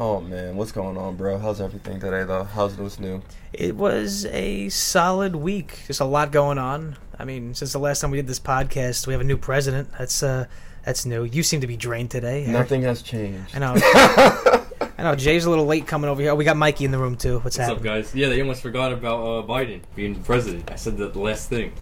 [0.00, 1.36] Oh man, what's going on, bro?
[1.36, 2.44] How's everything today, though?
[2.44, 3.20] How's what's new?
[3.52, 5.80] It was a solid week.
[5.86, 6.96] Just a lot going on.
[7.18, 9.90] I mean, since the last time we did this podcast, we have a new president.
[9.98, 10.46] That's uh,
[10.86, 11.24] that's new.
[11.24, 12.44] You seem to be drained today.
[12.44, 12.52] Eric.
[12.52, 13.54] Nothing has changed.
[13.54, 13.74] I know.
[14.96, 15.14] I know.
[15.16, 16.30] Jay's a little late coming over here.
[16.30, 17.40] Oh, we got Mikey in the room too.
[17.40, 18.14] What's, What's up, guys?
[18.14, 20.70] Yeah, they almost forgot about uh, Biden being president.
[20.70, 21.74] I said that the last thing.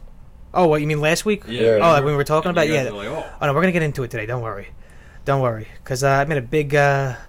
[0.52, 1.44] Oh, what you mean last week?
[1.46, 1.60] Yeah.
[1.60, 1.68] Yeah.
[1.76, 2.82] Oh, like when we were talking about yeah.
[2.82, 3.24] like, oh.
[3.40, 4.26] Oh no, we're gonna get into it today.
[4.26, 4.70] Don't worry,
[5.24, 7.27] don't worry, because uh, I made a big, uh, I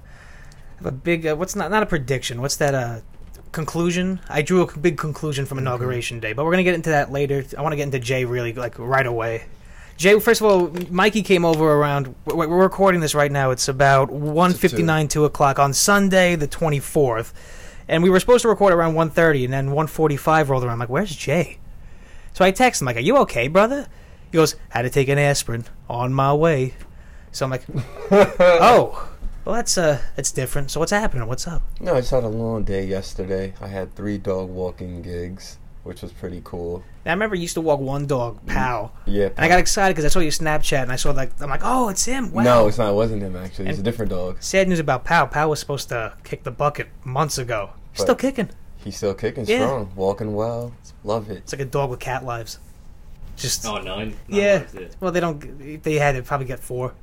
[0.80, 1.25] have a big.
[1.25, 2.41] Uh, what's not not a prediction?
[2.41, 2.73] What's that?
[2.73, 3.00] Uh,
[3.51, 4.19] conclusion.
[4.29, 7.43] I drew a big conclusion from inauguration day, but we're gonna get into that later.
[7.57, 9.46] I want to get into Jay really like right away.
[9.97, 12.15] Jay, first of all, Mikey came over around.
[12.25, 13.52] We're we're recording this right now.
[13.52, 17.33] It's about 1.59, 2 o'clock on Sunday, the 24th.
[17.89, 20.74] And we were supposed to record around 1.30, and then 1.45 rolled around.
[20.74, 21.57] I'm like, where's Jay?
[22.33, 23.88] So I text him, like, are you okay, brother?
[24.32, 25.66] He goes, had to take an aspirin.
[25.89, 26.75] On my way.
[27.32, 27.66] So I'm like,
[28.11, 29.10] oh,
[29.50, 30.70] well, that's uh, that's different.
[30.70, 31.28] So what's happening?
[31.28, 31.64] What's up?
[31.80, 33.53] No, I just had a long day yesterday.
[33.59, 36.83] I had three dog walking gigs, which was pretty cool.
[37.03, 38.91] Now, I remember you used to walk one dog, Pow.
[39.08, 39.30] Yeah.
[39.36, 41.61] And I got excited because I saw your Snapchat, and I saw, like, I'm like,
[41.64, 42.31] oh, it's him.
[42.31, 42.44] Wow.
[42.44, 42.91] No, it's not.
[42.91, 43.69] It wasn't him actually.
[43.69, 44.38] It's a different dog.
[44.39, 45.25] Sad news about Pow.
[45.25, 47.72] Pow was supposed to kick the bucket months ago.
[47.94, 48.50] He's But- still kicking.
[48.78, 49.66] He's still kicking Yeah.
[49.66, 50.73] strong, walking well.
[51.03, 51.38] Love it.
[51.38, 52.59] It's like a dog with cat lives.
[53.36, 53.86] Just Oh, nine?
[53.88, 54.63] Nine yeah.
[54.73, 54.95] lives.
[55.00, 55.81] Well, they don't.
[55.84, 56.94] They had, to probably get four.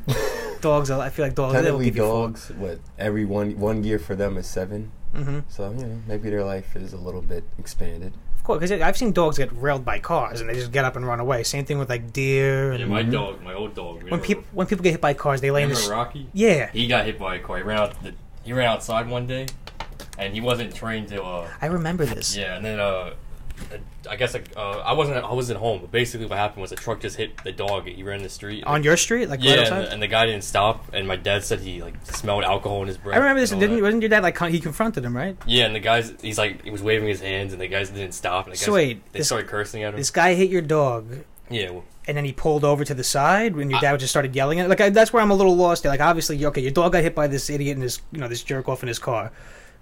[0.60, 0.90] dogs.
[0.90, 1.52] I feel like dogs.
[1.54, 2.50] They Technically, give you dogs.
[2.56, 4.92] What every one one year for them is seven.
[5.14, 5.40] Mm-hmm.
[5.48, 8.14] So you know, maybe their life is a little bit expanded.
[8.36, 10.96] Of course, because I've seen dogs get railed by cars and they just get up
[10.96, 11.44] and run away.
[11.44, 12.72] Same thing with like deer.
[12.72, 13.12] Yeah, And my Mhm.
[13.12, 14.02] dog, my old dog.
[14.10, 15.86] when people when people get hit by cars, they lay in the this.
[15.88, 16.28] Rocky?
[16.32, 17.58] Yeah, He got hit by a car.
[17.58, 18.02] He ran out.
[18.02, 19.46] The, he ran outside one day,
[20.18, 21.22] and he wasn't trained to.
[21.22, 22.34] Uh, I remember this.
[22.36, 23.10] yeah, and then uh,
[24.10, 25.24] I guess like, uh, I wasn't.
[25.24, 25.80] I wasn't home.
[25.80, 27.86] But basically, what happened was a truck just hit the dog.
[27.86, 28.64] He ran in the street.
[28.64, 30.92] On your street, like yeah, right and the, and the guy didn't stop.
[30.92, 33.16] And my dad said he like smelled alcohol in his breath.
[33.16, 33.52] I remember this.
[33.52, 33.82] and Didn't that.
[33.82, 35.36] wasn't your dad like con- he confronted him right?
[35.46, 38.12] Yeah, and the guys, he's like, he was waving his hands, and the guys didn't
[38.12, 38.46] stop.
[38.46, 39.98] And the guys, So wait, they this- started cursing at him.
[39.98, 41.18] This guy hit your dog,
[41.50, 44.10] yeah, well, and then he pulled over to the side when your I- dad just
[44.12, 44.68] started yelling at.
[44.68, 45.84] Like I, that's where I'm a little lost.
[45.84, 48.42] Like obviously, okay, your dog got hit by this idiot in his, you know, this
[48.42, 49.30] jerk off in his car,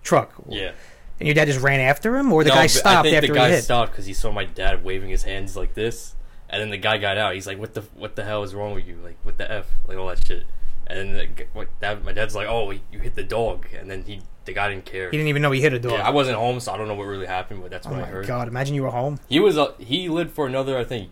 [0.02, 0.72] truck, yeah.
[1.20, 3.32] And your dad just ran after him, or the No, guy stopped I think after
[3.32, 6.16] the he guy stopped because he saw my dad waving his hands like this,
[6.48, 7.34] and then the guy got out.
[7.34, 8.98] He's like, "What the what the hell is wrong with you?
[9.04, 9.66] Like, what the f?
[9.86, 10.44] Like all that shit."
[10.86, 14.02] And then the, what, dad, my dad's like, "Oh, you hit the dog," and then
[14.04, 15.10] he the guy didn't care.
[15.10, 15.92] He didn't even know he hit a dog.
[15.92, 17.98] yeah, I wasn't home, so I don't know what really happened, but that's oh what
[17.98, 18.26] I my heard.
[18.26, 18.48] god!
[18.48, 19.20] Imagine you were home.
[19.28, 21.10] He was uh, he lived for another, I think,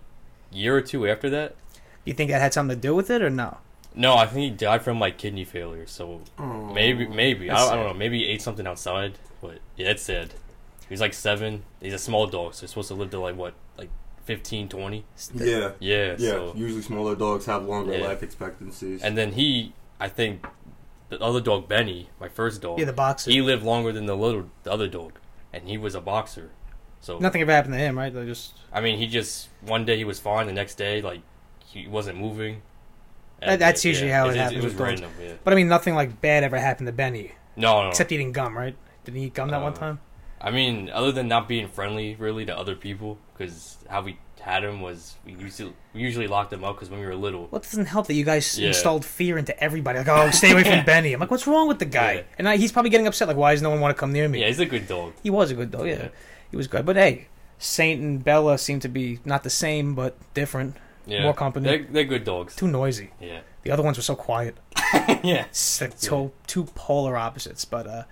[0.51, 1.55] year or two after that.
[1.75, 3.59] Do you think that had something to do with it, or no?
[3.95, 5.87] No, I think he died from like kidney failure.
[5.87, 6.73] So oh.
[6.73, 7.95] maybe, maybe I don't, I don't know.
[7.95, 10.35] Maybe he ate something outside, but yeah, it's sad.
[10.89, 11.65] He's like seven.
[11.81, 13.91] He's a small dog, so he's supposed to live to like what, like
[14.25, 15.05] 15, 20?
[15.35, 15.73] Yeah.
[15.79, 16.17] Yeah.
[16.17, 16.17] Yeah.
[16.19, 18.07] So Usually smaller dogs have longer Yeah.
[18.07, 19.03] life expectancies.
[19.03, 20.47] and then he, I think,
[21.09, 22.79] the other dog Benny, my first dog.
[22.79, 23.31] Yeah, the boxer.
[23.31, 25.15] He lived longer than the little the other dog,
[25.53, 26.51] and he was a boxer.
[27.01, 28.13] So Nothing ever happened to him, right?
[28.13, 31.21] They just I mean, he just one day he was fine, the next day like
[31.65, 32.63] he wasn't moving.
[33.41, 35.11] That- that's usually how it it, happens It was random.
[35.23, 35.33] Yeah.
[35.45, 37.89] But I mean, nothing like bad ever happened to Benny, No, no.
[37.89, 38.77] except eating gum, right?
[39.05, 40.01] Did he eat gum that one Uh, time?
[40.41, 44.63] I mean, other than not being friendly really to other people, because how we had
[44.63, 47.49] him was we usually we usually locked him up because when we were little.
[47.51, 48.69] Well, it doesn't help that you guys Yeah.
[48.69, 49.99] installed fear into everybody.
[49.99, 51.13] Like, oh, stay away from Benny.
[51.13, 52.13] I'm like, what's wrong with the guy?
[52.15, 52.23] Yeah.
[52.39, 53.27] And I, he's probably getting upset.
[53.29, 54.41] Like, why does no one want to come near me?
[54.41, 55.13] Yeah, he's a good dog.
[55.23, 55.87] He was a good dog.
[55.87, 55.95] Yeah.
[55.95, 56.09] Yeah.
[56.53, 56.87] he was good.
[56.87, 57.27] But hey,
[57.59, 60.77] Saint and Bella seem to be not the same, but different.
[61.09, 61.69] Yeah, More company.
[61.69, 62.55] They're, they're good dogs.
[62.55, 63.11] Too noisy.
[63.21, 64.57] Yeah, The other ones were so quiet.
[65.25, 65.47] yeah.
[65.47, 67.65] It's like two, two polar opposites.
[67.65, 68.03] But uh,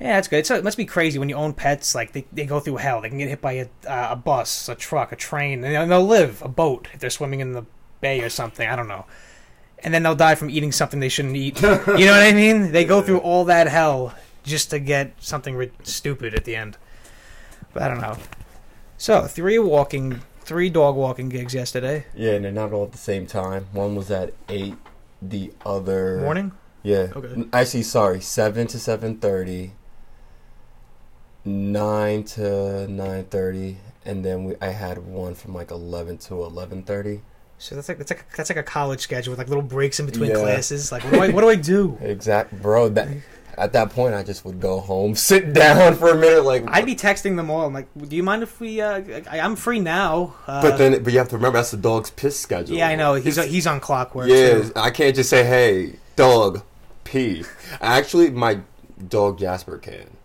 [0.00, 0.38] yeah, it's good.
[0.38, 1.94] It's, it must be crazy when you own pets.
[1.94, 3.00] Like they, they go through hell.
[3.02, 6.04] They can get hit by a, uh, a bus, a truck, a train, and they'll
[6.06, 7.66] live a boat if they're swimming in the
[8.00, 8.68] bay or something.
[8.68, 9.04] I don't know.
[9.80, 11.60] And then they'll die from eating something they shouldn't eat.
[11.62, 11.78] you know
[12.12, 12.72] what I mean?
[12.72, 14.14] They go through all that hell
[14.44, 16.78] just to get something ri- stupid at the end.
[17.72, 18.16] But I don't know.
[18.96, 22.98] So three walking, three dog walking gigs yesterday Yeah, and they're not all at the
[22.98, 23.66] same time.
[23.72, 24.74] One was at eight.
[25.24, 26.50] The other morning.
[26.82, 27.12] Yeah.
[27.14, 27.44] Okay.
[27.52, 29.72] Actually, sorry, seven to seven thirty.
[31.44, 36.82] Nine to nine thirty, and then we I had one from like eleven to eleven
[36.84, 37.20] thirty.
[37.58, 40.06] So that's like that's like that's like a college schedule with like little breaks in
[40.06, 40.36] between Yeah.
[40.38, 40.90] classes.
[40.92, 41.98] Like what do I what do I do?
[42.00, 42.88] Exact, bro.
[42.88, 43.08] That
[43.58, 46.64] at that point, I just would go home, sit down for a minute, like.
[46.68, 47.66] I'd be texting them all.
[47.66, 48.80] I'm like, do you mind if we?
[48.80, 50.34] Uh, I, I'm free now.
[50.46, 52.76] Uh, but then, but you have to remember that's the dog's piss schedule.
[52.76, 54.28] yeah, I know he's It's- he's on clockwork.
[54.28, 54.72] Yeah, too.
[54.76, 56.62] I can't just say, "Hey, dog,
[57.04, 57.44] pee."
[57.80, 58.60] Actually, my
[59.08, 60.16] dog Jasper can.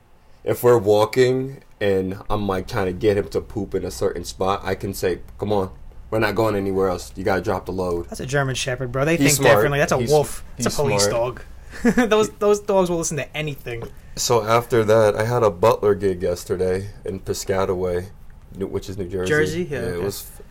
[0.43, 4.23] If we're walking and I'm like trying to get him to poop in a certain
[4.23, 5.71] spot, I can say, "Come on,
[6.09, 7.11] we're not going anywhere else.
[7.15, 9.03] You gotta drop the load." That's a German Shepherd, bro.
[9.05, 9.55] They He's think smart.
[9.55, 9.79] differently.
[9.79, 10.43] That's a He's- wolf.
[10.57, 11.11] That's a police smart.
[11.37, 11.41] dog.
[11.95, 13.83] those those dogs will listen to anything.
[14.15, 18.09] So after that, I had a butler gig yesterday in Piscataway,
[18.55, 19.29] New- which is New Jersey.
[19.29, 19.63] Jersey?
[19.69, 20.03] Yeah, it okay.
[20.05, 20.41] was f-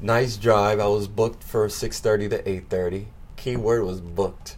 [0.00, 0.78] nice drive.
[0.80, 3.08] I was booked for six thirty to eight thirty.
[3.36, 4.56] Keyword was booked.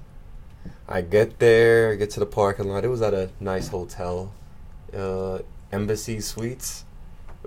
[0.88, 2.84] I get there, get to the parking lot.
[2.84, 4.32] It was at a nice hotel,
[4.96, 5.40] uh,
[5.70, 6.84] Embassy Suites.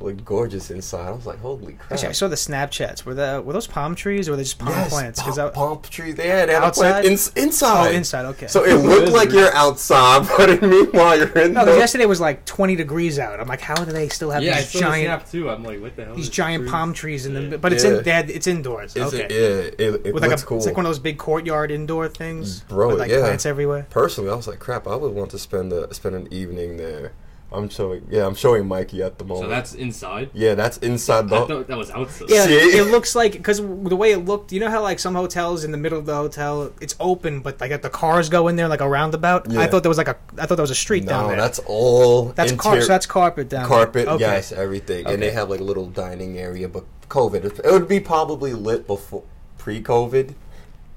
[0.01, 1.07] It looked gorgeous inside.
[1.07, 1.91] I was like, holy crap!
[1.91, 3.05] Actually, I saw the Snapchats.
[3.05, 5.21] Were the were those palm trees or were they just palm yes, plants?
[5.21, 6.15] palm, I, palm trees.
[6.15, 6.91] They had, had Outside?
[6.91, 7.87] plant ins- inside.
[7.87, 8.25] oh, inside.
[8.25, 8.47] Okay.
[8.47, 12.19] So it looked like you're outside, but meanwhile you're in no, 'cause the yesterday was
[12.19, 13.39] like 20 degrees out.
[13.39, 15.49] I'm like, how do they still have yeah, these saw giant the snap too.
[15.49, 16.15] I'm like, what the hell?
[16.15, 16.71] these is giant tree?
[16.71, 17.57] palm trees in the?
[17.57, 17.97] But it's Yeah.
[17.97, 18.95] in they had, it's indoors.
[18.95, 19.25] Is okay.
[19.25, 20.57] it, yeah, it, it With like looks a, cool.
[20.57, 23.19] it's like one of those big courtyard indoor things, Bro, with like yeah.
[23.19, 23.85] plants everywhere.
[23.89, 24.87] Personally, I was like, crap.
[24.87, 27.13] I would want to spend a spend an evening there.
[27.53, 29.45] I'm showing, yeah, I'm showing Mikey at the moment.
[29.45, 30.29] So that's inside.
[30.33, 32.29] yeah, that's inside I thought that was outside.
[32.29, 32.53] Yeah, See?
[32.53, 35.71] it looks like because the way it looked, you know how like some hotels in
[35.71, 38.69] the middle of the hotel, it's open, but like if the cars go in there
[38.69, 39.53] like a roundabout.
[39.53, 41.35] I thought there was like a, I thought there was a street down there.
[41.35, 42.25] no, that's all.
[42.29, 44.05] that's car- interior- so that's carpet down carpet.
[44.05, 44.13] there.
[44.15, 44.21] Okay.
[44.23, 46.69] Yes, everything, and they have like a little dining area.
[46.69, 49.23] But COVID, it would be probably lit before
[49.57, 50.35] pre-COVID,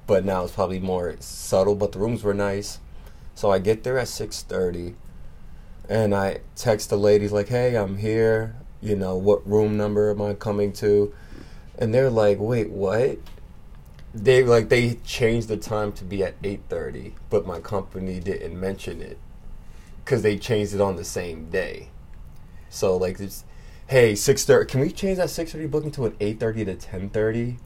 [0.07, 1.75] but now it's probably more subtle.
[1.75, 2.79] But the rooms were nice,
[3.33, 4.95] so I get there at six thirty,
[5.89, 8.55] and I text the ladies like, "Hey, I'm here.
[8.81, 11.13] You know, what room number am I coming to?"
[11.77, 13.17] And they're like, "Wait, what?"
[14.13, 18.59] They like they changed the time to be at eight thirty, but my company didn't
[18.59, 19.17] mention it
[20.03, 21.89] because they changed it on the same day.
[22.69, 23.43] So like, it's,
[23.87, 24.69] hey, six thirty.
[24.71, 27.57] Can we change that six thirty booking to an eight thirty to ten thirty?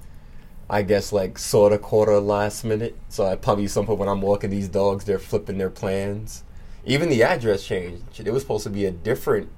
[0.70, 2.96] I guess like sort of quarter last minute.
[3.10, 6.44] So I probably some point when I'm walking these dogs, they're flipping their plans.
[6.90, 8.20] Even the address changed.
[8.20, 9.50] It was supposed to be a different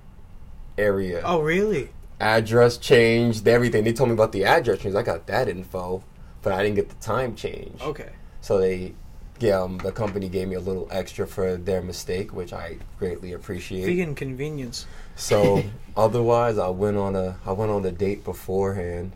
[0.78, 1.22] area.
[1.24, 1.90] Oh really?
[2.20, 3.48] Address changed.
[3.48, 3.86] Everything.
[3.86, 4.96] They told me about the address change.
[4.96, 6.04] I got that info,
[6.42, 7.82] but I didn't get the time change.
[7.82, 8.10] Okay.
[8.42, 8.96] So they,
[9.40, 13.32] yeah, um, the company gave me a little extra for their mistake, which I greatly
[13.32, 13.86] appreciate.
[13.86, 14.86] Vegan convenience.
[15.16, 15.64] So
[15.96, 19.14] otherwise, I went on a I went on a date beforehand.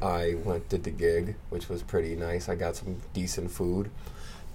[0.00, 2.48] I went to the gig, which was pretty nice.
[2.48, 3.90] I got some decent food,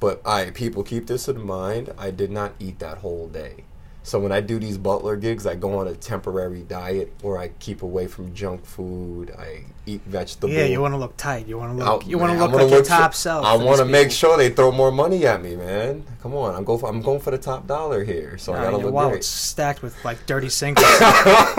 [0.01, 1.94] but I people keep this in mind.
[1.98, 3.63] I did not eat that whole day.
[4.03, 7.50] So when I do these butler gigs, I go on a temporary diet where I
[7.59, 9.31] keep away from junk food.
[9.38, 10.53] I eat vegetables.
[10.53, 11.48] Yeah, you want to look tight.
[11.48, 12.03] You want to look.
[12.03, 13.45] Oh, you want to look like your look so- top self.
[13.45, 16.03] I want to make sure they throw more money at me, man.
[16.24, 16.80] Come on, I'm going.
[16.80, 19.24] For, I'm going for the top dollar here, so I gotta your look great.
[19.24, 20.83] stacked with like dirty singles,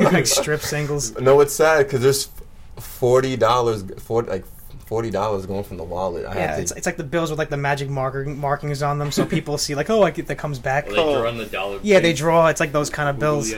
[0.00, 1.18] like strip singles.
[1.18, 2.28] No, it's sad because there's
[2.76, 4.44] forty dollars, like
[4.86, 6.24] forty dollars going from the wallet.
[6.26, 8.98] I Yeah, have it's, it's like the bills with like the magic marking markings on
[8.98, 10.86] them, so people see like, oh, I get that comes back.
[10.86, 11.78] Or they draw on the dollar.
[11.82, 12.46] Yeah, they draw.
[12.48, 13.52] It's like those kind of bills.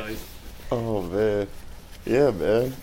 [0.72, 1.46] Oh man,
[2.04, 2.74] yeah, man.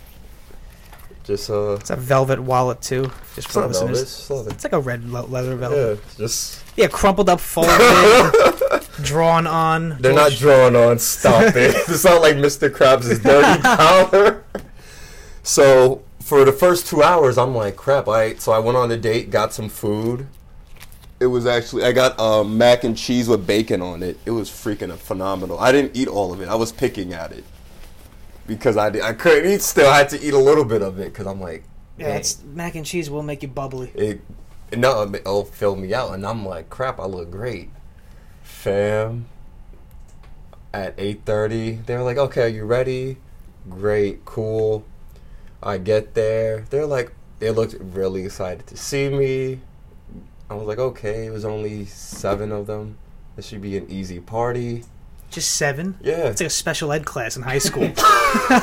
[1.24, 3.06] Just uh, It's a velvet wallet too.
[3.34, 4.28] Just it's for listeners.
[4.28, 4.56] velvet, it's.
[4.56, 6.00] It's like a red le- leather Yeah, velvet.
[6.06, 7.72] it's just Yeah, crumpled up, folded,
[9.02, 9.98] drawn on.
[10.02, 11.00] they're not drawn on.
[11.00, 11.76] Stop it.
[11.90, 12.70] It's not like Mr.
[12.70, 14.44] Krabs' dirty dollar.
[15.42, 18.08] So for the first two hours, I'm like, crap.
[18.08, 20.26] I so I went on a date, got some food.
[21.20, 24.18] It was actually I got um, mac and cheese with bacon on it.
[24.26, 25.60] It was freaking phenomenal.
[25.60, 26.50] I didn't eat all of it.
[26.50, 27.44] I was picking at it
[28.48, 29.62] because I, di- I couldn't eat.
[29.62, 31.64] Still, I had to eat a little bit of it because I'm like,
[31.98, 32.18] Yeah, dang.
[32.18, 33.92] it's mac and cheese will make you bubbly.
[33.96, 34.22] it.
[34.76, 37.00] No, it'll fill me out, and I'm like, crap.
[37.00, 37.70] I look great,
[38.42, 39.28] fam.
[40.74, 43.18] At eight thirty, they were like, okay, are you ready?
[43.70, 44.84] Great, cool.
[45.66, 46.66] I get there.
[46.70, 49.60] They're like, they looked really excited to see me.
[50.50, 52.98] I was like, okay, it was only seven of them.
[53.36, 54.84] This should be an easy party.
[55.32, 55.98] Just seven.
[56.02, 56.28] Yeah.
[56.28, 57.88] It's like a special ed class in high school.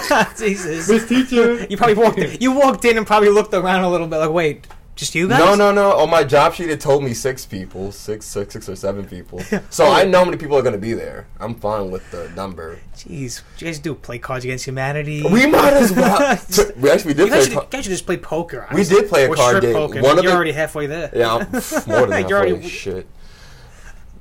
[0.39, 0.89] Jesus.
[0.89, 1.67] Miss teacher.
[1.69, 2.41] You probably walked in.
[2.41, 4.69] You walked in and probably looked around a little bit like, wait,
[5.03, 5.39] just you guys?
[5.41, 5.93] No, no, no.
[5.99, 9.43] On my job sheet, it told me six people, six, six, six or seven people.
[9.71, 11.27] So I know how many people are going to be there.
[11.41, 12.79] I'm fine with the number.
[12.97, 15.23] Jeez, you guys do play Cards Against Humanity.
[15.23, 16.39] We might as well.
[16.77, 17.55] we actually did you guys, play.
[17.55, 18.67] should, ca- guys should just play poker.
[18.73, 19.75] We did play a Or card game.
[19.75, 20.03] Poker.
[20.03, 21.11] One of You're the- already halfway there.
[21.15, 21.51] Yeah, I'm
[21.87, 22.23] more than halfway.
[22.35, 23.07] already- Shit.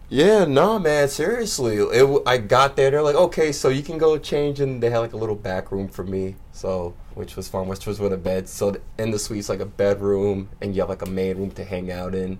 [0.10, 1.08] Yeah, no, man.
[1.08, 2.92] Seriously, it, I got there.
[2.92, 5.72] They're like, okay, so you can go change, and they had like a little back
[5.72, 8.48] room for me, so which was fun, which was with a bed.
[8.48, 11.64] So in the suite's like a bedroom, and you have like a main room to
[11.64, 12.40] hang out in.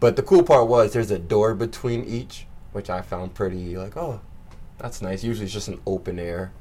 [0.00, 3.96] But the cool part was there's a door between each, which I found pretty like,
[3.96, 4.20] oh,
[4.78, 5.22] that's nice.
[5.22, 6.52] Usually it's just an open air.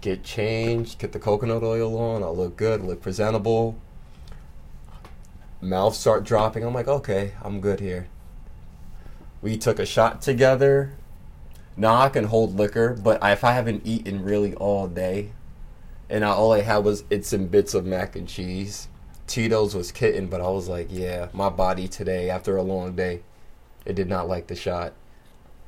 [0.00, 2.22] Get changed, get the coconut oil on.
[2.22, 3.76] I look good, look presentable.
[5.60, 6.62] Mouth start dropping.
[6.64, 8.08] I'm like, okay, I'm good here.
[9.42, 10.92] We took a shot together.
[11.76, 15.32] Now I can hold liquor, but if I haven't eaten really all day,
[16.10, 18.88] and I, all I had was it's and bits of mac and cheese.
[19.26, 23.22] Tito's was kitten, but I was like, yeah, my body today after a long day
[23.84, 24.94] It did not like the shot.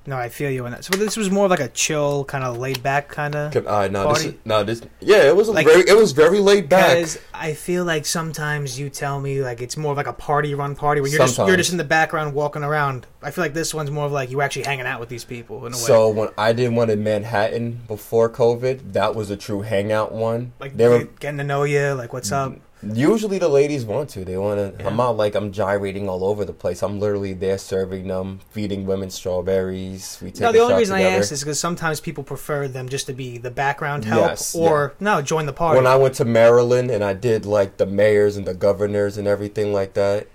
[0.07, 0.85] No, I feel you on that.
[0.85, 3.55] So this was more like a chill, kind of laid back kind of.
[3.67, 6.69] Uh, no, this, is- no, this, yeah, it was Like- very, it was very laid
[6.69, 6.97] back.
[6.97, 10.55] Because I feel like sometimes you tell me like it's more of like a party
[10.55, 13.07] run party where you're just you're just in the background walking around.
[13.23, 15.59] I feel like this one's more of like you actually hanging out with these people
[15.67, 15.83] in a way.
[15.83, 20.53] So when I did one in Manhattan before COVID, that was a true hangout one.
[20.59, 22.55] like they were getting to know you, like what's up.
[22.83, 24.25] Usually the ladies want to.
[24.25, 24.83] They want to.
[24.83, 24.89] Yeah.
[24.89, 26.83] I'm not like I'm gyrating all over the place.
[26.83, 30.19] I'm literally there serving them, feeding women strawberries.
[30.23, 31.15] We take No, a the only reason together.
[31.17, 34.55] I asked is because sometimes people prefer them just to be the background help, Yes,
[34.55, 35.77] or no, join the party.
[35.77, 39.27] When I went to Maryland and I did like the mayors and the governors and
[39.29, 40.27] everything like that.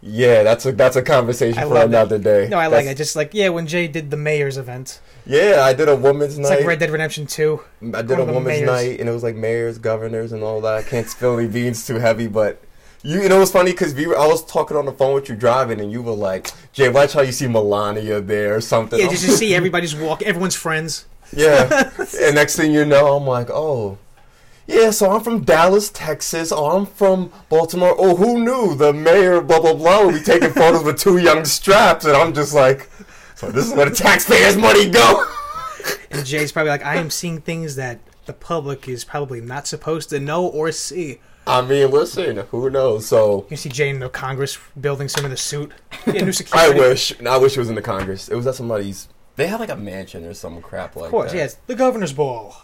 [0.00, 1.86] Yeah, that's a that's a conversation I for love it.
[1.86, 2.48] another day.
[2.48, 2.96] no, I like it.
[2.96, 6.48] Just like yeah, when Jay did the mayor's event, Yeah, I did a women's it's
[6.48, 6.58] night.
[6.58, 7.60] like Red Dead Redemption Two.
[7.94, 10.74] I did a woman's night, and it was like mayors, governors, and all that.
[10.74, 12.62] I can't spill any beans too heavy, but
[13.02, 15.80] you, you know, it's funny because I was talking on the phone with you driving,
[15.80, 19.24] and you were like, "Jay, watch how you see Melania there or something." Yeah, just
[19.24, 21.06] to see everybody's walk, everyone's friends.
[21.36, 21.90] yeah.
[22.20, 23.98] and next thing you know, I'm like, "Oh,
[24.68, 26.52] yeah." So I'm from Dallas, Texas.
[26.52, 27.96] Oh, I'm from Baltimore.
[27.98, 29.40] Oh, who knew the mayor?
[29.40, 30.02] Blah blah blah.
[30.04, 32.88] Will be taking photos with two young straps, and I'm just like,
[33.34, 35.24] "So this is where the taxpayers' money go."
[36.10, 40.10] And Jay's probably like, I am seeing things that the public is probably not supposed
[40.10, 41.20] to know or see.
[41.46, 43.06] I mean, listen, who knows?
[43.06, 45.72] So You see Jay in the Congress building, some in the suit.
[46.06, 46.78] Yeah, new security.
[46.78, 47.20] I wish.
[47.22, 48.28] I wish it was in the Congress.
[48.28, 49.08] It was at somebody's.
[49.36, 51.04] They have like a mansion or some crap like that.
[51.06, 51.38] Of course, that.
[51.38, 51.58] yes.
[51.66, 52.56] The governor's ball.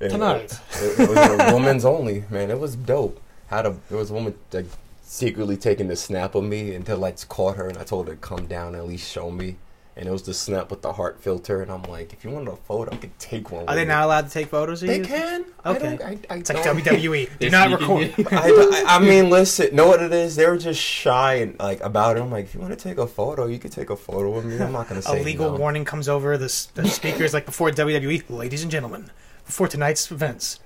[0.00, 0.58] And tonight.
[0.74, 2.24] It, it was a woman's only.
[2.30, 3.20] Man, it was dope.
[3.48, 4.66] Had a there was a woman like
[5.02, 8.20] secretly taking the snap of me until I caught her and I told her to
[8.20, 9.56] come down and at least show me.
[9.98, 12.50] And it was the snap with the heart filter, and I'm like, if you wanted
[12.52, 13.62] a photo, I could take one.
[13.62, 13.86] Are with they you.
[13.88, 15.04] not allowed to take photos of They you?
[15.06, 15.46] can.
[15.64, 15.96] Okay.
[16.04, 17.30] I I, I It's like don't- WWE.
[17.30, 18.26] Do They not sneak record.
[18.30, 20.36] I, I, I mean, listen, know what it is?
[20.36, 22.20] They were just shy and like about it.
[22.20, 24.44] I'm like, if you want to take a photo, you could take a photo with
[24.44, 24.58] me.
[24.60, 25.56] I'm not gonna A say legal no.
[25.56, 28.22] warning comes over the, the speakers like before WWE.
[28.28, 29.10] Ladies and gentlemen,
[29.46, 30.60] before tonight's events,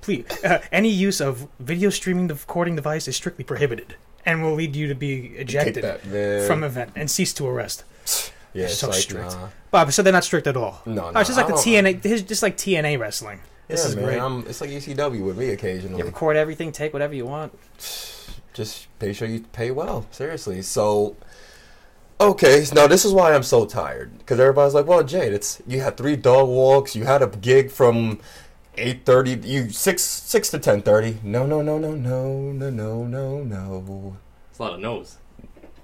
[0.00, 4.54] please, uh, any use of video streaming the recording device is strictly prohibited and will
[4.54, 7.84] lead you to be ejected that, from event and cease to arrest.
[8.52, 9.30] yeah, it's so like, strict.
[9.32, 9.48] Nah.
[9.70, 10.80] Bob, so they're not strict at all.
[10.86, 13.40] No, Oh, no, it's just like the TNA, it's just like TNA wrestling.
[13.68, 14.18] This yeah, is man, great.
[14.18, 15.98] I'm, it's like ECW with me occasionally.
[15.98, 17.56] You record everything, take whatever you want.
[18.52, 20.06] Just pay sure you pay well.
[20.10, 20.60] Seriously.
[20.62, 21.14] So,
[22.20, 22.64] okay.
[22.72, 25.96] Now this is why I'm so tired because everybody's like, "Well, Jade, it's you had
[25.96, 26.94] three dog walks.
[26.94, 28.20] You had a gig from
[28.76, 29.32] eight thirty.
[29.42, 31.18] You six six to ten thirty.
[31.22, 34.16] No, no, no, no, no, no, no, no, no.
[34.50, 35.16] It's a lot of no's.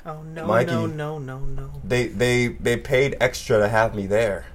[0.05, 0.71] Oh no, Mikey.
[0.71, 1.73] no, no, no, no.
[1.83, 4.47] They they they paid extra to have me there.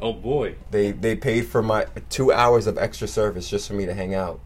[0.00, 0.54] Oh boy.
[0.70, 4.14] They they paid for my two hours of extra service just for me to hang
[4.14, 4.38] out,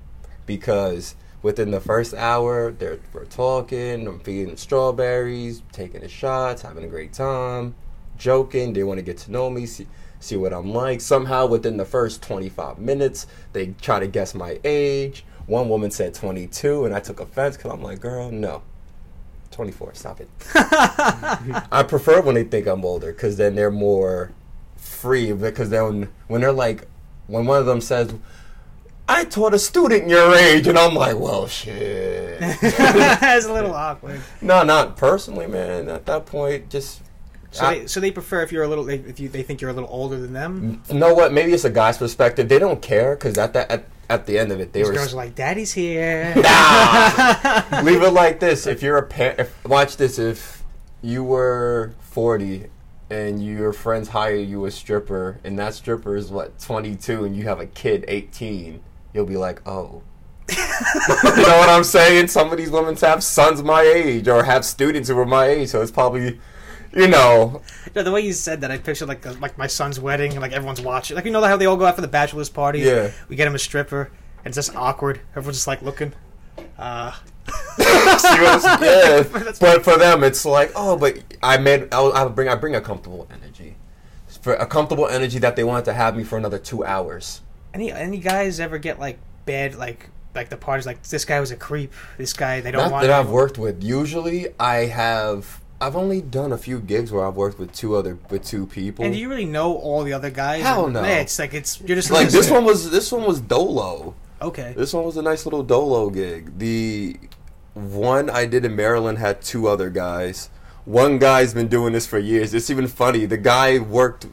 [0.47, 6.85] because within the first hour they're we're talking, I'm feeding strawberries, taking the shots, having
[6.85, 7.75] a great time,
[8.16, 8.73] joking.
[8.73, 9.87] They want to get to know me, see
[10.21, 11.00] see what I'm like.
[11.00, 15.25] Somehow within the first 25 minutes, they try to guess my age.
[15.47, 18.62] One woman said 22, and I took offense because I'm like, girl, no.
[19.50, 20.28] 24, stop it.
[20.54, 24.33] I prefer when they think I'm older because then they're more
[24.76, 25.33] free.
[25.33, 26.87] Because then when they're like,
[27.28, 28.14] when one of them says,
[29.10, 32.38] I taught a student your age, and I'm like, well, shit.
[32.60, 34.20] That's a little awkward.
[34.42, 35.88] no, not personally, man.
[35.88, 37.02] At that point, just.
[37.50, 39.70] So, I- they, so they prefer if you're a little if you they think you're
[39.70, 40.82] a little older than them.
[40.90, 41.32] you know what?
[41.32, 42.48] Maybe it's a guy's perspective.
[42.50, 44.94] They don't care because at that at, at the end of it, they These were
[44.94, 47.80] girls are like, "Daddy's here." Nah.
[47.82, 48.66] Leave it like this.
[48.74, 50.18] If you're a parent, if, watch this.
[50.18, 50.62] If
[51.00, 52.66] you were 40
[53.10, 57.44] and your friends hire you a stripper, and that stripper is what 22, and you
[57.44, 58.82] have a kid 18,
[59.14, 60.02] you'll be like, oh.
[60.50, 62.28] you know what I'm saying?
[62.28, 65.68] Some of these women have sons my age or have students who are my age,
[65.68, 66.40] so it's probably,
[66.94, 67.60] you know,
[67.94, 70.52] No, the way you said that, I pictured like like my son's wedding, and like
[70.52, 71.16] everyone's watching.
[71.16, 72.80] Like you know how they all go out for the bachelor's party.
[72.80, 73.10] Yeah.
[73.28, 75.20] We get him a stripper, and it's just awkward.
[75.36, 76.14] Everyone's just like looking.
[76.78, 77.12] Uh,
[77.76, 78.82] See what I'm-
[79.34, 79.52] yeah.
[79.60, 82.80] But for them, it's like, oh, but I made, I'll, I'll bring, I bring a
[82.80, 83.76] comfortable energy,
[84.42, 87.42] for a comfortable energy that they wanted to have me for another two hours.
[87.75, 91.50] Any any guys ever get like bad like like the parties like this guy was
[91.50, 91.92] a creep.
[92.16, 93.06] This guy they don't Not want.
[93.06, 93.18] that.
[93.18, 93.82] I've worked with.
[93.82, 95.60] Usually, I have.
[95.80, 99.04] I've only done a few gigs where I've worked with two other with two people.
[99.04, 100.62] And do you really know all the other guys?
[100.62, 101.02] Hell no.
[101.02, 104.14] Yeah, it's like it's you're just like this one was this one was dolo.
[104.40, 104.72] Okay.
[104.76, 106.58] This one was a nice little dolo gig.
[106.58, 107.16] The
[107.75, 110.50] one I did in Maryland had two other guys.
[110.84, 112.54] One guy's been doing this for years.
[112.54, 113.26] It's even funny.
[113.26, 114.26] The guy worked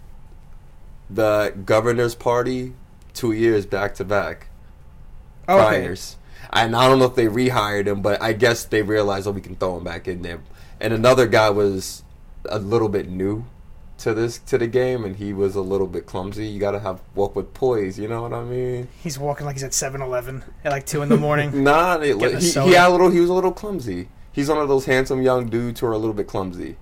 [1.09, 2.73] the governor's party
[3.15, 4.47] two years back to back.
[5.47, 5.81] Oh, Okay.
[5.81, 6.17] priors.
[6.53, 9.41] And I don't know if they rehired him, but I guess they realized, oh, we
[9.41, 10.39] can throw him back in there.
[10.79, 12.03] And another guy was
[12.47, 13.45] a little bit new
[13.97, 16.45] to this to the game, and he was a little bit clumsy.
[16.47, 17.97] You gotta have walk with poise.
[17.97, 18.89] You know what I mean?
[19.01, 21.51] He's walking like he's at 7-Eleven at like two in the morning.
[21.63, 23.09] Nah, it, he, he had a little.
[23.09, 24.09] He was a little clumsy.
[24.31, 26.75] He's one of those handsome young dudes who are a little bit clumsy.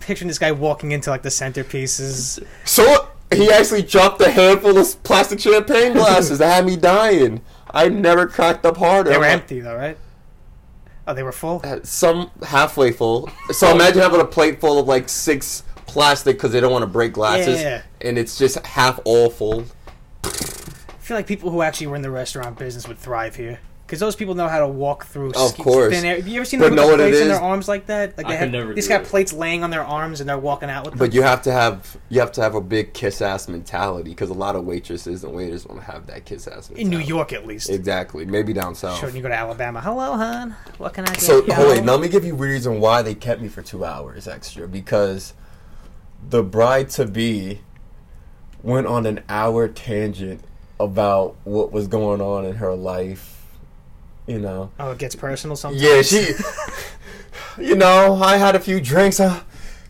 [0.00, 2.44] Picturing this guy walking into like the centerpieces.
[2.64, 7.40] So he actually dropped a handful of plastic champagne glasses that had me dying.
[7.70, 9.10] I never cracked up harder.
[9.10, 9.96] They were empty though, right?
[11.06, 11.60] Oh, they were full.
[11.64, 13.28] Uh, some halfway full.
[13.50, 16.86] So imagine having a plate full of like six plastic because they don't want to
[16.86, 17.82] break glasses, Yeah.
[18.00, 19.64] and it's just half all full.
[20.24, 20.28] I
[21.06, 23.60] feel like people who actually were in the restaurant business would thrive here.
[23.94, 25.94] Because those people know how to walk through Of ski- course.
[25.94, 26.16] thin air.
[26.16, 27.32] Have you ever seen But them know with the it plates in is?
[27.38, 28.16] their arms like that?
[28.18, 29.06] Like I they could have, never they just do got it.
[29.06, 30.98] plates laying on their arms and they're walking out with them.
[30.98, 34.30] But you have to have you have to have a big kiss ass mentality because
[34.30, 36.82] a lot of waitresses and waiters want to have that kiss ass mentality.
[36.82, 37.70] in New York, at least.
[37.70, 38.24] exactly.
[38.26, 38.98] Maybe down south.
[38.98, 39.80] Sure, when you go to Alabama.
[39.80, 40.56] Hello, hon.
[40.78, 41.52] What can I get So you?
[41.52, 43.84] hold wait, now let me give you a reason why they kept me for two
[43.84, 45.34] hours extra because
[46.28, 47.60] the bride to be
[48.60, 50.42] went on an hour tangent
[50.80, 53.30] about what was going on in her life.
[54.26, 55.82] You know, Oh, it gets personal sometimes.
[55.82, 56.32] yeah, she.
[57.62, 59.20] you know, I had a few drinks.
[59.20, 59.40] Uh,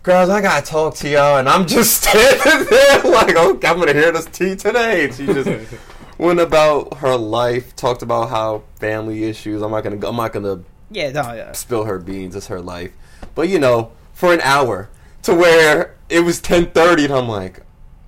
[0.03, 3.93] girls, I gotta talk to y'all, and I'm just standing there like, okay, I'm gonna
[3.93, 5.05] hear this tea today.
[5.05, 5.49] And she just
[6.19, 9.63] went about her life, talked about how family issues.
[9.63, 9.97] I'm not gonna.
[9.97, 11.53] go I'm not gonna Yeah, no, yeah.
[11.53, 12.35] spill her beans.
[12.35, 12.93] It's her life.
[13.35, 14.91] But you know, for an hour
[15.23, 17.61] to where it was ten thirty, and I'm like,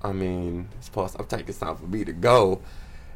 [0.03, 1.15] I mean, it's past.
[1.17, 2.61] I'm taking time for me to go.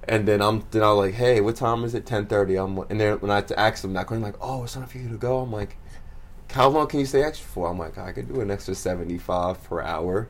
[0.07, 2.05] And then I'm then I'm like, hey, what time is it?
[2.05, 2.55] Ten thirty.
[2.55, 4.85] I'm and then when I had to ask them that question, like, oh, it's time
[4.87, 5.39] for you to go.
[5.39, 5.77] I'm like,
[6.51, 7.69] how long can you stay extra for?
[7.69, 10.27] I'm like, I could do an extra seventy five per hour.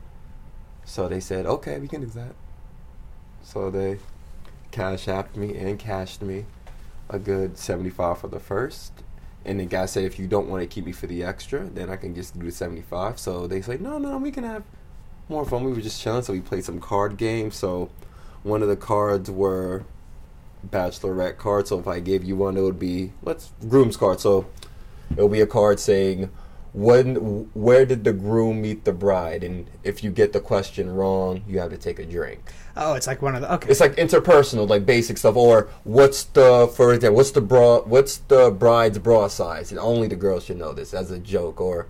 [0.84, 2.34] So they said, okay, we can do that.
[3.42, 3.98] So they
[4.70, 6.44] cash apped me and cashed me
[7.08, 8.92] a good seventy five for the first,
[9.44, 11.90] and the guy said, if you don't want to keep me for the extra, then
[11.90, 13.18] I can just do the 75.
[13.18, 14.62] So they said, no, no, we can have
[15.28, 15.64] more fun.
[15.64, 17.56] We were just chilling, so we played some card games.
[17.56, 17.90] So
[18.42, 19.84] one of the cards were
[20.68, 21.68] bachelorette cards.
[21.70, 24.20] So if I gave you one, it would be, let's, groom's card.
[24.20, 24.46] So
[25.16, 26.30] it will be a card saying,
[26.72, 29.44] when, where did the groom meet the bride?
[29.44, 32.50] And if you get the question wrong, you have to take a drink.
[32.76, 33.52] Oh, it's like one of the.
[33.54, 33.68] Okay.
[33.68, 35.36] It's like interpersonal, like basic stuff.
[35.36, 37.80] Or what's the for example, what's the bra?
[37.80, 39.70] What's the bride's bra size?
[39.70, 41.60] And only the girls should know this as a joke.
[41.60, 41.88] Or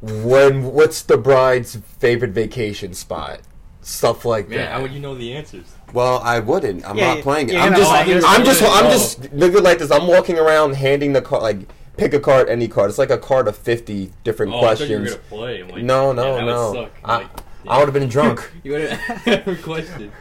[0.00, 3.42] when what's the bride's favorite vacation spot?
[3.84, 4.72] Stuff like Man, that.
[4.72, 5.64] how would you know the answers?
[5.92, 6.88] Well, I wouldn't.
[6.88, 7.54] I'm Yeah, not playing it.
[7.54, 8.24] yeah, I'm you're just, not playing it.
[8.24, 9.90] I'm just, I'm just, look at like this.
[9.90, 12.90] I'm walking around handing the card, like pick a card, any card.
[12.90, 15.14] It's like a card of fifty different Oh, I thought you were questions.
[15.28, 15.62] gonna play.
[15.64, 16.72] Like, No, no, yeah, that no.
[16.72, 16.92] Would suck.
[17.04, 17.28] I, Like,
[17.68, 18.50] I would have been drunk.
[18.64, 20.12] You would have every question.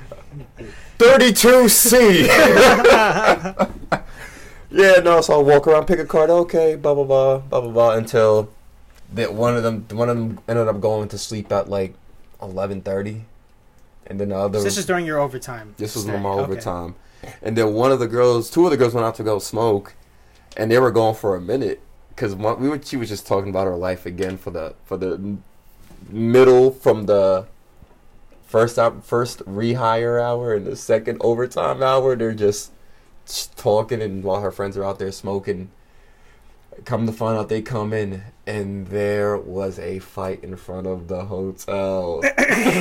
[0.98, 2.28] 32C.
[4.72, 5.22] yeah, no.
[5.22, 6.30] So I walk around, pick a card.
[6.30, 8.50] Okay, blah blah blah, blah blah blah, until
[9.14, 11.94] that one of them, one of them ended up going to sleep at like
[12.42, 13.26] eleven thirty,
[14.12, 14.60] and then the other.
[14.60, 15.74] So this is during your overtime.
[15.78, 16.28] This was my Okay.
[16.28, 16.96] overtime,
[17.42, 19.96] and then one of the girls, two of the girls went out to go smoke,
[20.58, 22.80] and they were gone for a minute because we were.
[22.84, 25.38] She was just talking about her life again for the for the
[26.10, 27.48] middle from the
[28.46, 32.16] first op- first rehire hour and the second overtime hour.
[32.16, 32.72] They're just
[33.56, 35.72] talking, and while her friends are out there smoking.
[36.86, 41.08] Come to find out, they come in and there was a fight in front of
[41.08, 42.22] the hotel.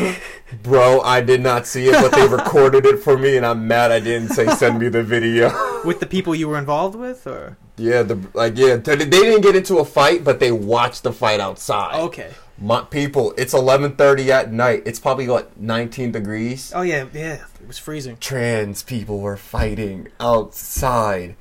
[0.63, 3.93] Bro, I did not see it, but they recorded it for me, and I'm mad
[3.93, 5.51] I didn't say send me the video.
[5.85, 9.43] With the people you were involved with, or yeah, the like yeah, they they didn't
[9.43, 12.01] get into a fight, but they watched the fight outside.
[12.01, 12.31] okay.
[12.59, 14.83] My people, it's 11:30 at night.
[14.85, 16.73] It's probably what 19 degrees.
[16.75, 17.45] Oh yeah, yeah.
[17.59, 18.19] It was freezing.
[18.19, 21.37] Trans people were fighting outside.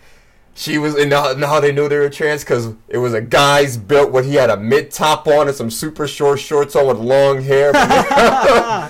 [0.59, 4.11] She was, and how they knew they were trans because it was a guy's built
[4.11, 7.41] when he had a mid top on and some super short shorts on with long
[7.41, 7.71] hair.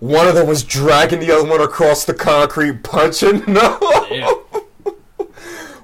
[0.00, 3.44] one of them was dragging the other one across the concrete, punching.
[3.46, 3.78] No.
[4.10, 4.32] Yeah.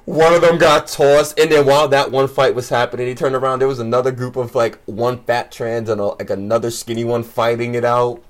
[0.05, 3.35] One of them got tossed, and then while that one fight was happening, he turned
[3.35, 3.59] around.
[3.59, 7.21] There was another group of like one fat trans and a, like another skinny one
[7.21, 8.23] fighting it out.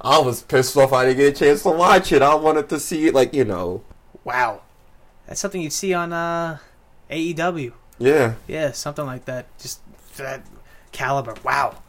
[0.00, 0.92] I was pissed off.
[0.92, 2.22] I didn't get a chance to watch it.
[2.22, 3.82] I wanted to see it, like you know,
[4.22, 4.62] Wow.
[5.30, 6.58] That's something you'd see on uh,
[7.08, 7.72] AEW.
[8.00, 9.46] yeah, Yeah, something like that.
[9.60, 9.80] Just
[10.16, 10.44] that
[10.90, 11.36] caliber.
[11.44, 11.82] Wow.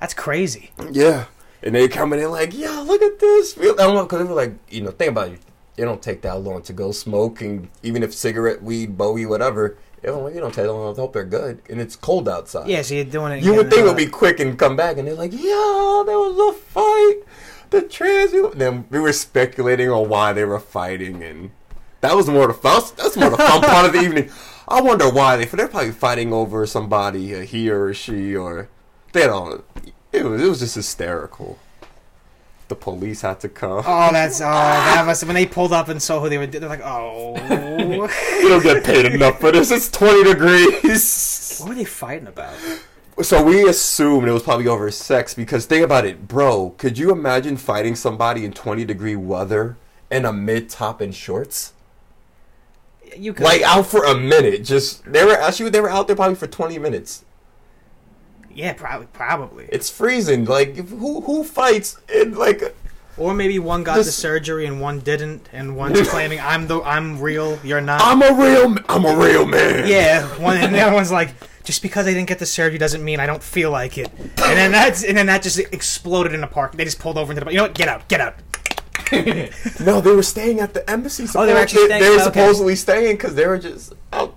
[0.00, 0.72] That's crazy.
[0.90, 1.26] yeah.
[1.62, 3.56] And they coming in like, yeah, look at this.
[3.56, 5.40] I don't know because they were like, you know, think about it.
[5.76, 9.78] It don't take that long to go smoke, and even if cigarette, weed, bowie, whatever,
[10.02, 10.92] it don't, take that long.
[10.92, 12.68] I hope they're good, and it's cold outside.
[12.68, 13.44] Yeah, so you're doing it.
[13.44, 16.18] You would think it would be quick and come back, and they're like, "Yeah, there
[16.18, 17.20] was a fight.
[17.70, 21.50] The trans." Then we were speculating on why they were fighting, and
[22.00, 24.30] That was more the that's, that's more the fun part of the evening.
[24.66, 28.68] I wonder why they they're probably fighting over somebody, a he or a she, or
[29.12, 29.64] they don't.
[30.12, 31.58] It was it was just hysterical.
[32.68, 33.82] The police had to come.
[33.84, 36.46] Oh, that's oh, that must when they pulled up and saw who they were.
[36.46, 37.34] They're like, oh,
[38.40, 39.70] You don't get paid enough for this.
[39.70, 41.58] It's twenty degrees.
[41.58, 42.54] what were they fighting about?
[43.22, 46.70] So we assumed it was probably over sex because think about it, bro.
[46.78, 49.76] Could you imagine fighting somebody in twenty degree weather
[50.10, 51.72] in a mid top and shorts?
[53.16, 54.64] You could, Like out for a minute.
[54.64, 57.24] Just they were actually they were out there probably for twenty minutes.
[58.54, 59.68] yeah, probably, probably.
[59.70, 60.44] It's freezing.
[60.44, 62.62] Like who who fights in like
[63.16, 67.20] Or maybe one got the surgery and one didn't, and one's claiming I'm the I'm
[67.20, 68.00] real, you're not.
[68.02, 69.88] I'm a real I'm a real man.
[69.88, 73.04] yeah, one and the other one's like, just because I didn't get the surgery doesn't
[73.04, 74.10] mean I don't feel like it.
[74.18, 76.72] And then that's and then that just exploded in the park.
[76.72, 77.50] They just pulled over into the.
[77.50, 77.74] You know what?
[77.74, 78.08] Get out!
[78.08, 78.34] Get out!
[79.80, 81.26] No, they were staying at the embassy.
[81.34, 82.24] Oh, they were actually staying- they were okay.
[82.24, 84.36] supposedly staying because they were just out.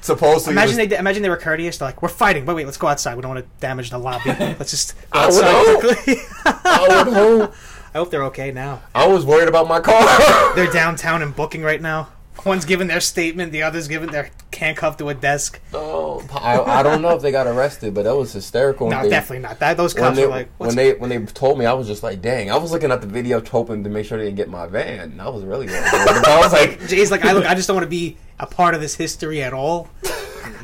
[0.00, 1.78] Supposedly, Imagine just- they imagine they were courteous.
[1.78, 3.16] They're like, "We're fighting, but wait, let's go outside.
[3.16, 4.30] We don't want to damage the lobby.
[4.58, 7.54] Let's just go outside quickly." I would hope.
[7.94, 8.82] I hope they're okay now.
[8.94, 10.54] I was worried about my car.
[10.54, 12.08] They're downtown and booking right now.
[12.44, 15.60] One's giving their statement, the other's giving their handcuffed to a desk.
[15.74, 18.88] Oh, I, I don't know if they got arrested, but that was hysterical.
[18.90, 19.58] No, They- definitely not.
[19.58, 22.02] That those cops they, were like, when they when they told me, I was just
[22.02, 24.48] like, "Dang!" I was looking at the video, hoping to make sure they didn't get
[24.48, 25.10] my van.
[25.12, 25.66] and I was really.
[25.70, 28.74] I was like, Jay's like, I look, I just don't want to be a part
[28.74, 29.88] of this history at all.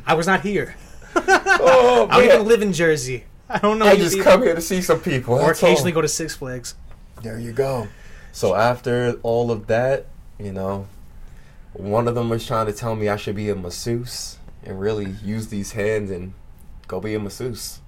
[0.06, 0.76] I was not here.
[1.16, 3.24] "Oh I don't even live in Jersey.
[3.48, 3.86] I don't know.
[3.86, 5.34] I just come here to see some people.
[5.34, 5.68] or that's all.
[5.68, 6.74] occasionally go to Six Flags.
[7.22, 7.88] There you go.
[8.32, 10.06] So after all of that,
[10.38, 10.86] you know,
[11.74, 15.14] one of them was trying to tell me I should be a masseuse and really
[15.24, 16.34] use these hands and
[16.86, 17.80] go be a masseuse.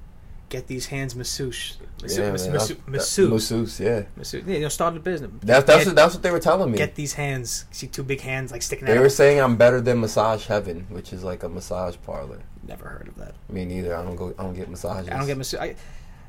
[0.49, 1.79] Get these hands masseuse.
[2.01, 2.19] Yeah, Masseuse.
[2.45, 2.69] man, masseuse.
[2.79, 3.31] that- Masseuse.
[3.31, 4.03] masseuse, yeah.
[4.15, 4.45] Masseuse.
[4.47, 5.31] Yeah, you know, start a business.
[5.41, 6.79] That's that's what, that's what they were telling me.
[6.79, 7.65] Get these hands.
[7.71, 8.97] See two big hands like sticking They out.
[8.97, 12.41] They were saying I'm better than Massage Heaven, which is like a massage parlor.
[12.67, 13.35] Never heard of that.
[13.49, 13.97] Me neither.
[13.97, 14.35] I don't go.
[14.39, 15.09] I don't get massages.
[15.09, 15.77] I don't get masseuse.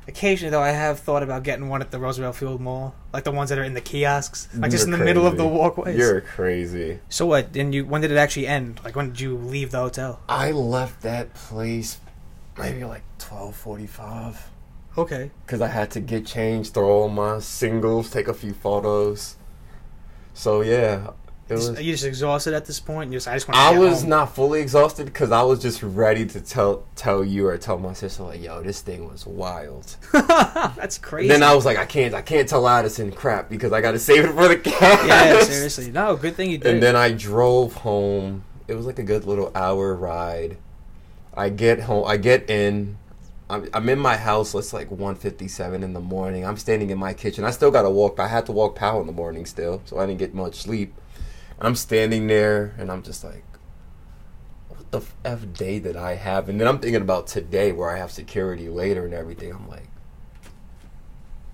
[0.08, 3.32] Occasionally though, I have thought about getting one at the Roosevelt Field Mall, like the
[3.32, 5.98] ones that are in the kiosks, like just in You're the middle of the walkways.
[5.98, 7.00] You're crazy.
[7.08, 7.52] So what?
[7.52, 7.84] Then you?
[7.84, 8.80] When did it actually end?
[8.84, 10.20] Like when did you leave the hotel?
[10.28, 11.98] I left that place
[12.56, 14.48] maybe like twelve forty-five
[14.96, 15.30] Okay.
[15.44, 19.36] because I had to get changed, throw all my singles, take a few photos.
[20.32, 21.10] So yeah,
[21.54, 21.70] was.
[21.70, 23.12] Are you just exhausted at this point?
[23.12, 23.58] You just, I just want.
[23.58, 27.56] I was not fully exhausted because I was just ready to tell tell you or
[27.56, 31.32] tell my sister like, "Yo, this thing was wild." That's crazy.
[31.32, 33.92] And Then I was like, "I can't, I can't tell Addison crap because I got
[33.92, 35.90] to save it for the cast." yeah, seriously.
[35.90, 36.74] No, good thing you did.
[36.74, 38.42] And then I drove home.
[38.66, 40.56] It was like a good little hour ride.
[41.36, 42.06] I get home.
[42.06, 42.98] I get in.
[43.48, 44.52] I'm, I'm in my house.
[44.54, 46.44] It's like 1:57 in the morning.
[46.44, 47.44] I'm standing in my kitchen.
[47.44, 48.18] I still gotta walk.
[48.18, 50.92] I had to walk Powell in the morning still, so I didn't get much sleep.
[51.60, 53.44] I'm standing there, and I'm just like,
[54.68, 57.98] "What the f day did I have?" And then I'm thinking about today, where I
[57.98, 59.52] have security later and everything.
[59.52, 59.88] I'm like,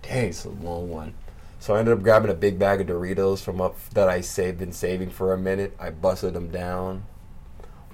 [0.03, 1.15] "Dang, it's a long one."
[1.61, 4.59] So I ended up grabbing a big bag of Doritos from up that I saved
[4.59, 5.77] been saving for a minute.
[5.79, 7.05] I busted them down,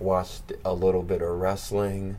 [0.01, 2.17] watched a little bit of wrestling,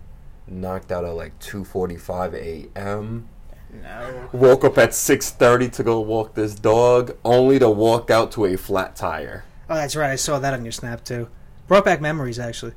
[0.48, 3.28] knocked out at like 2:45 a.m.
[3.74, 4.30] no.
[4.32, 8.46] Woke up at six thirty to go walk this dog, only to walk out to
[8.46, 9.46] a flat tire.
[9.70, 10.10] Oh, that's right.
[10.10, 11.28] I saw that on your snap too.
[11.68, 12.74] Brought back memories, actually.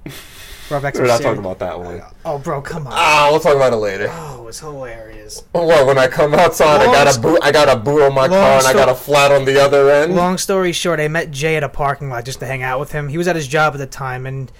[0.68, 2.02] Brought back We're not talking about that one.
[2.26, 2.92] Oh, bro, come on.
[2.94, 4.08] Ah, we'll talk about it later.
[4.10, 5.42] Oh, it's hilarious.
[5.52, 5.86] What?
[5.86, 7.38] When I come outside, I got a boot.
[7.42, 9.90] I got a boot on my car, and I got a flat on the other
[9.90, 10.14] end.
[10.14, 12.92] Long story short, I met Jay at a parking lot just to hang out with
[12.92, 13.08] him.
[13.08, 14.52] He was at his job at the time, and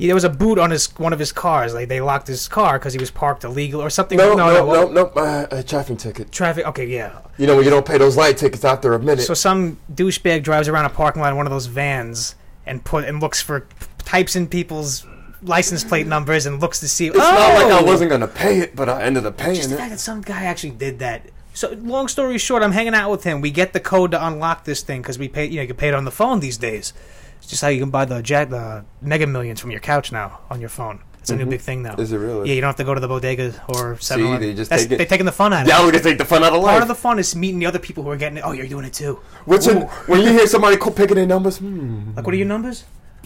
[0.00, 1.74] he, there was a boot on his one of his cars.
[1.74, 4.16] Like they locked his car because he was parked illegal or something.
[4.18, 6.32] no, no, no, what- no, Uh, a traffic ticket.
[6.32, 6.66] Traffic.
[6.66, 7.18] Okay, yeah.
[7.38, 9.22] You know when you don't pay those light tickets after a minute.
[9.24, 12.34] So some douchebag drives around a parking lot in one of those vans
[12.66, 13.66] and put and looks for
[14.04, 15.06] types in people's
[15.42, 17.06] license plate numbers and looks to see.
[17.08, 19.68] it's not like I "Oh!" wasn't gonna pay it, but I ended up paying Just
[19.70, 19.78] the it.
[19.78, 21.22] fact that some guy actually did that.
[21.54, 23.40] So long story short, I'm hanging out with him.
[23.40, 25.46] We get the code to unlock this thing because we pay.
[25.46, 26.92] You know, you can pay it on the phone these days.
[27.40, 30.40] It's just how you can buy the jack the Mega Millions from your couch now
[30.50, 31.00] on your phone.
[31.20, 31.50] It's a new Mhm.
[31.50, 31.96] big thing now.
[31.96, 32.48] Is it really?
[32.48, 34.92] Yeah, you don't have to go to the bodega or 7 they just That's, take
[34.92, 35.84] it- They're taking the fun out of Yeah, it.
[35.84, 36.72] we're gonna take the fun out of Part life.
[36.72, 38.42] Part of the fun is meeting the other people who are getting it.
[38.46, 39.20] Oh, you're doing it too.
[39.44, 41.58] What's in, when you hear somebody co- picking their numbers?
[41.58, 42.12] Hmm.
[42.16, 42.84] Like, what are your numbers?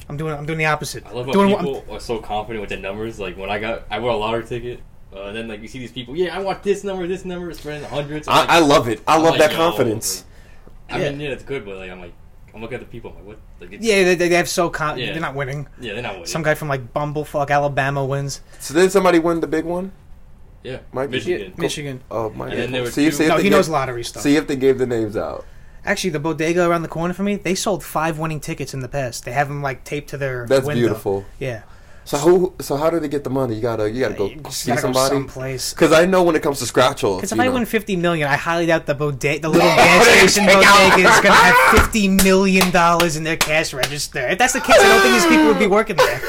[0.08, 0.34] I'm doing.
[0.34, 1.04] I'm doing the opposite.
[1.06, 3.20] I love how doing what- people are so confident with the numbers.
[3.20, 4.80] Like when I got, I bought a lottery ticket,
[5.14, 7.52] uh, and then like you see these people, yeah, I want this number, this number,
[7.54, 8.26] spreading hundreds.
[8.26, 9.00] I'm like- I, I love it.
[9.06, 10.24] I I'm love like, that confidence.
[10.90, 11.10] like, I Yeah.
[11.10, 12.12] mean, yeah, it's good, but like I'm like,
[12.54, 13.38] I'm looking at the people, I'm like, what?
[13.60, 15.12] Like, it's, yeah, they, they have so con- Yeah.
[15.12, 15.66] they're not winning.
[15.80, 16.26] yeah, they're not winning.
[16.26, 18.40] Some guy from like Bumblefuck, Alabama wins.
[18.60, 19.92] So did somebody win the big one?
[20.62, 21.52] yeah, Mike- Michigan.
[21.58, 22.00] Michigan.
[22.10, 23.68] Oh, my And then there were See, two- see if No, they he gave- knows
[23.68, 24.22] lottery stuff.
[24.22, 25.44] See if they gave the names out.
[25.84, 28.88] Actually, the bodega around the corner from me, they sold five winning tickets in the
[28.88, 29.24] past.
[29.26, 30.80] They have them like taped to their That's window.
[30.80, 31.24] beautiful.
[31.38, 31.62] Yeah.
[32.06, 32.54] So who?
[32.60, 33.54] So how do they get the money?
[33.54, 35.14] You gotta you gotta go You see gotta go somebody.
[35.14, 35.72] someplace.
[35.72, 37.52] Because I know when it comes to scratch offs, Because if I know.
[37.54, 41.34] win fifty million, I highly doubt the bodega, the little gas station bodega is gonna
[41.34, 44.20] have fifty million dollars in their cash register.
[44.28, 46.20] If that's the case, I don't think these people would be working there.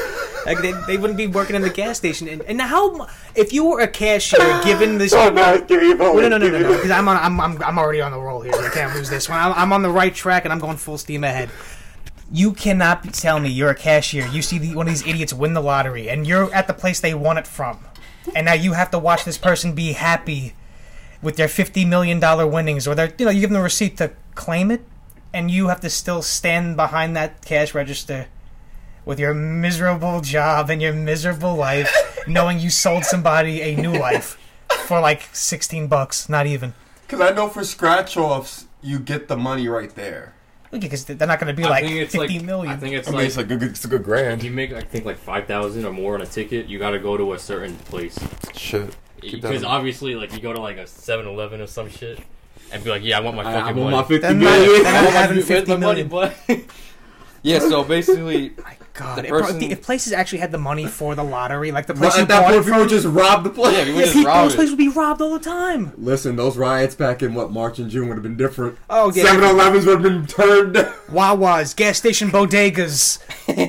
[0.46, 2.28] Like they, they wouldn't be working in the gas station.
[2.28, 5.94] And, and how, if you were a cashier, given this, Oh, no, give me a
[5.96, 8.52] no, no, no, no, because I'm on, I'm, I'm, I'm already on the roll here.
[8.54, 9.40] I can't lose this one.
[9.40, 11.50] I'm, I'm on the right track, and I'm going full steam ahead.
[12.30, 14.26] You cannot be- tell me you're a cashier.
[14.26, 17.00] You see the, one of these idiots win the lottery, and you're at the place
[17.00, 17.78] they won it from,
[18.34, 20.54] and now you have to watch this person be happy
[21.22, 23.96] with their fifty million dollar winnings, or their, you know, you give them a receipt
[23.98, 24.82] to claim it,
[25.32, 28.26] and you have to still stand behind that cash register
[29.04, 34.36] with your miserable job and your miserable life, knowing you sold somebody a new life
[34.84, 36.74] for like sixteen bucks, not even.
[37.02, 40.34] Because I know for scratch offs, you get the money right there.
[40.70, 42.72] Because they're not going to be I like think it's fifty like million.
[42.72, 44.42] I think it's I mean, like it's a good, it's a good grand.
[44.42, 46.98] you make I think like five thousand or more on a ticket, you got to
[46.98, 48.18] go to a certain place
[48.54, 48.96] Shit.
[49.20, 52.20] Because obviously like you go to like a 7-Eleven or some shit
[52.72, 53.96] and be like, yeah, I want my I, fucking I want money.
[53.96, 54.82] my fifty Then not- million.
[54.82, 56.08] then I not want my- having where's 50 my money, million.
[56.48, 56.64] boy?
[57.42, 57.58] yeah.
[57.60, 58.52] So basically,
[58.96, 61.94] God, the if, person- if places actually had the money for the lottery, like the
[61.94, 63.76] place at that point, people from, just rob the place.
[63.76, 65.92] Yeah, we yeah, would people, those places would be robbed all the time.
[65.98, 68.78] Listen, those riots back in what March and June would have been different.
[68.88, 70.74] Oh yeah, 7-Elevens would have been turned.
[70.74, 70.92] down.
[71.10, 73.18] Wawa's, gas station bodegas,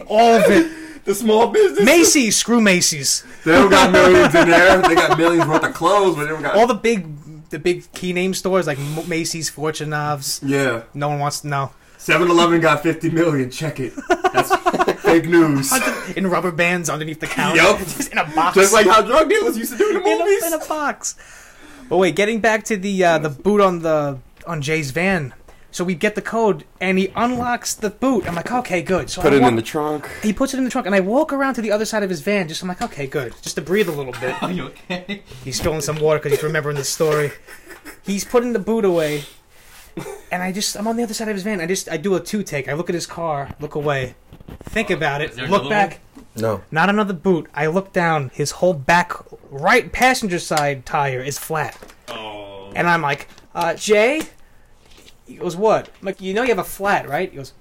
[0.07, 1.03] all of it.
[1.05, 1.85] the small business.
[1.85, 3.23] Macy's, screw Macy's.
[3.45, 4.81] They don't got millions in there.
[4.81, 6.55] They got millions worth of clothes, but they don't got.
[6.55, 10.39] All the big, the big key name stores like Macy's, Fortunoffs.
[10.43, 10.83] yeah.
[10.93, 11.71] No one wants to know.
[11.97, 13.49] 7-Eleven got 50 million.
[13.49, 13.93] Check it.
[14.31, 14.49] That's
[15.07, 15.71] fake news.
[16.17, 17.77] In rubber bands underneath the counter, Yup.
[17.79, 18.55] just in a box.
[18.55, 20.43] Just like how drug dealers used to do in the in movies.
[20.43, 21.15] a, in a box.
[21.89, 25.33] But wait, getting back to the uh, the boot on the on Jay's van.
[25.69, 28.27] So we get the code, and he unlocks the boot.
[28.27, 29.09] I'm like, okay, good.
[29.09, 30.09] So Put I it walk- in the trunk.
[30.23, 32.09] He puts it in the trunk, and I walk around to the other side of
[32.09, 32.47] his van.
[32.47, 34.41] Just I'm like, okay, good, just to breathe a little bit.
[34.41, 35.21] Are you okay?
[35.43, 37.31] He's spilling some water because he's remembering the story.
[38.03, 39.25] He's putting the boot away,
[40.31, 41.61] and I just I'm on the other side of his van.
[41.61, 42.67] I just I do a two take.
[42.67, 44.15] I look at his car, look away,
[44.63, 45.99] think about it, there look another back.
[46.35, 46.63] No.
[46.71, 47.49] Not another boot.
[47.53, 48.29] I look down.
[48.33, 49.13] His whole back
[49.49, 51.77] right passenger side tire is flat.
[52.07, 52.71] Oh.
[52.75, 54.21] And I'm like, uh, Jay?
[55.25, 55.89] He goes, what?
[55.99, 57.29] I'm like, you know you have a flat, right?
[57.29, 57.53] He goes,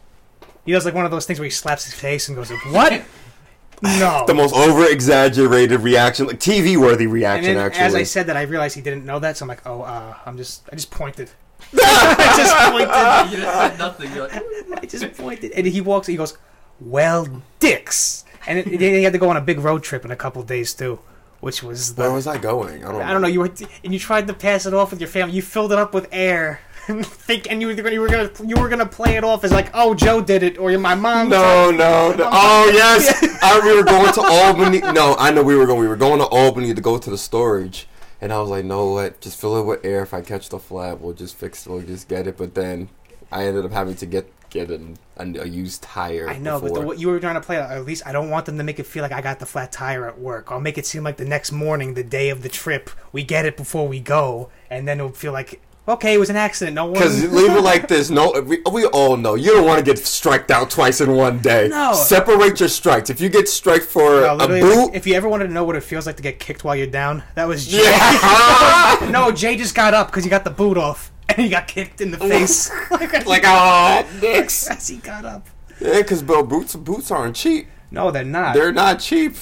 [0.64, 3.03] he does like one of those things where he slaps his face and goes, what?
[3.83, 4.25] no.
[4.27, 7.85] The most over exaggerated reaction, like TV worthy and reaction, then actually.
[7.85, 10.16] as I said that, I realized he didn't know that, so I'm like, oh, uh,
[10.27, 11.31] I'm just, I just pointed.
[11.75, 13.31] I just pointed.
[13.33, 14.12] you just said nothing.
[14.12, 15.53] You're like, I just pointed.
[15.53, 16.37] And he walks, he goes,
[16.81, 18.25] well, dicks.
[18.47, 20.75] And it, he had to go on a big road trip in a couple days,
[20.75, 21.01] too,
[21.40, 22.85] which was the, Where was I going?
[22.85, 23.03] I don't.
[23.03, 23.29] I don't know.
[23.29, 23.53] You were
[23.85, 25.35] and you tried to pass it off with your family.
[25.35, 26.61] You filled it up with air.
[26.87, 29.51] Think and you were gonna you were gonna you were gonna play it off as
[29.51, 31.29] like, oh, Joe did it, or my mom.
[31.29, 32.31] No, no, no.
[32.33, 34.79] Oh yes, I, we were going to Albany.
[34.92, 35.81] No, I know we were going.
[35.81, 37.88] We were going to Albany to go to the storage,
[38.20, 39.20] and I was like, no, what?
[39.20, 40.02] Just fill it with air.
[40.02, 41.70] If I catch the flat, we'll just fix it.
[41.70, 42.37] We'll just get it.
[42.37, 42.88] But then
[43.31, 46.29] I ended up having to get get an, a, a used tire.
[46.29, 48.46] I know, but the, what you were trying to play, at least I don't want
[48.46, 50.50] them to make it feel like I got the flat tire at work.
[50.50, 53.44] I'll make it seem like the next morning, the day of the trip, we get
[53.44, 56.75] it before we go, and then it'll feel like, okay, it was an accident.
[56.75, 56.94] No one.
[56.94, 58.11] Because leave it like this.
[58.11, 61.38] No, we, we all know you don't want to get striked out twice in one
[61.38, 61.68] day.
[61.68, 61.92] No.
[61.94, 63.11] separate your strikes.
[63.11, 65.77] If you get striked for No, a boot, if you ever wanted to know what
[65.77, 67.83] it feels like to get kicked while you're down, that was Jay.
[67.83, 71.68] yeah, no, Jay just got up because he got the boot off, and he got
[71.68, 72.70] kicked in the face.
[72.90, 74.68] like, like oh, dicks.
[74.68, 75.46] as he got up.
[75.81, 77.68] Yeah, because Bill boots boots aren't cheap.
[77.90, 78.55] No, they're not.
[78.55, 79.35] They're not cheap.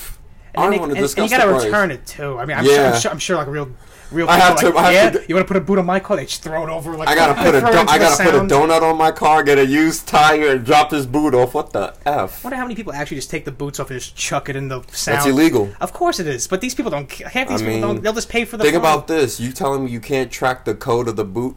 [0.57, 1.64] I and, don't they- want to and- discuss and you gotta the price.
[1.66, 2.38] return it too.
[2.38, 2.72] I mean, I'm, Yeah.
[2.72, 3.70] sure, I'm sure, I'm sure, like real,
[4.14, 4.29] real.
[4.29, 5.87] I have to- Like, I have yeah, to- you want to put a boot on
[5.87, 6.16] my car?
[6.16, 6.96] They just throw it over.
[6.96, 9.59] Like I gotta put a do- I gotta put a donut on my car, get
[9.59, 11.53] a used tire, and drop this boot off.
[11.55, 12.44] What the f?
[12.44, 14.57] I wonder how many people actually just take the boots off and just chuck it
[14.57, 15.16] in the sound.
[15.18, 15.70] That's illegal.
[15.81, 17.11] Of course it is, but these people don't.
[17.12, 18.03] Half these I people mean, don't.
[18.03, 18.62] They'll just pay for the.
[18.64, 18.81] Think phone.
[18.83, 19.38] about this.
[19.40, 21.57] You telling me you can't track the code of the boot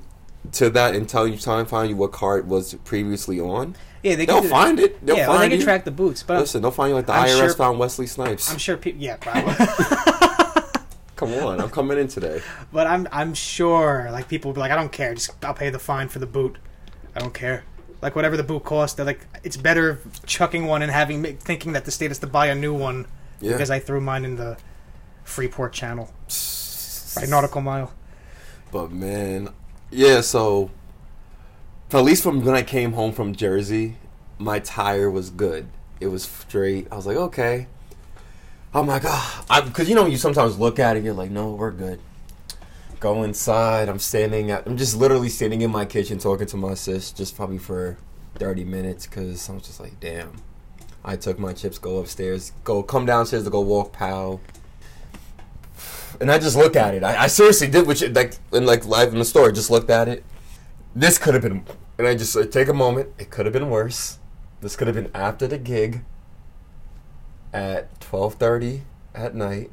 [0.53, 3.75] to that until you try and find you what car it was previously on.
[4.03, 4.49] Yeah, they They'll can.
[4.49, 5.05] find it.
[5.05, 5.63] They'll yeah, find they can you.
[5.65, 8.07] track the boots, but Listen, they'll find you like the I'm IRS sure- found Wesley
[8.07, 8.49] Snipes.
[8.51, 9.01] I'm sure people.
[9.01, 9.53] Yeah, probably.
[11.17, 12.41] Come on, I'm coming in today.
[12.71, 15.13] but I'm I'm sure like people will be like, I don't care.
[15.13, 16.57] Just I'll pay the fine for the boot.
[17.15, 17.63] I don't care.
[18.01, 21.83] Like whatever the boot costs, they're like, it's better chucking one and having thinking that
[21.85, 23.07] the state has to buy a new one
[23.41, 23.53] Yeah.
[23.53, 24.57] because I threw mine in the
[25.23, 26.13] Freeport Channel
[27.15, 27.91] by nautical mile.
[28.71, 29.49] But man,
[29.89, 30.21] yeah.
[30.21, 30.69] So
[31.91, 33.95] at least from when I came home from Jersey,
[34.37, 35.67] my tire was good.
[35.99, 36.87] It was straight.
[36.91, 37.65] I was like, okay.
[38.77, 41.71] I'm like, ah, because you know, you sometimes look at it, you're like, no, we're
[41.71, 41.99] good.
[42.99, 43.89] go inside.
[43.89, 44.67] I'm standing at.
[44.67, 47.97] I'm just literally standing in my kitchen talking to my sis, just probably for
[48.35, 50.31] 30 minutes, because I'm just like, damn.
[51.03, 54.41] I took my chips, go upstairs, go come downstairs to go walk pal.
[56.19, 57.03] And I just look at it.
[57.03, 59.51] I, I seriously did what you, like in like live in the store.
[59.51, 60.23] Just looked at it.
[60.95, 61.63] This could have been,
[61.97, 63.09] and I just like, take a moment.
[63.17, 64.19] It could have been worse.
[64.61, 66.03] This could have been after the gig.
[67.57, 68.81] At 12:30
[69.15, 69.71] at night,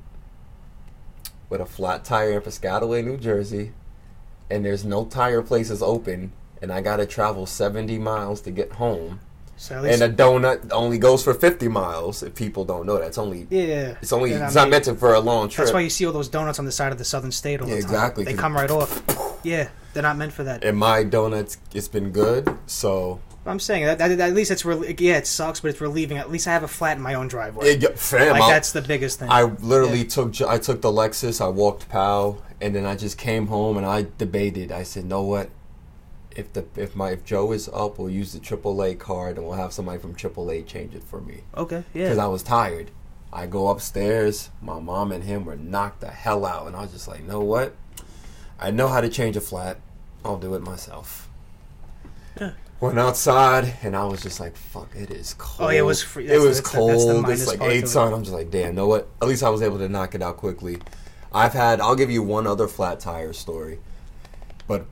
[1.51, 3.73] with a flat tire in Piscataway, New Jersey,
[4.51, 9.20] and there's no tire places open, and I gotta travel 70 miles to get home.
[9.57, 12.23] So And a donut only goes for 50 miles.
[12.23, 15.12] If people don't know that, it's only yeah, it's only it's not meant to for
[15.14, 15.66] a long trip.
[15.66, 17.66] That's why you see all those donuts on the side of the Southern State all
[17.68, 17.90] the Yeah, time.
[17.90, 19.03] exactly, They come right off.
[19.44, 20.64] Yeah, they're not meant for that.
[20.64, 22.49] and my donuts, it's been good.
[22.66, 26.16] So I'm saying that, that at least it's re- yeah, it sucks, but it's relieving.
[26.16, 27.76] At least I have a flat in my own driveway.
[27.76, 29.28] yeah, fam, like I- that's the biggest thing.
[29.30, 33.18] I literally took Jo- I took the Lexus, I walked Pal, and then I just
[33.18, 34.72] came home and I debated.
[34.72, 35.50] I said, "Know what?
[36.35, 39.57] If the if my if Joe is up, we'll use the AAA card and we'll
[39.57, 42.04] have somebody from AAA change it for me okay, yeah.
[42.04, 42.18] because.
[42.18, 42.90] I was tired."
[43.33, 44.50] I go upstairs.
[44.62, 47.40] My mom and him were knocked the hell out, and I was just like, "Know
[47.40, 47.74] what?
[48.61, 49.80] I know how to change a flat.
[50.24, 51.23] I'll do it myself."
[52.85, 54.94] Went outside and I was just like, "Fuck!
[54.94, 57.23] It is cold." Oh, it was free- It that's- was that's the- that's the cold.
[57.23, 57.88] minus It's like part eight it.
[57.88, 58.12] sun.
[58.12, 58.75] I'm just like, damn.
[58.75, 59.09] Know what?
[59.23, 60.79] At least I was able to knock it out quickly.
[61.33, 61.81] I've had.
[61.81, 63.79] I'll give you one other flat tire story,
[64.68, 64.85] but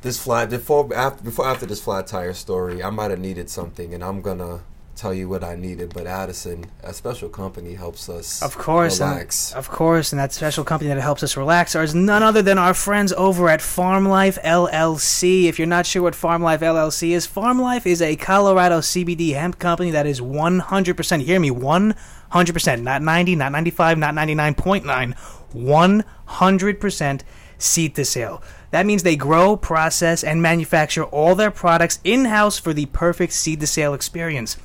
[0.00, 3.92] this flat before after before after this flat tire story, I might have needed something,
[3.92, 4.60] and I'm gonna
[4.96, 5.92] tell you what I needed.
[5.94, 8.42] But Addison, a special company, helps us.
[8.42, 9.52] Of course, and- relax.
[9.52, 12.74] Of course, and that special company that helps us relax is none other than our
[12.74, 15.46] friends over at Farm Life LLC.
[15.46, 19.34] If you're not sure what Farm Life LLC is, Farm Life is a Colorado CBD
[19.34, 25.14] hemp company that is 100%, hear me, 100%, not 90, not 95, not 99.9,
[25.54, 27.20] 100%
[27.58, 28.42] seed to sale.
[28.70, 33.32] That means they grow, process, and manufacture all their products in house for the perfect
[33.32, 34.56] seed to sale experience.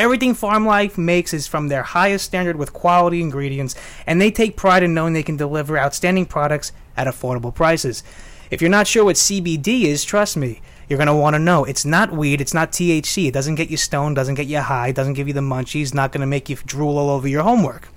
[0.00, 3.74] Everything Farm Life makes is from their highest standard with quality ingredients,
[4.06, 8.02] and they take pride in knowing they can deliver outstanding products at affordable prices.
[8.50, 11.66] If you're not sure what CBD is, trust me, you're going to want to know.
[11.66, 13.28] It's not weed, it's not THC.
[13.28, 16.12] It doesn't get you stoned, doesn't get you high, doesn't give you the munchies, not
[16.12, 17.90] going to make you drool all over your homework.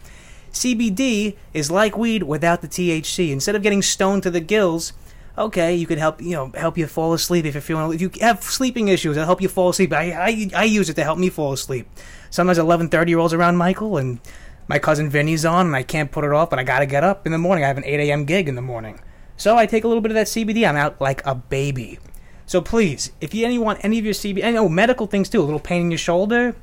[0.52, 3.32] CBD is like weed without the THC.
[3.32, 4.92] Instead of getting stoned to the gills,
[5.38, 8.12] okay, you could help you know help you fall asleep if you're feeling if you
[8.22, 9.18] have sleeping issues.
[9.18, 9.94] It'll help you fall asleep.
[9.94, 11.88] I I, I use it to help me fall asleep.
[12.30, 14.20] Sometimes 11, 30 rolls around Michael and
[14.68, 17.26] my cousin Vinny's on and I can't put it off, but I gotta get up
[17.26, 17.64] in the morning.
[17.64, 18.26] I have an 8 a.m.
[18.26, 19.00] gig in the morning,
[19.38, 20.68] so I take a little bit of that CBD.
[20.68, 22.00] I'm out like a baby.
[22.46, 25.30] So please, if you any want any of your CBD, I oh, know medical things
[25.30, 25.42] too.
[25.42, 26.56] A little pain in your shoulder,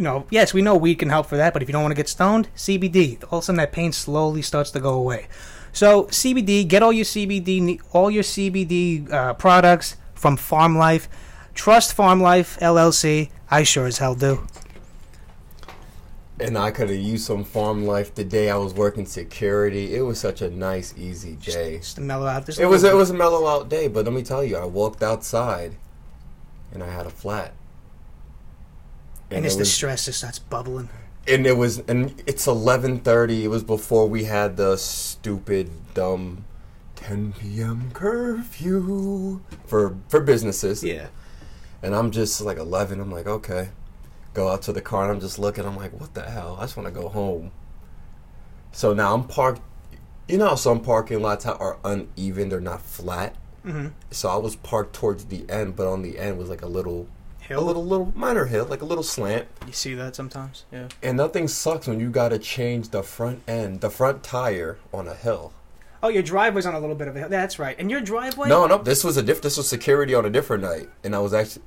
[0.00, 1.92] you know, yes, we know weed can help for that, but if you don't want
[1.92, 3.22] to get stoned, CBD.
[3.24, 5.28] All of a sudden, that pain slowly starts to go away.
[5.72, 11.08] So CBD, get all your CBD, all your CBD uh, products from Farm Life.
[11.54, 13.30] Trust Farm Life LLC.
[13.50, 14.46] I sure as hell do.
[16.38, 19.94] and I could have used some farm life the day I was working security.
[19.94, 21.78] It was such a nice, easy day.
[21.78, 22.46] Just to mellow out.
[22.46, 24.56] Just It was little it was a mellow out day, but let me tell you,
[24.56, 25.74] I walked outside,
[26.72, 27.52] and I had a flat.
[29.30, 30.88] and it it's the was- stress just starts bubbling.
[31.28, 36.44] And it was and it's 11:30 it was before we had the stupid dumb
[36.96, 37.90] 10 p.m.
[37.92, 41.08] curfew for for businesses Yeah.
[41.82, 43.70] and I'm just like 11 I'm like okay
[44.34, 46.64] go out to the car and I'm just looking I'm like what the hell I
[46.64, 47.50] just want to go home
[48.72, 49.62] so now I'm parked
[50.28, 53.88] you know how some parking lots are uneven they're not flat Mm-hmm.
[54.10, 57.06] so I was parked towards the end but on the end was like a little
[57.58, 60.64] a little little minor hill like a little slant You see that sometimes?
[60.72, 60.88] Yeah.
[61.02, 65.14] and nothing sucks when you gotta change the front end, the front tire on a
[65.14, 65.52] hill.
[66.02, 67.28] Oh, your driveway's on a little bit of a hill.
[67.28, 67.76] That's right.
[67.78, 68.48] And your driveway?
[68.48, 69.42] No, no, this was a diff.
[69.42, 71.62] This was security on a different night, and I was actually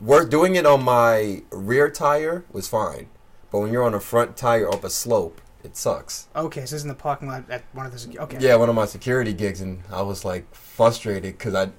[0.00, 3.08] work doing it on my rear tire was fine,
[3.50, 6.28] but when you're on a front tire up a slope, it sucks.
[6.36, 8.18] Okay, so this is in the parking lot at one of the.
[8.18, 8.36] Okay.
[8.40, 11.70] Yeah, one of my security gigs, and I was like frustrated because I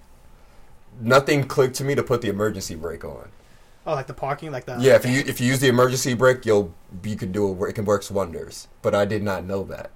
[1.00, 3.30] nothing clicked to me to put the emergency brake on.
[3.90, 4.78] Oh, like the parking, like the.
[4.80, 7.70] Yeah, if you if you use the emergency brake, you'll you can do it.
[7.70, 8.68] It can works wonders.
[8.84, 9.90] But I did not know that,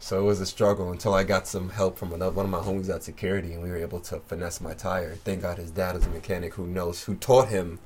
[0.00, 2.58] so it was a struggle until I got some help from another one of my
[2.58, 5.14] homies at security, and we were able to finesse my tire.
[5.14, 7.78] Thank God his dad is a mechanic who knows who taught him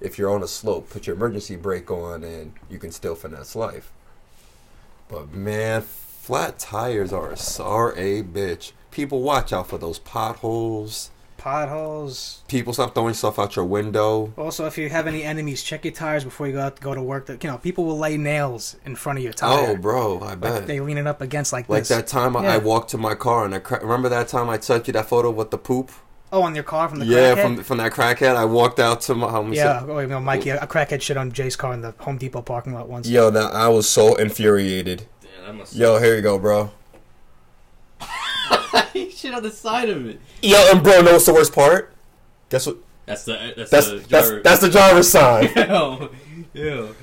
[0.00, 3.54] if you're on a slope, put your emergency brake on, and you can still finesse
[3.54, 3.92] life.
[5.06, 8.72] But man, flat tires are are a bitch.
[8.90, 11.12] People watch out for those potholes.
[11.44, 12.42] Potholes.
[12.48, 14.32] People stop throwing stuff out your window.
[14.38, 16.94] Also, if you have any enemies, check your tires before you go out to go
[16.94, 17.26] to work.
[17.26, 19.72] That you know, people will lay nails in front of your tire.
[19.72, 20.66] Oh, bro, I like bet.
[20.66, 21.70] they lean it up against like, this.
[21.70, 21.88] Like this.
[21.88, 22.54] that time I, Yeah.
[22.54, 25.06] I walked to my car and I cra- remember that time I sent you that
[25.06, 25.92] photo with the poop.
[26.32, 27.42] Oh, on your car from the yeah, crackhead?
[27.42, 28.34] from from that crackhead.
[28.36, 29.52] I walked out to my home.
[29.52, 29.84] yeah.
[29.86, 32.72] Oh, you know, Mikey, a crackhead shit on Jay's car in the Home Depot parking
[32.72, 33.06] lot once.
[33.06, 35.06] Yo, that I was so infuriated.
[35.22, 35.76] Yeah, that must.
[35.76, 36.72] Yo, here you go, bro.
[38.92, 40.20] he shit on the side of it.
[40.42, 41.92] Yo, and bro, know what's the worst part?
[42.50, 42.76] Guess what?
[43.06, 44.40] That's the that's, That's the that's driver.
[44.42, 45.50] that's the driver's sign.
[45.56, 46.10] Yo,
[46.54, 46.94] yo.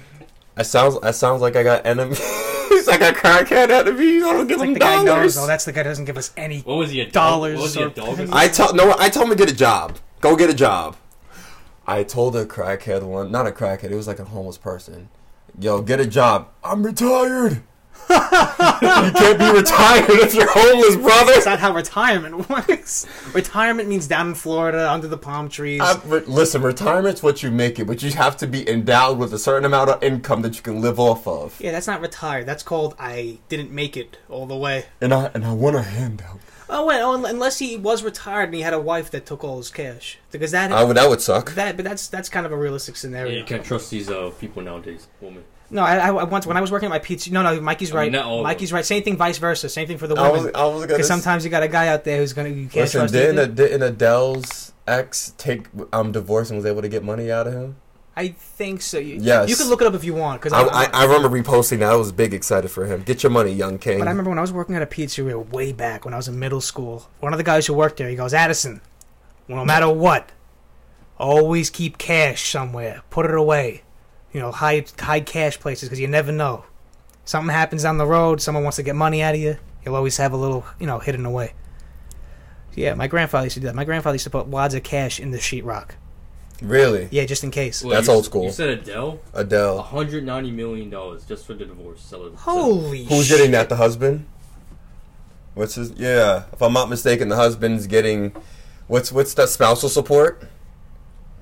[0.56, 2.20] That sounds that sounds like I got enemies.
[2.22, 4.24] I got crackhead enemies.
[4.24, 5.06] I don't give It's like them the guy knows.
[5.06, 5.38] dollars.
[5.38, 6.62] Oh, that's the guy that doesn't give us any.
[6.62, 7.14] What was he a dog?
[7.14, 8.30] Dollars What was he a or dog?
[8.32, 8.96] I tell no.
[8.98, 9.98] I told him to get a job.
[10.22, 10.96] Go get a job.
[11.86, 13.92] I told a crackhead one, not a crackhead.
[13.92, 15.10] It was like a homeless person.
[15.60, 16.48] Yo, get a job.
[16.64, 17.62] I'm retired.
[18.10, 18.18] you
[19.12, 21.34] can't be retired if you're homeless, brother.
[21.34, 23.06] That's not how retirement works.
[23.34, 25.82] retirement means down in Florida under the palm trees.
[25.82, 29.34] I, re- listen, retirement's what you make it, but you have to be endowed with
[29.34, 31.60] a certain amount of income that you can live off of.
[31.62, 32.46] yeah, that's not retired.
[32.46, 34.86] That's called I didn't make it all the way.
[35.00, 36.40] And I and I want a handout.
[36.70, 39.58] Oh wait, oh, unless he was retired and he had a wife that took all
[39.58, 41.52] his cash, because that I would, that would suck.
[41.56, 43.38] that but that's that's kind of a realistic Yeah, scenario.
[43.38, 45.08] you can't trust these uh people nowadays.
[45.20, 45.44] Woman.
[45.72, 47.32] No, I, I, I once when I was working at my pizza.
[47.32, 48.12] No, no, Mikey's right.
[48.12, 48.86] mean, not Mikey's right.
[48.86, 49.70] Same thing, vice versa.
[49.70, 50.56] Same thing for the I was, women.
[50.56, 50.88] I was gonna.
[50.88, 53.14] Because sometimes you got a guy out there who's gonna you can't listen, trust.
[53.14, 53.48] didn't, either.
[53.48, 57.78] didn't Adele's ex take um divorce and was able to get money out of him?
[58.14, 59.00] I think so.
[59.00, 59.50] You, Yes.
[59.50, 60.42] you can look it up if you want.
[60.42, 61.94] Because I, I, I remember reposting that.
[61.94, 63.04] I was big excited for him.
[63.04, 64.00] Get your money, young king.
[64.00, 66.28] But I remember when I was working at a pizzeria way back when I was
[66.28, 67.10] in middle school.
[67.22, 68.82] One of the guys who worked there, he goes, Addison,
[69.48, 70.30] no matter what,
[71.18, 73.02] always keep cash somewhere.
[73.10, 73.84] Put it away.
[74.34, 76.64] You know, hide hide cash places because you never know.
[77.26, 78.42] Something happens down the road.
[78.42, 79.58] Someone wants to get money out of you.
[79.86, 81.54] You'll always have a little, you know, hidden away.
[82.76, 83.76] Yeah, my grandfather used to do that.
[83.76, 85.92] My grandfather used to put wads of cash in the sheetrock.
[86.62, 87.84] really, Yeah, just in case.
[87.84, 88.44] Wait, That's you- old school.
[88.46, 89.78] You said Adele, Adele.
[89.78, 92.02] 190 million dollars just for the divorce.
[92.02, 93.38] Sell it- Holy Who's shit.
[93.38, 93.68] getting that?
[93.70, 94.26] The husband.
[95.56, 95.92] What's his?
[95.98, 98.34] Yeah, if I'm not mistaken, the husband's getting.
[98.88, 100.42] What's what's that spousal support?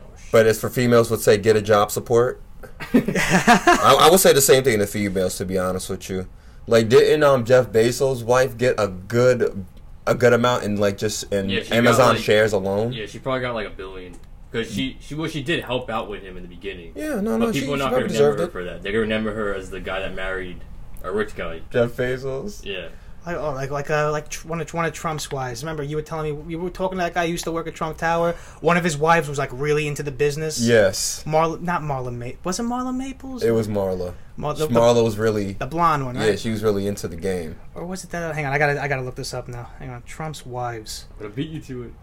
[0.01, 2.41] Oh, but it's for females would say get a job support.
[2.93, 6.27] I, I would say the same thing to females, to be honest with you.
[6.67, 9.65] Like, didn't um Jeff Bezos' wife get a good
[10.05, 12.93] a good amount in like just in Yeah, Amazon like- shares alone?
[12.93, 14.15] Yeah, she probably got like a billion
[14.51, 16.93] because she she well she did help out with him in the beginning.
[16.95, 18.51] Yeah, no, no, but she, people she are not gonna remember her it.
[18.51, 18.81] for that.
[18.81, 20.61] They're gonna remember her as the guy that married
[21.03, 21.61] a rich guy.
[21.71, 22.63] Jeff Bezos.
[22.65, 22.89] Yeah.
[23.33, 25.63] Like, oh, like like uh, like tr- one of one of Trump's wives.
[25.63, 27.67] Remember, you were telling me you were talking to that guy who used to work
[27.67, 28.33] at Trump Tower.
[28.61, 30.59] One of his wives was like really into the business.
[30.59, 32.43] Yes, Marla, not Marla Maples.
[32.45, 33.43] Was it Marlon Maples?
[33.43, 34.13] it was Marla.
[34.35, 36.29] Mar- the, the, Marla was really the blonde one, right?
[36.29, 37.55] yeah, she was really into the game.
[37.75, 38.33] or was it that?
[38.33, 39.69] Hang on, I gotta I gotta look this up now.
[39.79, 41.05] Hang on, Trump's wives.
[41.17, 41.93] But I beat you to it.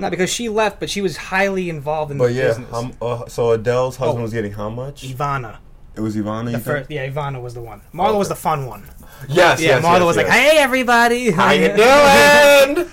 [0.00, 2.74] Not because she left, but she was highly involved in But the yeah, business.
[2.74, 4.22] um, uh, so Adele's husband Oh.
[4.22, 5.04] was getting how much?
[5.04, 5.56] Ivana,
[5.94, 6.46] It was Ivana.
[6.46, 6.90] the you first, think?
[6.90, 7.80] yeah, Ivana was the one.
[7.94, 8.82] Marla was the fun one.
[9.28, 11.68] Yes, Yeah, yes, Marla yes, was like, "Hey, everybody, How you
[12.74, 12.90] doing?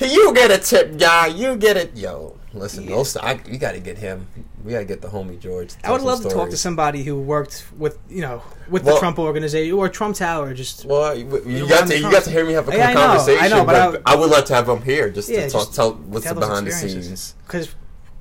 [0.00, 1.28] you get a tip, guy.
[1.28, 2.36] You get it, yo.
[2.54, 2.96] Listen, Yeah.
[2.96, 4.26] those, I, you got to get him.
[4.62, 5.72] We got to get the homie George.
[5.82, 8.94] I would love some to talk to somebody who worked with, you know, with Well-
[8.94, 10.52] the Trump organization or Trump Tower.
[10.54, 12.94] Just Well, you, you got to you got to hear me have a Yeah, I
[12.94, 13.44] know, conversation.
[13.44, 15.62] I know, but but I, would love to have him here just Yeah, to talk,
[15.62, 17.34] just tell what's tell the behind the scenes.
[17.46, 17.74] because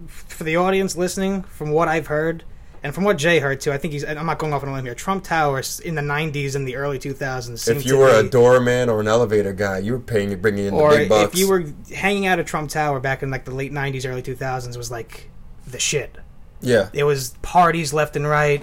[0.07, 2.43] for the audience listening, from what I've heard
[2.84, 4.03] and from what Jay heard too, I think he's.
[4.03, 4.95] I'm not going off on a limb here.
[4.95, 7.59] Trump Towers in the '90s and the early 2000s.
[7.59, 10.73] seemed If you were a doorman or an elevator guy, you were paying bringing in
[10.73, 11.34] or the big bucks.
[11.34, 14.23] if you were hanging out at Trump Tower back in like the late '90s, early
[14.23, 15.29] 2000s, was like
[15.67, 16.17] the shit.
[16.61, 18.61] yeah, It was parties left and right.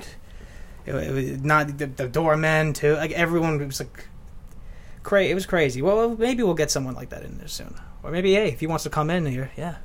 [0.84, 2.94] It, it was not the, the doormen too.
[2.94, 4.08] Like everyone was like,
[5.04, 5.80] cra- It was crazy.
[5.82, 8.66] Well, maybe we'll get someone like that in there soon, or maybe hey, if he
[8.66, 9.76] wants to come in here, yeah,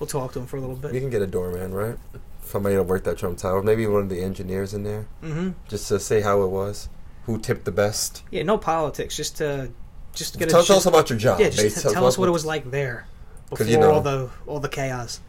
[0.00, 0.94] we'll talk to him for a little bit.
[0.94, 1.96] you can get a doorman, right?
[2.44, 5.88] Somebody that worked at Trump Tower, maybe one of the engineers in there, hmm just
[5.88, 6.88] to say how it was,
[7.24, 8.22] who tipped the best.
[8.30, 9.16] Yeah, no politics.
[9.16, 9.70] Just to
[10.14, 11.40] just to get Tell, a tell us about your job.
[11.40, 11.84] yeah, just babe.
[11.84, 13.06] t- tell us what it was like there
[13.48, 15.20] before you know- all the all the chaos.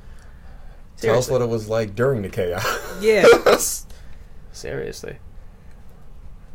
[0.98, 2.66] Tell us what it was like during the chaos.
[3.02, 3.26] Yeah,
[4.52, 5.18] seriously.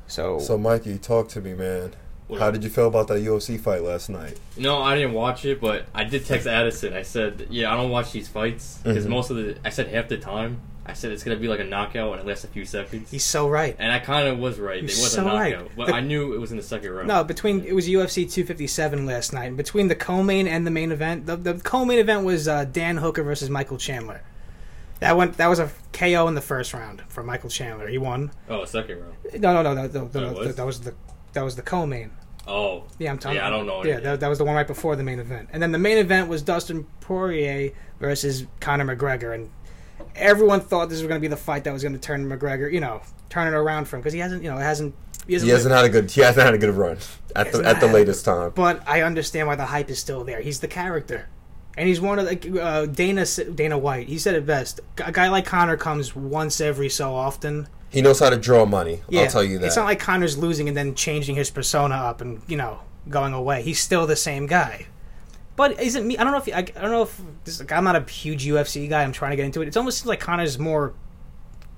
[0.07, 1.95] So, so, Mikey, talk to me, man.
[2.29, 4.39] What- How did you feel about that UFC fight last night?
[4.57, 6.93] No, I didn't watch it, but I did text Addison.
[6.93, 9.11] I said, "Yeah, I don't watch these fights because Mhm.
[9.11, 10.61] most of the." I said half the time.
[10.85, 13.11] I said it's gonna be like a knockout and it lasts a few seconds.
[13.11, 13.77] he's so right.
[13.79, 14.77] And I kind of was right.
[14.77, 15.53] You're It was so a right.
[15.55, 17.09] knockout, but The- I knew it was in the second round.
[17.09, 19.45] No, between it was UFC 257 last night.
[19.47, 22.99] And between the co-main and the main event, the, the co-main event was uh, Dan
[22.99, 24.23] Hooker versus Michael Chandler.
[25.01, 25.37] That went.
[25.37, 27.87] That was a KO in the first round for Michael Chandler.
[27.89, 28.33] He won.
[28.51, 29.15] Oh, second round.
[29.43, 30.57] No, no, no, no, no, no, no was?
[30.57, 30.95] that was the
[31.35, 32.11] that was the co-main.
[32.49, 34.67] Oh, Yeah, I'm telling Yeah, I don't know Yeah, that, that was the one right
[34.67, 35.51] before the main event.
[35.53, 39.35] And then the main event was Dustin Poirier versus Conor McGregor.
[39.35, 39.51] And
[40.17, 42.73] everyone thought this was going to be the fight that was going to turn McGregor,
[42.73, 44.03] you know, turn it around for him.
[44.03, 44.95] Because he hasn't, you know, hasn't.
[45.27, 46.11] He hasn't, He hasn't had a good.
[46.11, 46.97] He hasn't had a good run
[47.37, 48.53] at the at the latest time.
[48.55, 50.41] But I understand why the hype is still there.
[50.41, 51.29] He's the character.
[51.77, 52.63] And he's one of the.
[52.63, 54.81] Uh, Dana, Dana White, he said it best.
[55.05, 57.69] A guy like Conor comes once every so often.
[57.91, 59.03] He knows how to draw money.
[59.09, 59.67] Yeah, I'll tell you that.
[59.67, 63.33] It's not like Conor's losing and then changing his persona up and you know going
[63.33, 63.63] away.
[63.63, 64.87] He's still the same guy.
[65.57, 66.17] But isn't me?
[66.19, 68.89] I don't know if I, I don't know if this, I'm not a huge UFC
[68.89, 69.03] guy.
[69.03, 69.69] I'm trying to get into it.
[69.69, 70.93] It's almost seems like Conor's more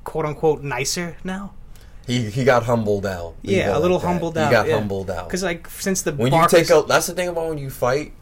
[0.04, 1.54] quote unquote nicer now.
[2.06, 3.36] he he got humbled out.
[3.42, 4.08] Yeah, it a little like that.
[4.08, 4.74] humbled He out, He got yeah.
[4.74, 5.28] humbled out.
[5.28, 8.12] Because like since the when you take out that's the thing about when you fight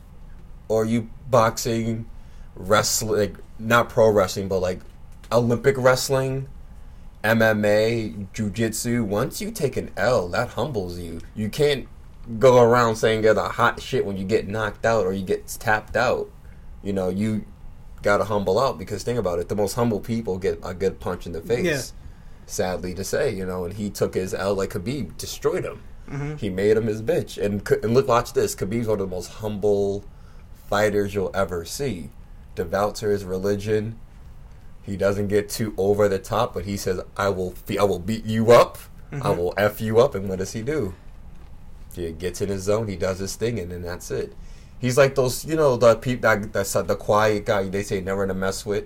[0.69, 2.07] or you boxing
[2.55, 4.81] wrestling like not pro wrestling but like
[5.33, 6.49] olympic wrestling
[7.37, 11.87] mma jiu-jitsu once you take an l that humbles you you can't
[12.39, 15.47] go around saying you're the hot shit when you get knocked out or you get
[15.61, 16.31] tapped out
[16.83, 17.45] you know you
[18.03, 21.27] gotta humble out because think about it the most humble people get a good punch
[21.27, 21.81] in the face Yeah.
[22.47, 26.37] sadly to say you know and he took his l like khabib destroyed him Mm-hmm.
[26.37, 27.37] he made him his bitch.
[27.37, 28.55] And, and look, watch this.
[28.55, 30.07] Khabib's one of the most humble
[30.71, 32.09] fighters you'll ever see.
[32.55, 33.99] Devout to his religion.
[34.89, 37.99] He doesn't get too over the top, but he says, "I will, fe- I will
[37.99, 38.79] beat you up.
[39.13, 40.95] I will f you up." And what does he do?
[41.95, 42.89] He gets in his zone.
[42.89, 44.35] He does his thing, and then that's it.
[44.79, 47.69] He's like those, you know, the people that that's the quiet guy.
[47.69, 48.85] They say never to mess with.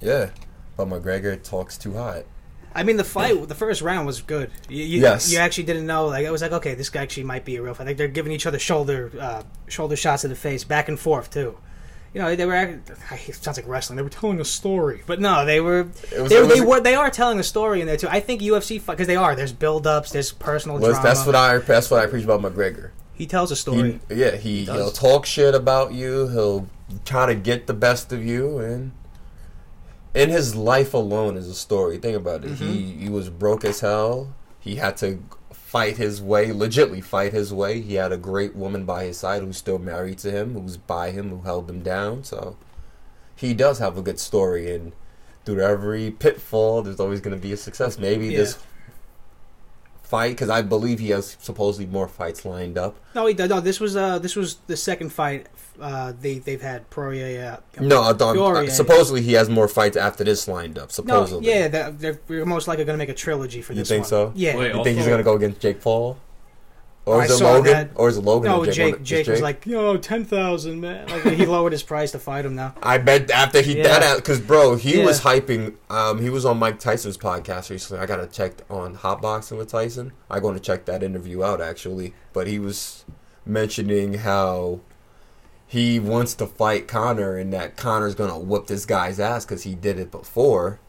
[0.00, 0.30] Yeah,
[0.76, 2.24] but McGregor talks too hot.
[2.72, 4.50] I mean, the fight, the first round was good.
[4.68, 5.32] You, you, Yes.
[5.32, 6.06] you actually didn't know.
[6.06, 7.88] Like, I was like, okay, this guy actually might be a real fight.
[7.88, 11.30] Like, they're giving each other shoulder, uh, shoulder shots to the face, back and forth
[11.32, 11.58] too.
[12.12, 12.54] You know, they were.
[12.56, 13.96] It sounds like wrestling.
[13.96, 15.84] They were telling a story, but no, they were.
[15.84, 16.80] Was- they, was they a- were.
[16.80, 18.08] They are telling a story in there too.
[18.08, 19.36] I think UFC because they are.
[19.36, 20.10] There's build-ups.
[20.10, 21.02] There's personal Was, drama.
[21.02, 22.90] that's what I that's what I preach about McGregor.
[23.14, 24.00] he tells a story.
[24.08, 24.76] He, yeah, he, does.
[24.76, 26.26] he'll talk shit about you.
[26.28, 26.68] He'll
[27.04, 28.90] try to get the best of you, and
[30.12, 31.98] in his life alone is a story.
[31.98, 32.56] Think about it.
[32.56, 33.00] He mm-hmm.
[33.02, 34.34] he was broke as hell.
[34.58, 35.22] He had to
[35.70, 37.80] fight his way, legitly fight his way.
[37.80, 41.12] He had a great woman by his side who's still married to him, who's by
[41.12, 42.24] him, who held him down.
[42.24, 42.56] So
[43.36, 44.92] he does have a good story, and
[45.44, 47.98] through every pitfall, there's always going to be a success.
[47.98, 48.38] Maybe Yeah.
[48.38, 48.58] this
[50.02, 52.96] fight, because I believe he has supposedly more fights lined up.
[53.14, 53.48] no, he does.
[53.48, 53.60] no.
[53.60, 55.46] This was uh, this was the second fight.
[55.80, 57.58] Uh, they they've had Poirier.
[57.78, 58.70] Uh, No, I thought, Poirier.
[58.70, 60.88] supposedly he has more fights after this lined up.
[60.88, 63.80] No, Supposedly, yeah, they're, they're we're most likely going to make a trilogy for You
[63.80, 64.08] this think one.
[64.08, 64.32] so?
[64.34, 64.56] Yeah.
[64.56, 66.18] Wait, You think he's gonna go against Jake Paul,
[67.06, 67.90] or I is it saw Logan, that.
[67.94, 68.50] or is it Logan?
[68.50, 68.96] No, or Jake.
[68.96, 72.44] One- Jake, was like, "Yo, ten thousand, man." Like he lowered his price to fight
[72.44, 72.74] him now.
[72.82, 73.98] I bet after he Yeah.
[74.00, 75.06] that because bro, he Yeah.
[75.06, 75.74] was hyping.
[75.88, 78.02] Um, he was on Mike Tyson's podcast recently.
[78.02, 80.12] I gotta check on Hot Hotboxing with Tyson.
[80.30, 82.12] I'm going to check that interview out actually.
[82.34, 83.04] But he was
[83.46, 84.80] mentioning how
[85.70, 89.74] he wants to fight Conor and that Conor's gonna whoop this guy's ass because he
[89.76, 90.80] did it before.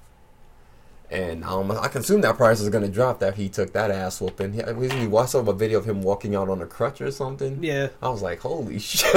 [1.12, 4.20] And um, I can assume that price is gonna drop that he took that ass
[4.22, 4.54] whooping.
[4.54, 7.62] He, we watched some a video of him walking out on a crutch or something.
[7.64, 9.14] Yeah, I was like, holy shit.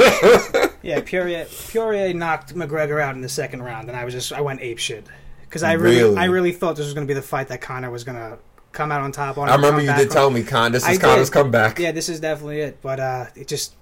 [0.83, 0.99] yeah.
[1.01, 4.61] Poirier, Poirier knocked McGregor out in the second round, and I was just I went
[4.61, 5.07] ape shit
[5.41, 6.17] because I really, Really?
[6.17, 8.37] I really thought this was going to be the fight that Conor was going to
[8.73, 9.47] come out on top on.
[9.47, 10.13] I remember you did on.
[10.13, 11.05] tell me, Con, this I is did.
[11.05, 11.79] Conor's comeback.
[11.79, 12.81] Yeah, this is definitely it.
[12.81, 13.73] But uh, it just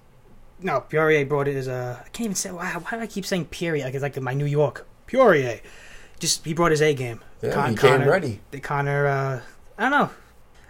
[0.63, 0.81] no.
[0.81, 1.99] Poirier brought it as a.
[2.05, 2.51] I can't even say.
[2.51, 3.85] Why, why do I keep saying Poirier?
[3.85, 5.59] Like it's like my New York Poirier.
[6.19, 7.21] Just he brought his A game.
[7.41, 8.39] Yeah, Con- he came Conor- ready.
[8.51, 9.07] The Conor.
[9.07, 9.41] Uh,
[9.77, 10.09] I don't know.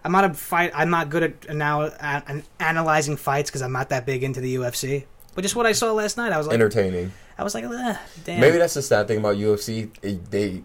[0.03, 0.71] I'm not a fight.
[0.75, 4.55] I'm not good at now an analyzing fights because I'm not that big into the
[4.55, 5.05] UFC.
[5.35, 7.11] But just what I saw last night, I was like, Entertaining.
[7.37, 7.63] I was like,
[8.23, 8.39] damn.
[8.39, 9.89] Maybe that's the sad thing about UFC.
[10.03, 10.63] It, they,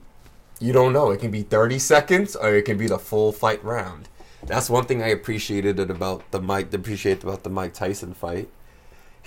[0.60, 1.10] you don't know.
[1.10, 4.08] It can be 30 seconds or it can be the full fight round.
[4.44, 6.72] That's one thing I appreciated about the Mike.
[6.74, 8.48] Appreciate about the Mike Tyson fight.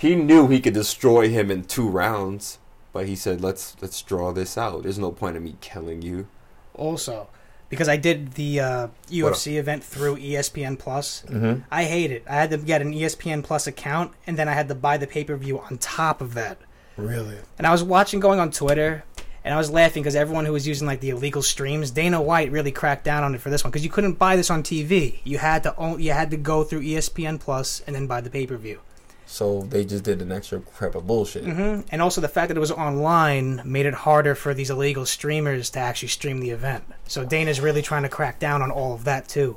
[0.02, 2.58] He knew he could destroy him in two rounds,
[2.92, 4.82] but he said, "Let's let's draw this out.
[4.82, 6.26] There's no point in me killing you."
[6.74, 7.28] also
[7.68, 11.24] because I did the uh, UFC event through ESPN Plus.
[11.26, 11.62] Mm-hmm.
[11.70, 12.22] I hate it.
[12.28, 15.06] I had to get an ESPN Plus account, and then I had to buy the
[15.06, 16.58] pay per view on top of that.
[16.98, 17.38] Really?
[17.56, 19.04] And I was watching going on Twitter,
[19.42, 22.52] and I was laughing because everyone who was using like the illegal streams, Dana White
[22.52, 25.20] really cracked down on it for this one because you couldn't buy this on TV.
[25.24, 28.28] You had to own, you had to go through ESPN Plus and then buy the
[28.28, 28.80] pay per view.
[29.26, 31.44] So they just did an extra crap of bullshit.
[31.44, 35.06] hmm And also the fact that it was online made it harder for these illegal
[35.06, 36.84] streamers to actually stream the event.
[37.06, 39.56] So Dana's really trying to crack down on all of that too.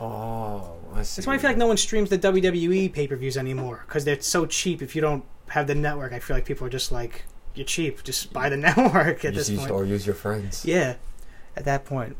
[0.00, 1.20] Oh, I see.
[1.20, 4.04] That's why I feel like no one streams the WWE pay per views anymore because
[4.04, 4.82] they're so cheap.
[4.82, 7.24] If you don't have the network, I feel like people are just like,
[7.54, 8.02] "You're cheap.
[8.04, 10.64] Just buy the network." At Use- this point, or use your friends.
[10.64, 10.96] yeah.
[11.56, 12.16] At that point,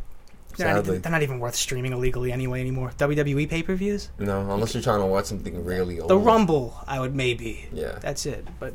[0.57, 2.93] They're not, even, they're not even worth streaming illegally anyway anymore.
[2.97, 6.11] WWE pay per views, No, unless you're trying to watch something really old.
[6.11, 7.67] the Rumble, I would maybe.
[7.73, 7.99] Yeah.
[8.01, 8.47] That's it.
[8.59, 8.75] But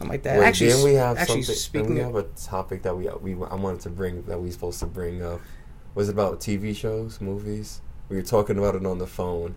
[0.00, 0.38] I'm like that.
[0.38, 1.54] Wait, actually, didn't we have actually something?
[1.60, 4.38] speaking Didn't we of, have a topic that we we I wanted to bring that
[4.38, 5.40] we were supposed to bring up?
[5.94, 7.80] Was it about TV shows, movies?
[8.08, 9.54] We were talking about it on the phone,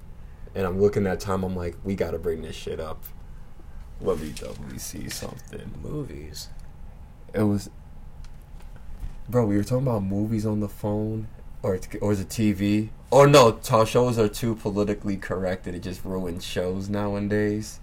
[0.53, 1.43] and I'm looking at time.
[1.43, 3.03] I'm like, we got to bring this shit up.
[4.01, 5.71] Let me let me see something.
[5.81, 6.49] movies.
[7.33, 7.69] It was,
[9.30, 9.45] bro.
[9.45, 11.28] We were talking about movies on the phone,
[11.61, 12.89] or t- or is it TV?
[13.11, 17.80] Or no, talk shows are too politically correct, and it just ruins shows nowadays.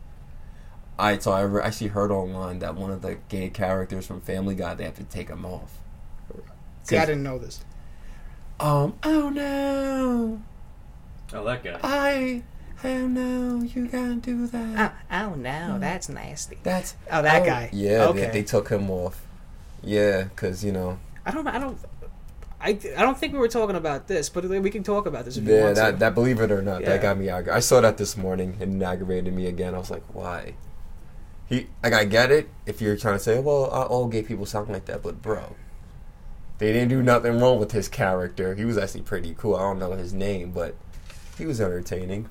[0.98, 4.54] I so I re- actually heard online that one of the gay characters from Family
[4.54, 5.78] Guy they have to take him off.
[6.82, 7.64] See, I didn't know this.
[8.58, 8.94] Um.
[9.02, 10.42] Oh no!
[11.32, 11.78] Oh, that guy.
[11.82, 12.42] I.
[12.82, 13.62] Oh no!
[13.62, 14.94] You can't do that.
[15.10, 16.58] oh no, that's nasty.
[16.62, 16.96] That's.
[17.10, 17.70] Oh, that oh, guy.
[17.72, 18.06] Yeah.
[18.08, 18.26] Okay.
[18.26, 19.26] They, they took him off.
[19.82, 20.98] Yeah, cause you know.
[21.26, 21.46] I don't.
[21.46, 21.78] I don't.
[22.62, 25.38] I, I don't think we were talking about this, but we can talk about this
[25.38, 25.96] if you Yeah, want that to.
[25.98, 26.90] that believe it or not, Yeah.
[26.90, 27.56] that got me aggravated.
[27.56, 29.74] I saw that this morning and it aggravated me again.
[29.74, 30.54] I was like, why?
[31.46, 34.44] He like I get it if you're trying to say, well, uh, all gay people
[34.44, 35.56] sound like that, but bro,
[36.58, 38.54] they didn't do nothing wrong with his character.
[38.54, 39.56] He was actually pretty cool.
[39.56, 40.74] I don't know his name, but
[41.38, 42.28] he was entertaining.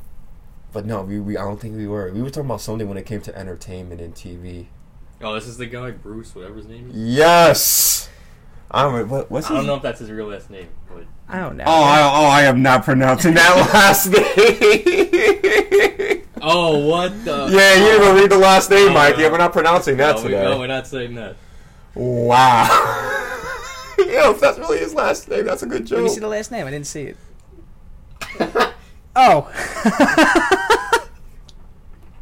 [0.71, 2.11] But no, we, we I don't think we were.
[2.13, 4.67] We were talking about something when it came to entertainment and TV.
[5.21, 6.95] Oh, this is the guy, Bruce, whatever his name is.
[6.95, 7.98] Yes,
[8.71, 9.09] I'm.
[9.09, 11.63] What, what's I don't know if that's his real last name, but I don't know.
[11.65, 16.23] Oh, I, oh, I am not pronouncing that last name.
[16.41, 17.49] oh, what the?
[17.51, 19.17] Yeah, you didn't even read the last name, Oh, Mike.
[19.17, 19.23] no.
[19.23, 20.43] Yeah, we're not pronouncing that no, we, today.
[20.43, 21.35] no, we're not saying that.
[21.95, 22.67] Wow.
[23.97, 26.13] Yo, if that's really his last name, that's a good Let me joke.
[26.15, 26.67] see the last name.
[26.67, 27.17] I didn't see it.
[29.15, 29.49] oh,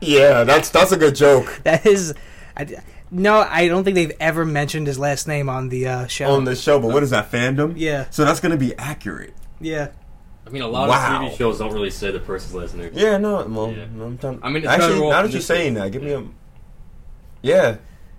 [0.02, 2.14] yeah, that's that's a good joke that is.
[2.56, 2.66] I,
[3.12, 6.32] no, I don't think they've ever mentioned his last name on the uh, show.
[6.32, 6.80] on the show.
[6.80, 7.74] But what is that fandom?
[7.78, 8.06] Yeah.
[8.10, 9.34] So that's gonna be accurate.
[9.60, 9.90] yeah.
[10.46, 11.26] I mean, a lot Wow.
[11.26, 12.92] of TV shows don't really say the person's last name.
[12.94, 13.84] Yeah, no, well, Yeah.
[13.84, 14.40] I'm done.
[14.42, 16.24] I mean, it's actually, better off now that you're this saying that, give me a.
[17.42, 17.78] Yeah,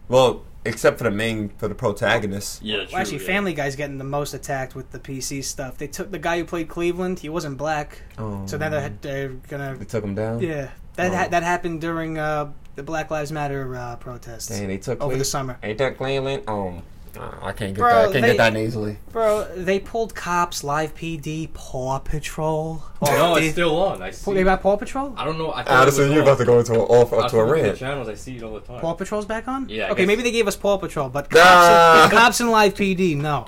[0.08, 2.62] well, except for the main for the protagonist.
[2.62, 2.86] Yeah, true.
[2.92, 3.26] Well, actually, yeah.
[3.26, 5.78] Family Guy's getting the most attacked with the PC stuff.
[5.78, 7.20] They took the guy who played Cleveland.
[7.20, 9.76] He wasn't black, Oh, so then they're, they're gonna.
[9.78, 10.40] they took him down.
[10.40, 11.16] Yeah, that Oh.
[11.16, 15.16] ha- that happened during uh, the Black Lives Matter uh, protests Dang, they took over
[15.16, 15.58] the summer.
[15.64, 16.44] Ain't that Cleveland?
[16.46, 16.82] Um,
[17.18, 17.98] uh, I can't get Bro, that.
[17.98, 18.98] I can't they- get that nasally.
[19.10, 22.84] Bro, they pulled cops, Live PD, Paw Patrol.
[23.02, 24.00] Oh, No, They- it's still on.
[24.00, 24.32] I see.
[24.32, 25.12] They got Paw Patrol.
[25.16, 25.50] I don't know.
[25.50, 26.28] I Addison, you're on.
[26.28, 27.76] about to go into a, off I to a rant.
[27.78, 28.08] channels.
[28.08, 28.80] I see it all the time.
[28.80, 29.68] Paw Patrol's back on.
[29.68, 31.40] Yeah, I Okay, guess- maybe they gave us Paw Patrol, but Nah.
[31.40, 33.46] cops, and, cops and Live PD, no.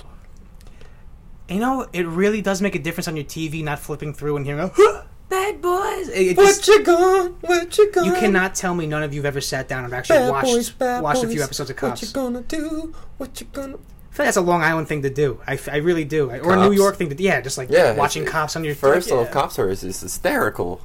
[1.48, 4.46] You know, it really does make a difference on your TV, not flipping through and
[4.46, 7.30] hearing, "Huh, "Bad boys." It, it just- What you gonna?
[7.40, 8.06] What you gonna?
[8.08, 10.70] you cannot tell me none of you've ever sat down and actually Bad watched boys,
[10.70, 12.02] bad watched a few episodes of Cops.
[12.02, 12.94] What you gonna do?
[13.16, 13.74] What you gonna?
[13.76, 15.40] I feel like that's a Long Island thing to do.
[15.46, 17.22] I, f- I really do, or a New York thing to do.
[17.22, 19.14] Yeah, just like Yeah, watching cops on your First yeah.
[19.14, 20.80] off, Cops are is is hysterical.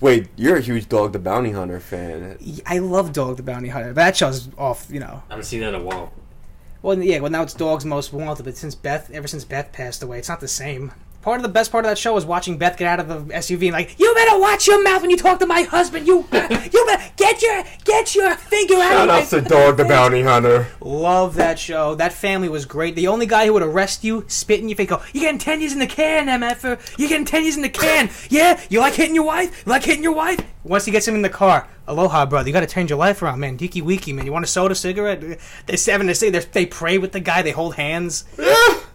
[0.00, 2.38] Wait, you're a huge Dog the Bounty Hunter fan.
[2.64, 3.88] I love Dog the Bounty Hunter.
[3.88, 5.22] But that show's off, you know.
[5.28, 6.12] I haven't seen that in a while.
[6.80, 10.02] Well, yeah, well now it's Dog's Most Wanted, but since Beth, ever since Beth passed
[10.02, 10.92] away, it's not the same.
[11.22, 13.34] Part of the best part of that show was watching Beth get out of the
[13.34, 16.06] SUV and like, you better watch your mouth when you talk to my husband.
[16.06, 19.84] You, you better get your get your finger out Shout of out to Dog the
[19.84, 20.68] Bounty Hunter.
[20.80, 21.94] Love that show.
[21.94, 22.96] That family was great.
[22.96, 25.60] The only guy who would arrest you, spit in your face, go, "You getting ten
[25.60, 26.98] years in the can, MFer?
[26.98, 28.08] You getting ten years in the can?
[28.30, 29.64] Yeah, you like hitting your wife?
[29.66, 32.48] You like hitting your wife?" Once he gets him in the car, aloha, brother.
[32.48, 33.58] You got to turn your life around, man.
[33.58, 34.24] Deaky weeky, man.
[34.24, 35.38] You want a soda, cigarette?
[35.66, 36.06] They're seven.
[36.06, 37.42] They say they pray with the guy.
[37.42, 38.24] They hold hands,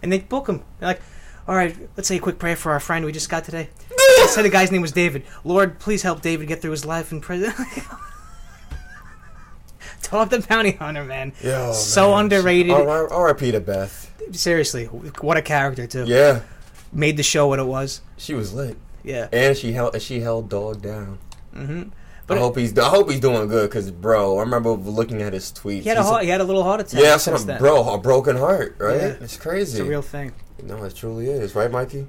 [0.02, 0.62] and they book him.
[0.80, 1.02] They're like,
[1.48, 3.68] "All right, let's say a quick prayer for our friend we just got today."
[4.18, 5.24] They said the guy's name was David.
[5.44, 7.52] Lord, please help David get through his life in prison.
[10.10, 11.32] Dog the bounty hunter, man.
[11.42, 12.24] Yo, so man.
[12.24, 12.72] underrated.
[12.72, 13.50] R.I.P.
[13.52, 14.12] to Beth.
[14.32, 16.04] Seriously, what a character too.
[16.06, 16.40] Yeah,
[16.92, 18.00] Made the show what it was.
[18.16, 19.28] she was lit, Yeah.
[19.32, 21.18] and she held she held Dog down.
[21.54, 21.90] Mm-hmm.
[22.32, 25.52] I hope he's I hope he's doing good, cause bro, I remember looking at his
[25.52, 25.82] tweets.
[25.82, 27.00] He had a heart, he had a little heart attack.
[27.00, 27.58] yeah, that's then.
[27.58, 28.96] Bro, a broken heart, right?
[28.96, 29.16] Yeah.
[29.20, 29.78] It's crazy.
[29.78, 30.32] It's a real thing.
[30.62, 32.06] No, it truly is, right, Mikey?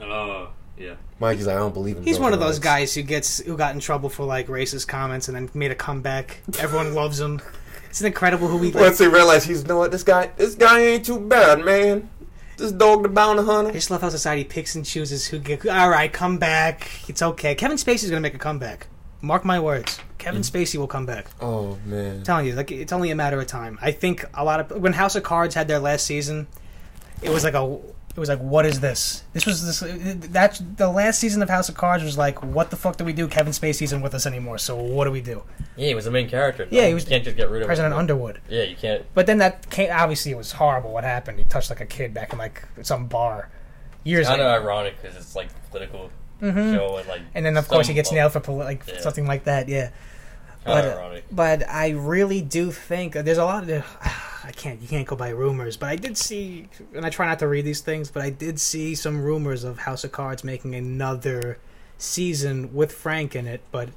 [0.00, 0.94] Oh, yeah.
[1.18, 2.02] Mikey's like, I don't believe in.
[2.02, 2.58] He's one of those hearts.
[2.58, 5.74] guys who gets who got in trouble for like racist comments and then made a
[5.74, 6.38] comeback.
[6.58, 7.40] Everyone loves him.
[7.88, 8.72] It's incredible who he.
[8.72, 11.64] Like, Once he realized he's, you know what, this guy, this guy ain't too bad,
[11.64, 12.10] man.
[12.56, 13.72] This dog the bounty I hunter.
[13.72, 15.66] just love how society picks and chooses who get.
[15.66, 16.88] All right, come back.
[17.08, 17.54] It's okay.
[17.54, 18.88] Kevin Spacey's gonna make a comeback.
[19.20, 20.00] Mark my words.
[20.18, 20.50] Kevin mm.
[20.50, 21.26] Spacey will come back.
[21.40, 22.16] Oh man.
[22.16, 23.78] I'm telling you, like it's only a matter of time.
[23.80, 26.46] I think a lot of when House of Cards had their last season,
[27.22, 27.78] it was like a
[28.14, 29.24] it was like what is this?
[29.32, 29.80] This was this
[30.32, 33.12] that the last season of House of Cards was like what the fuck do we
[33.14, 33.26] do?
[33.28, 35.42] Kevin Spacey isn't with us anymore, so what do we do?
[35.76, 36.66] Yeah, he was the main character.
[36.70, 37.98] Yeah, he was You can't just get rid of President him.
[38.00, 38.40] Underwood.
[38.50, 39.04] Yeah, you can't.
[39.14, 41.38] But then that came, obviously it was horrible what happened.
[41.38, 43.48] He touched like a kid back in like some bar.
[44.04, 46.10] years Kind of ironic because it's like political
[46.42, 46.74] Mhm.
[46.74, 47.20] show and like.
[47.34, 49.00] And then of course he gets nailed for poli- like Yeah.
[49.00, 49.68] something like that.
[49.68, 49.90] Yeah.
[50.64, 51.22] But.
[51.30, 53.84] But I really do think there's a lot of
[54.44, 57.38] I can't you can't go by rumors, but I did see and I try not
[57.40, 60.74] to read these things, but I did see some rumors of House of Cards making
[60.74, 61.58] another
[61.98, 63.88] season with Frank in it, but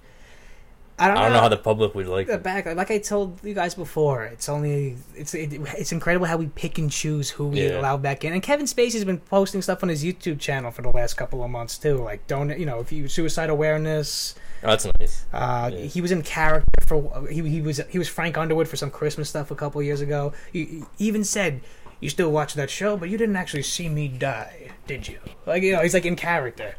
[0.98, 2.28] I don't, I don't know how the public would like.
[2.28, 2.44] the it.
[2.44, 6.48] back like I told you guys before, it's only it's it, it's incredible how we
[6.48, 7.80] pick and choose who we Yeah.
[7.82, 8.32] allow back in.
[8.32, 11.50] And Kevin Spacey's been posting stuff on his YouTube channel for the last couple of
[11.50, 14.36] months too, like don't you know if you suicide awareness,
[14.66, 15.26] Oh, that's nice.
[15.34, 15.86] uh, Yeah.
[15.86, 19.30] He was in character for he, he was he was Frank Underwood for some Christmas
[19.30, 20.34] stuff a couple years ago.
[20.52, 21.62] He, he even said,
[22.00, 25.64] "You still watch that show, but you didn't actually see me die, did you?" Like
[25.64, 26.76] you know, he's like in character,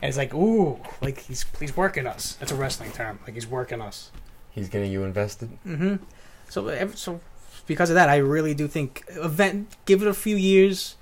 [0.00, 2.34] and it's like, ooh, like he's he's working us.
[2.38, 3.18] That's a wrestling term.
[3.24, 4.10] Like he's working us.
[4.50, 5.50] He's getting you invested.
[5.66, 5.94] Mm hmm
[6.48, 7.20] So so
[7.66, 9.74] because of that, I really do think event.
[9.86, 10.96] Give it a few years,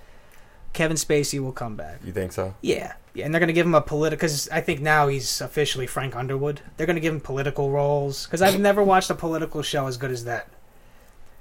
[0.73, 2.01] Kevin Spacey will come back.
[2.05, 2.55] You think so?
[2.61, 4.17] Yeah, yeah, and they're gonna give him a political.
[4.17, 6.61] Because I think now he's officially Frank Underwood.
[6.77, 8.27] They're gonna give him political roles.
[8.27, 10.49] Because I've never watched a political show as good as that.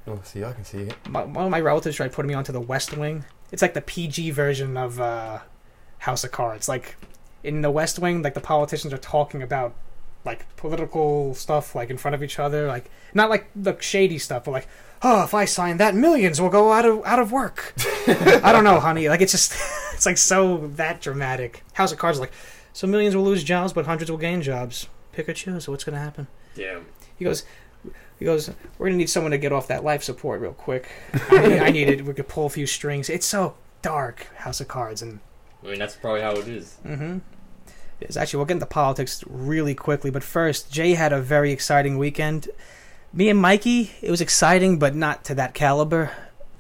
[0.08, 0.96] Oh, see, I can see it.
[1.08, 3.26] My, one of my relatives tried putting me onto the West Wing.
[3.52, 5.40] It's like the PG version of uh,
[6.00, 6.68] House of Cards.
[6.68, 6.98] Like
[7.44, 9.76] in the West Wing, like the politicians are talking about
[10.26, 12.68] like political stuff, like in front of each other.
[12.68, 14.68] Like not like the shady stuff, but like,
[15.02, 17.74] oh, if I sign that, millions will go out of out of work.
[18.08, 19.10] I don't know, honey.
[19.10, 19.54] Like it's just,
[19.94, 21.64] it's like so that dramatic.
[21.74, 22.34] House of Cards, is like,
[22.74, 24.88] so millions will lose jobs, but hundreds will gain jobs.
[25.12, 25.66] Pick or choose.
[25.66, 26.28] So what's gonna happen?
[26.56, 26.80] Yeah.
[27.18, 27.44] He goes,
[28.18, 30.90] he goes, we're gonna need someone to get off that life support real quick.
[31.30, 32.06] I need, I need it.
[32.06, 33.10] We could pull a few strings.
[33.10, 35.20] It's so dark, House of Cards, and
[35.64, 36.78] I mean, that's probably how it is.
[36.86, 37.20] mm-hmm.
[38.02, 41.98] It's actually we'll get into politics really quickly, but first, Jay had a very exciting
[41.98, 42.48] weekend.
[43.12, 46.12] Me and Mikey, it was exciting, but not to that caliber.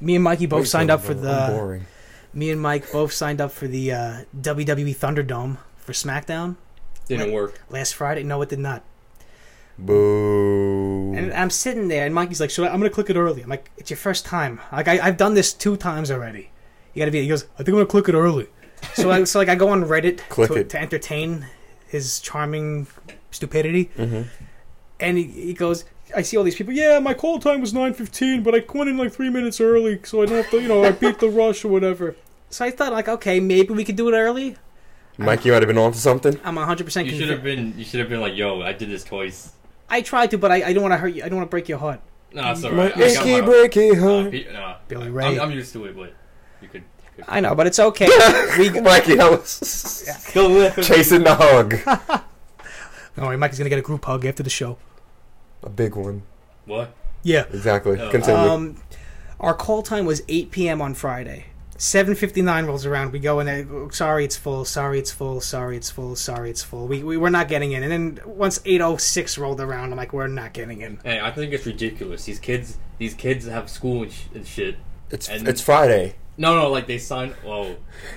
[0.01, 1.47] Me and Mikey both Wait, signed up for the.
[1.51, 1.85] boring.
[2.33, 6.57] Me and Mike both signed up for the uh, WWE Thunderdome for SmackDown
[7.07, 7.33] Didn't Wait.
[7.33, 7.61] work.
[7.69, 8.23] last Friday.
[8.23, 8.83] No, it did not.
[9.77, 11.13] Boo.
[11.15, 13.71] And I'm sitting there, and Mikey's like, "So I'm gonna click it early." I'm like,
[13.77, 14.59] "It's your first time.
[14.71, 16.49] Like I, I've done this two times already.
[16.93, 18.47] You gotta be." He goes, "I think I'm gonna click it early."
[18.93, 20.69] So I, so like I go on Reddit Click to, it.
[20.69, 21.47] to entertain
[21.87, 22.87] his charming
[23.31, 24.23] stupidity, mm-hmm.
[24.99, 25.85] and he, he goes,
[26.15, 26.73] "I see all these people.
[26.73, 30.21] Yeah, my call time was 9:15, but I went in like three minutes early, so
[30.21, 32.15] I don't have to, you know, I beat the rush or whatever."
[32.49, 34.55] So I thought, like, okay, maybe we could do it early.
[35.17, 36.39] Mike, you might have been on to something.
[36.45, 37.73] I'm 100 percent You should have been.
[37.77, 39.51] You should have been like, "Yo, I did this twice."
[39.89, 41.23] I tried to, but I, I don't want to hurt you.
[41.23, 41.99] I don't want to break your heart,
[42.31, 42.95] No, it's My alright.
[42.95, 44.31] I got icky my- breaky Nah, heart.
[44.31, 45.39] pe- nah, Billy I'm- Ray.
[45.39, 46.13] I'm, used to it, but
[46.61, 46.83] you could.
[47.17, 47.25] You could.
[47.27, 48.07] I know, but it's okay.
[48.59, 51.75] we, Mikey, I was Go with chasing the hug.
[53.15, 54.77] don't worry, Mikey's gonna get a group hug after the show.
[55.63, 56.23] A big one.
[56.65, 56.93] What?
[57.23, 57.45] Yeah.
[57.51, 57.99] Exactly.
[57.99, 58.09] Oh.
[58.09, 58.39] Continue.
[58.51, 58.75] Um,
[59.39, 60.81] our call time was 8 p.m.
[60.81, 61.45] on Friday.
[61.77, 63.13] 7:59 rolls around.
[63.13, 63.65] We go in there.
[63.71, 64.65] "Oh, Sorry, it's full.
[64.65, 65.39] Sorry, it's full.
[65.39, 66.15] Sorry, it's full.
[66.17, 66.87] Sorry, it's full.
[66.87, 67.83] We we were not getting in.
[67.83, 70.99] And then once 8:06 rolled around, I'm like, we're not getting in.
[71.05, 72.25] Hey, I think it's ridiculous.
[72.25, 74.75] These kids, these kids have school and, sh- and shit.
[75.09, 76.15] it's and- it's Friday.
[76.39, 77.31] No, no, like they sign.
[77.43, 77.75] Whoa,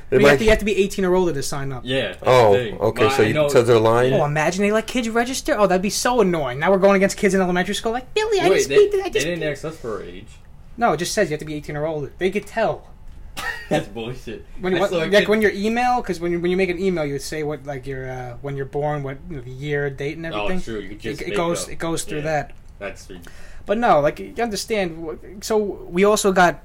[0.09, 1.83] They You have, might- to, you have to be 18 or older to sign up.
[1.85, 2.15] yeah.
[2.23, 3.03] oh, okay.
[3.05, 4.15] But So I you know- so they're lying.
[4.15, 5.57] Oh, imagine they let kids register.
[5.59, 6.61] Oh, that'd be so annoying.
[6.61, 7.93] Now we're going against kids in elementary school.
[7.93, 8.95] Like Billy, I just they, beat.
[9.05, 10.29] I they didn't ask us for our age.
[10.77, 12.13] no, it just says you have to be 18 or older.
[12.19, 12.87] They could tell.
[13.69, 14.45] That's bullshit.
[14.61, 17.05] When, what, like kid- when your email, because when you, when you make an email,
[17.05, 20.17] you say what like your uh, when you're born, what you know, the year, date,
[20.19, 20.57] and oh, everything.
[20.59, 20.79] it's true.
[20.81, 21.71] You just it, it goes up.
[21.73, 22.25] it goes through Yeah.
[22.25, 22.53] that.
[22.79, 23.21] That's re-
[23.67, 25.41] But no, like you understand.
[25.43, 26.63] So we also got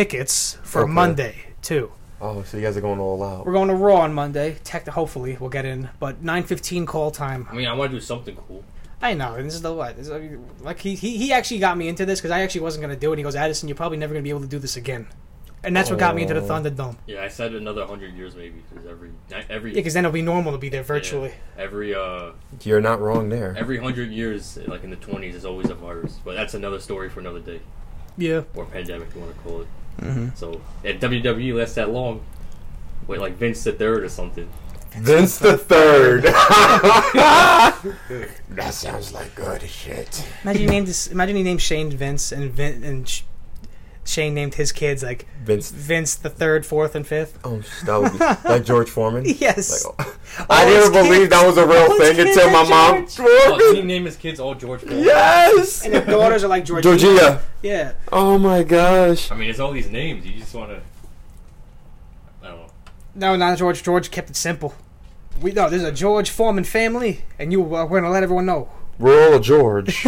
[0.00, 0.92] tickets for Okay.
[0.92, 1.90] Monday too.
[2.20, 3.46] Oh, so you guys are going all out.
[3.46, 4.56] We're going to Raw on Monday.
[4.62, 5.88] Tech, hopefully we'll get in.
[5.98, 7.46] But nine fifteen call time.
[7.50, 8.62] I mean, I want to do something cool.
[9.00, 9.36] I know.
[9.36, 9.96] And this is the what?
[9.96, 12.42] This is, I mean, like he, he he actually got me into this because I
[12.42, 13.16] actually wasn't gonna do it.
[13.16, 15.06] He goes, Addison, you're probably never gonna be able to do this again.
[15.64, 16.48] And that's what got me into the Oh.
[16.48, 16.96] Thunderdome.
[17.06, 19.10] Yeah, I said another hundred years maybe because every
[19.48, 21.32] every Yeah, because then it'll be normal to be there virtually.
[21.56, 22.32] every uh
[22.64, 23.54] You're not wrong there.
[23.58, 26.18] every hundred years, like in the twenties, is always a virus.
[26.22, 27.60] But that's another story for another day,
[28.18, 28.42] Yeah.
[28.54, 29.66] or pandemic, you want to call it.
[30.00, 30.28] Mm-hmm.
[30.34, 32.22] So if WWE lasts that long,
[33.06, 34.48] wait, like Vince the third or something.
[34.92, 36.22] Vince the third.
[36.24, 37.74] that
[38.72, 40.26] sounds like good shit.
[40.42, 41.06] Imagine he named this.
[41.08, 43.22] Imagine he named Shane Vince and Vin, and Sh-
[44.06, 45.70] Shane named his kids like Vince.
[45.70, 47.38] Vince the third, fourth, and fifth.
[47.44, 49.24] Oh, that would be like George Foreman.
[49.38, 49.84] Yes.
[49.84, 53.06] Like, oh, I didn't believe kids- that was a real thing until my are mom.
[53.06, 53.28] George.
[53.28, 54.80] Oh, he name his kids all George?
[54.80, 55.04] Foreman?
[55.04, 55.84] Yes.
[55.84, 56.82] And their daughters are like Georgia.
[56.96, 57.42] Georgia.
[57.62, 57.92] Yeah.
[58.12, 59.30] Oh my gosh.
[59.30, 60.24] I mean, it's all these names.
[60.24, 60.80] You just want to.
[62.42, 62.66] I don't know.
[63.14, 63.82] No, not George.
[63.82, 64.74] George kept it simple.
[65.40, 68.68] We know there's a George Foreman family, and you uh, we're gonna let everyone know.
[68.98, 70.06] Rural George.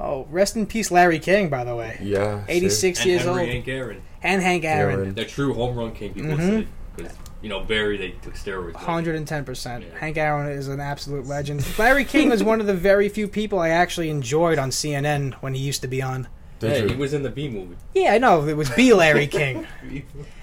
[0.00, 1.48] Oh, rest in peace, Larry King.
[1.50, 2.40] By the way, Yeah.
[2.48, 4.00] 86 and years Henry old, Hank Aaron.
[4.22, 4.96] and Hank Aaron.
[5.00, 5.14] Aaron.
[5.14, 6.62] The true home run king, people Mhm.
[6.62, 6.66] say.
[6.96, 8.76] Because, you know, Barry, they took steroids.
[8.76, 9.84] Hundred and ten percent.
[10.00, 11.64] Hank Aaron is an absolute legend.
[11.78, 15.52] Larry King was one of the very few people I actually enjoyed on CNN when
[15.54, 16.28] he used to be on.
[16.60, 16.88] Did Yeah, you?
[16.88, 17.76] he was in the B movie.
[17.94, 18.92] Yeah, I know it was B.
[18.92, 19.66] Larry King,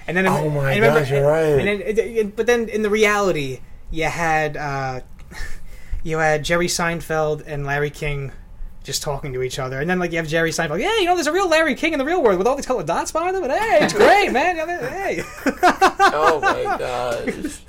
[0.08, 1.44] and then Oh my I remember- gosh, you're right.
[1.60, 3.60] And then, it- it- but then in the reality,
[3.92, 5.02] you had uh,
[6.04, 8.32] you had Jerry Seinfeld and Larry King
[8.88, 11.14] just talking to each other, and then like you have Jerry Seinfeld, yeah, you know,
[11.14, 13.36] there's a real Larry King in the real world with all these colored dots behind
[13.36, 14.56] him, and hey, it's great, man.
[14.58, 17.60] Hey, oh my gosh.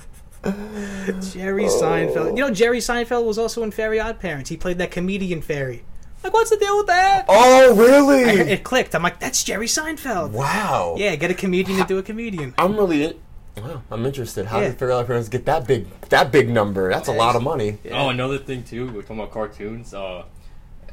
[1.32, 1.80] Jerry Oh.
[1.82, 2.36] Seinfeld.
[2.36, 4.48] You know, Jerry Seinfeld was also in Fairy Odd Parents.
[4.48, 5.82] He played that comedian fairy.
[6.22, 7.26] Like, what's the deal with that?
[7.28, 8.22] Oh I- really?
[8.22, 8.94] it clicked.
[8.94, 10.30] I'm like, that's Jerry Seinfeld.
[10.30, 10.94] Wow.
[10.98, 12.54] Yeah, get a comedian to do a comedian.
[12.58, 13.04] I'm really.
[13.04, 13.14] In-
[13.56, 14.46] wow, I'm interested.
[14.46, 14.68] How Yeah.
[14.68, 15.86] did Fairy Odd Parents get that big?
[16.08, 16.88] That big number?
[16.90, 17.78] That's a lot of money.
[17.90, 19.92] Oh, another thing, too, we're talking about cartoons.
[19.92, 20.24] Uh,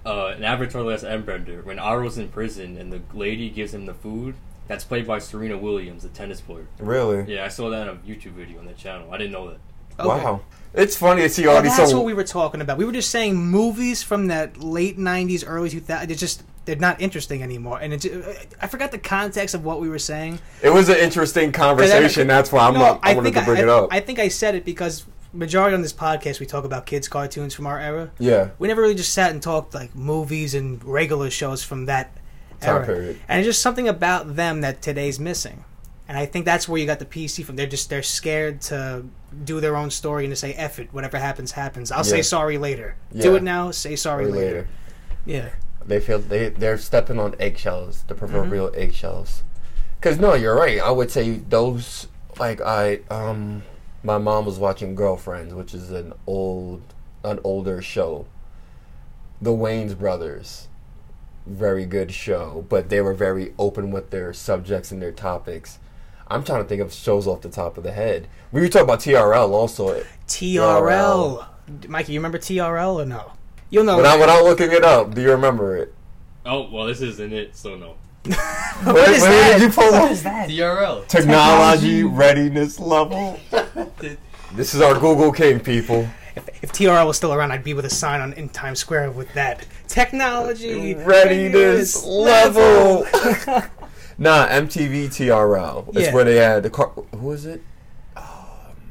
[0.06, 3.86] uh, in Avatar The Last Airbender, when Iroh's in prison and the lady gives him
[3.86, 4.36] the food,
[4.68, 6.68] that's played by Serena Williams, the tennis player.
[6.80, 7.34] Really?
[7.34, 9.12] Yeah, I saw that on a YouTube video on that channel.
[9.12, 9.58] I didn't know that.
[10.00, 10.08] Okay.
[10.08, 10.42] Wow.
[10.74, 11.78] It's funny to see all these.
[11.78, 12.78] that's so, what we were talking about.
[12.78, 16.10] We were just saying movies from that late '90s, early 2000s.
[16.10, 17.80] It's just they're not interesting anymore.
[17.80, 20.40] And it, I forgot the context of what we were saying.
[20.62, 22.28] it was an interesting conversation.
[22.28, 22.74] That's why I'm.
[22.74, 23.88] No, not, I, I wanted to bring I, it up.
[23.92, 27.54] I think I said it because majority on this podcast we talk about kids cartoons
[27.54, 28.12] from our era.
[28.20, 28.50] yeah.
[28.60, 32.16] We never really just sat and talked like movies and regular shows from that
[32.62, 32.86] Time era.
[32.86, 33.20] period.
[33.28, 35.64] And it's just something about them that today's missing.
[36.08, 37.56] And I think that's where you got the PC from.
[37.56, 39.04] They're just they're scared to
[39.44, 41.92] do their own story and to say F it, whatever happens happens.
[41.92, 42.96] I'll say sorry later.
[43.16, 44.36] Do it now, say sorry later.
[44.46, 44.68] later.
[45.26, 45.50] Yeah.
[45.86, 48.82] They feel they they're stepping on eggshells, the proverbial Mm-hmm.
[48.82, 49.44] eggshells.
[50.02, 50.80] Cause no, you're right.
[50.80, 52.08] I would say those
[52.38, 53.64] like I um
[54.06, 56.82] my mom was watching Girlfriends, which is an old
[57.24, 58.28] an older show.
[59.42, 60.68] The Wayans brothers.
[61.48, 65.80] Very good show, but they were very open with their subjects and their topics.
[66.28, 68.28] I'm trying to think of shows off the top of the head.
[68.52, 70.04] We were talking about TRL also.
[70.28, 71.46] TRL.
[71.88, 73.34] Mikey, you remember TRL or no?
[73.70, 73.98] You'll know.
[73.98, 75.94] Without, without looking it up, do you remember it?
[76.46, 77.96] Oh, well, this isn't it, so no.
[78.26, 79.60] What is where that?
[79.60, 80.12] did you pull What up?
[80.12, 80.50] is that?
[80.50, 81.08] DRL.
[81.08, 83.40] Technology readiness level.
[84.54, 86.08] this is our Google King, people.
[86.36, 89.12] If, if TRL was still around, I'd be with a sign on in Times Square
[89.12, 93.06] with that technology Readiness level.
[94.18, 95.88] nah, MTV TRL.
[95.96, 96.14] It's Yeah.
[96.14, 96.92] where they had the car.
[97.12, 97.62] Who was it?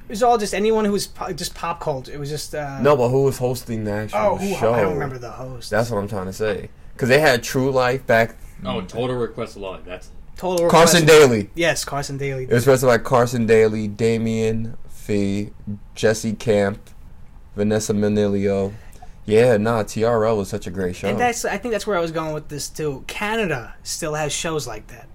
[0.06, 2.12] It was all just anyone who was po- just pop culture.
[2.12, 4.74] It was just uh, No, but who was hosting the actual Oh, who, show?
[4.74, 5.70] I don't remember the host.
[5.70, 6.68] That's what I'm trying to say.
[6.92, 8.36] Because they had True Life back.
[8.64, 9.84] Oh, Total Request Live.
[9.84, 11.50] That's Total Carson Request- Daly.
[11.54, 12.44] Yes, Carson Daly.
[12.44, 15.52] It was hosted by Carson Daly, Damien Fahey,
[15.94, 16.78] Jesse Camp,
[17.56, 18.72] Vanessa Minnillo.
[19.26, 21.08] Yeah, nah, TRL was such a great show.
[21.08, 23.04] And that's I think that's where I was going with this too.
[23.06, 25.08] Canada still has shows like that.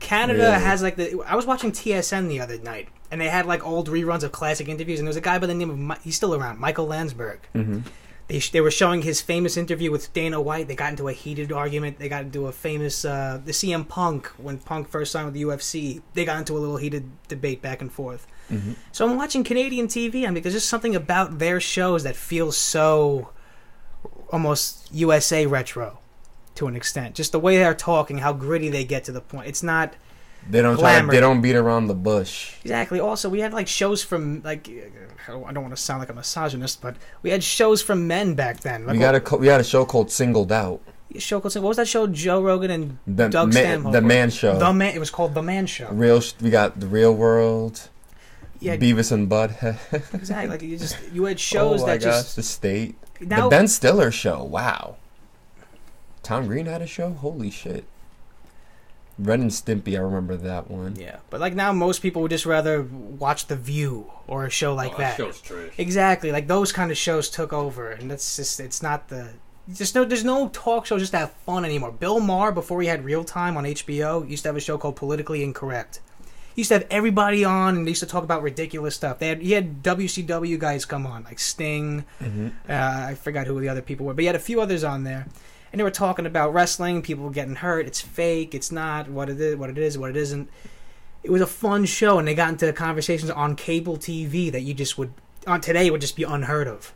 [0.00, 0.52] Canada Really?
[0.64, 1.22] has like the.
[1.26, 4.68] I was watching TSN the other night, and they had like old reruns of classic
[4.68, 7.38] interviews, and there was a guy by the name of he's still around, Michael Landsberg.
[7.52, 7.80] hmm
[8.28, 10.68] They sh- they were showing his famous interview with Dana White.
[10.68, 11.98] They got into a heated argument.
[11.98, 15.42] They got into a famous uh, the CM Punk when Punk first signed with the
[15.42, 16.00] UFC.
[16.14, 18.26] They got into a little heated debate back and forth.
[18.50, 18.76] Mhm.
[18.92, 20.26] So I'm watching Canadian TV.
[20.26, 23.30] I mean, there's just something about their shows that feels so
[24.30, 25.98] almost USA retro
[26.54, 27.14] to an extent.
[27.14, 29.46] Just the way they're talking, how gritty they get to the point.
[29.48, 29.94] It's not
[30.50, 32.54] They don't try to, they don't beat around the bush.
[32.62, 32.98] exactly.
[33.00, 34.68] Also, we had like shows from like
[35.28, 38.60] I don't want to sound like a misogynist, but we had shows from men back
[38.60, 38.86] then.
[38.86, 40.80] Like We got a we had a show called Singled Out.
[41.18, 42.06] show called what was that show?
[42.08, 43.92] Joe Rogan and The Doug man, Stanhope.
[43.92, 44.58] the man show.
[44.58, 44.94] The man.
[44.94, 45.88] It was called The Man Show.
[45.92, 46.20] Real.
[46.40, 47.88] We got the Real World.
[48.58, 49.78] Yeah, Beavis and Butthead.
[50.14, 50.48] exactly.
[50.48, 52.96] Like you just you had shows oh that gosh, just the state.
[53.20, 54.42] now the Ben Stiller show.
[54.42, 54.96] Wow.
[56.22, 57.12] Tom Green had a show.
[57.12, 57.84] Holy shit.
[59.22, 59.96] Ren and Stimpy.
[59.96, 60.96] I remember that one.
[60.96, 64.74] Yeah, but like now, most people would just rather watch The View or a show
[64.74, 65.16] like oh, that.
[65.16, 65.72] show's trash.
[65.78, 69.30] Exactly, like those kind of shows took over, and that's just it's not the
[69.72, 71.92] just no there's no talk show just to have fun anymore.
[71.92, 74.96] Bill Maher before he had Real Time on HBO used to have a show called
[74.96, 76.00] Politically Incorrect.
[76.54, 79.18] He used to have everybody on, and they used to talk about ridiculous stuff.
[79.18, 82.04] They had he had WCW guys come on, like Sting.
[82.20, 82.48] Mm-hmm.
[82.68, 85.04] Uh, I forgot who the other people were, but he had a few others on
[85.04, 85.28] there,
[85.72, 87.02] and they were talking about wrestling.
[87.02, 87.86] People getting hurt.
[87.86, 88.54] It's fake.
[88.54, 89.56] It's not what it is.
[89.56, 89.98] What it is.
[89.98, 90.48] What it isn't.
[91.22, 94.74] It was a fun show, and they got into conversations on cable TV that you
[94.74, 95.12] just would
[95.46, 96.92] on today would just be unheard of,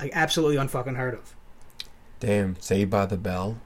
[0.00, 1.34] like absolutely unfucking heard of.
[2.20, 2.58] Damn.
[2.60, 3.58] Saved by the Bell.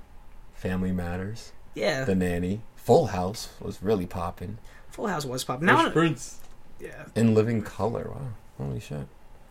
[0.55, 1.53] Family Matters.
[1.75, 2.63] Yeah, The Nanny.
[2.75, 4.59] Full House was really popping.
[4.89, 5.69] Full House was popping.
[5.69, 6.39] Fresh Now, Prince.
[6.81, 8.11] yeah, In Living Color.
[8.13, 8.29] Wow.
[8.59, 9.07] Holy shit.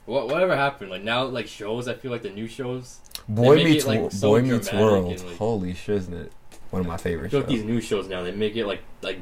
[0.07, 0.89] What whatever happened?
[0.89, 1.87] Like now, like shows.
[1.87, 2.99] I feel like the new shows.
[3.29, 5.11] Boy make it, Meets like, so Boy Meets World.
[5.11, 6.31] and, like- Holy shit, isn't it?
[6.71, 7.57] One of my I favorite feel like shows.
[7.59, 9.19] these new shows now they make it like like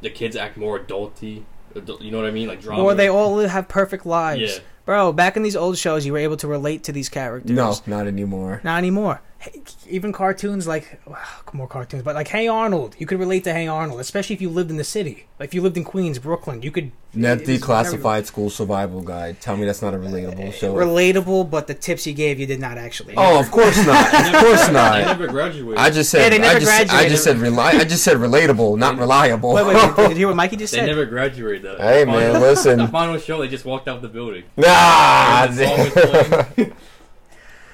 [0.00, 1.42] the kids act more adulty.
[1.74, 2.48] Adult, you know what I mean?
[2.48, 2.82] Like drama.
[2.82, 4.40] Or they all have perfect lives.
[4.56, 4.62] Yeah.
[4.86, 7.50] Bro, back in these old shows, you were able to relate to these characters.
[7.50, 8.60] No, not anymore.
[8.64, 9.20] Not anymore.
[9.40, 11.16] Hey, even cartoons like well,
[11.52, 14.50] more cartoons, but like Hey Arnold, you could relate to Hey Arnold, especially if you
[14.50, 15.26] lived in the city.
[15.38, 16.90] Like if you lived in Queens, Brooklyn, you could.
[17.14, 19.40] Ned Declassified School Survival Guide.
[19.40, 20.74] Tell me that's not a relatable show.
[20.74, 23.14] relatable, but the tips he gave you did not actually.
[23.16, 24.12] oh, of course not.
[24.34, 25.00] Of course They not.
[25.06, 25.78] never graduated.
[25.78, 26.22] I just said.
[26.24, 27.36] Yeah, they never I just, I just said.
[27.36, 29.52] Reli- I just said relatable, not reliable.
[29.54, 30.82] wait, wait, wait, did you hear what Mikey just said?
[30.82, 31.62] they never graduated.
[31.62, 32.78] The Hey, final- man, listen.
[32.78, 34.42] The final show, they just walked out of the building.
[34.56, 35.44] nah.
[35.48, 36.72] And the song was playing.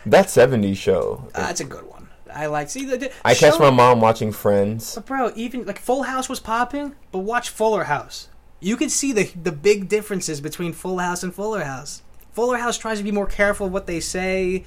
[0.07, 1.29] That '70s show.
[1.35, 2.09] Uh, that's a good one.
[2.33, 2.69] I like.
[2.69, 4.95] See, the, the I catch my mom watching Friends.
[4.97, 8.29] But bro, even like Full House was popping, but watch Fuller House.
[8.61, 12.03] You can see the the big differences between Full House and Fuller House.
[12.33, 14.65] Fuller House tries to be more careful of what they say.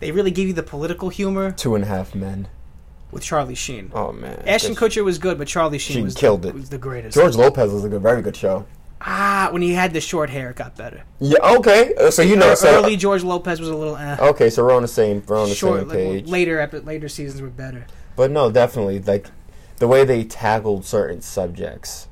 [0.00, 2.48] They really give you the political humor Two and a Half Men.
[3.10, 3.90] with Charlie Sheen.
[3.94, 4.42] Oh man.
[4.46, 6.54] Ashton Kutcher was good, but Charlie Sheen She was killed the, it.
[6.54, 7.14] was the greatest.
[7.14, 8.64] George Lopez was a good, very good show.
[9.04, 11.02] Ah, when he had the short hair, it got better.
[11.18, 11.38] Yeah.
[11.56, 11.92] Okay.
[11.94, 12.54] Uh, So you know.
[12.54, 14.16] So, Early George Lopez was a little eh.
[14.20, 15.22] Okay, so we're on the same.
[15.26, 15.80] We're on the short.
[15.80, 16.28] same like, page.
[16.28, 17.86] later, epi- later seasons were better.
[18.14, 19.26] But no, definitely like
[19.78, 22.06] the way they tackled certain subjects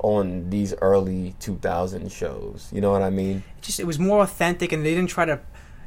[0.00, 2.68] on these early 2000 shows.
[2.70, 3.42] You know what I mean?
[3.56, 5.40] It just it was more authentic, and they didn't try to,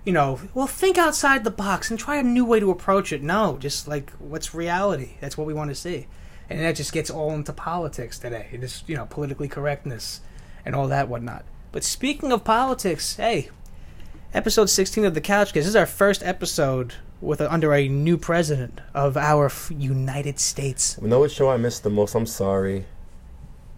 [0.03, 3.21] you know, well, think outside the box and try a new way to approach it.
[3.21, 5.11] No, just like what's reality?
[5.21, 6.07] That's what we want to see,
[6.49, 8.47] and that just gets all into politics today.
[8.51, 10.21] It is you know politically correctness
[10.69, 11.43] and all that whatnot.
[11.71, 13.49] But speaking of politics, hey,
[14.35, 15.65] episode sixteen of the Couch Kids.
[15.65, 20.39] This is our first episode with a, under a new president of our f- United
[20.39, 20.99] States.
[21.01, 22.13] You know what show I missed the most?
[22.13, 22.85] I'm sorry.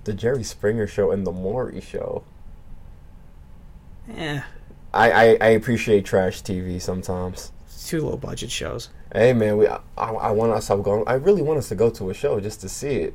[0.04, 2.26] The Jerry Springer show and the Maury show.
[4.14, 4.42] Eh,
[4.94, 7.54] I, I, I appreciate trash TV sometimes.
[7.68, 8.89] It's two low budget shows.
[9.14, 10.70] Hey man, we I, I want us.
[10.70, 11.06] I'm going.
[11.08, 13.14] I really want us to go to a show just to see it.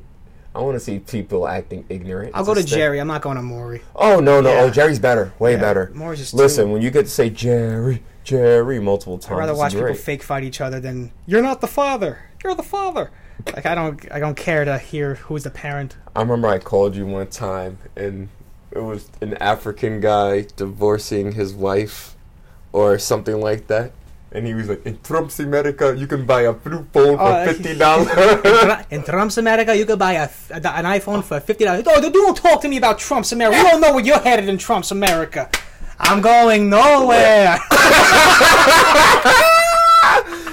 [0.57, 2.31] I want to see people acting ignorant.
[2.33, 2.99] I'll go to Jerry.
[2.99, 3.81] I'm not going to Maury.
[3.95, 4.49] Oh no no!
[4.49, 4.61] Oh, yeah.
[4.61, 5.91] Oh Jerry's better, way Yeah, better.
[5.93, 9.55] Maury's just too- Listen, when you get to say Jerry, Jerry multiple times, I'd rather
[9.55, 12.19] watch people fake fight each other than you're not the father.
[12.43, 13.11] You're the father.
[13.53, 15.95] Like I don't I don't care to hear who's the parent.
[16.15, 18.29] I remember I called you one time, and
[18.71, 22.15] it was an African guy divorcing his wife,
[22.73, 23.91] or something like that.
[24.31, 27.45] And he was like, "In Trump's America, you can buy a flip phone for oh,
[27.45, 28.09] fifty dollars.
[28.11, 31.83] Tru- in Trump's America, you can buy a, an iPhone for fifty dollars.
[31.87, 33.57] Oh, don't talk to me about Trump's America.
[33.57, 35.49] We don't know where you're headed in Trump's America.
[35.99, 37.57] I'm going nowhere.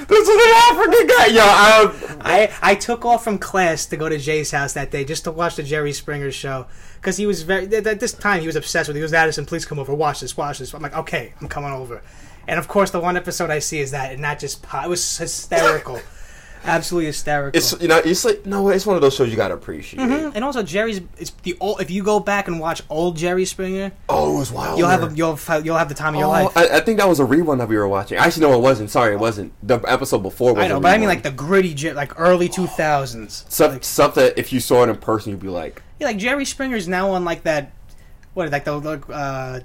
[0.09, 1.43] this is an African guy, yo.
[1.43, 5.25] I, I I took off from class to go to Jay's house that day just
[5.25, 6.66] to watch the Jerry Springer show
[6.97, 8.97] because he was very at at this time he was obsessed with.
[8.97, 9.01] it.
[9.01, 10.72] He was Addison, please come over, watch this, watch this.
[10.72, 12.03] I'm like, okay, I'm coming over.
[12.49, 14.88] And of course, the one episode I see is that, and not just po- it
[14.88, 16.01] was hysterical,
[16.64, 17.57] absolutely hysterical.
[17.59, 20.01] it's you know, it's like no, it's one of those shows you gotta appreciate.
[20.01, 20.32] Mhm.
[20.34, 21.80] And also, Jerry's it's the old.
[21.80, 24.78] If you go back and watch old Jerry Springer, Oh, it was wild.
[24.78, 26.57] you'll have a, you'll have, you'll have the time of your Oh, life.
[26.57, 28.18] I, I think that was a rerun that we were watching.
[28.18, 28.90] Actually, no, it wasn't.
[28.90, 29.53] Sorry, it wasn't.
[29.66, 30.64] The episode before was.
[30.64, 33.45] I know, but I mean like the gritty, like early two thousands.
[33.49, 36.45] stuff, stuff that if you saw it in person, you'd be like, Yeah, like Jerry
[36.45, 37.72] Springer's now on like that,
[38.32, 39.61] what like the the, uh,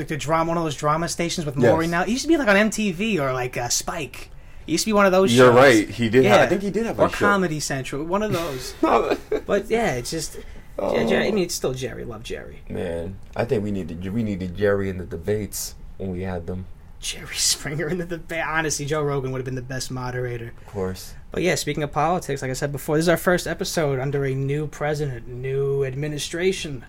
[0.00, 1.90] the, the drama one of those drama stations with Maury Yes.
[1.90, 2.02] now.
[2.02, 4.30] It used to be like on MTV or like uh, Spike.
[4.66, 5.34] He used to be one of those.
[5.34, 5.56] "You're shows.
[5.56, 6.24] right." He did.
[6.24, 7.16] Yeah, Have, I think he did have or a show.
[7.26, 8.74] Comedy Central, one of those.
[9.46, 10.38] but yeah, it's just.
[10.78, 10.96] Oh.
[10.96, 12.04] Yeah, Jerry, I mean, it's still Jerry.
[12.04, 12.60] Love Jerry.
[12.68, 16.66] Man, I think we needed we needed Jerry in the debates when we had them.
[17.00, 18.44] Jerry Springer in the debate.
[18.46, 20.52] Honestly, Joe Rogan would have been the best moderator.
[20.58, 21.14] Of course.
[21.32, 24.24] But yeah, speaking of politics, like I said before, this is our first episode under
[24.24, 26.84] a new president, new administration.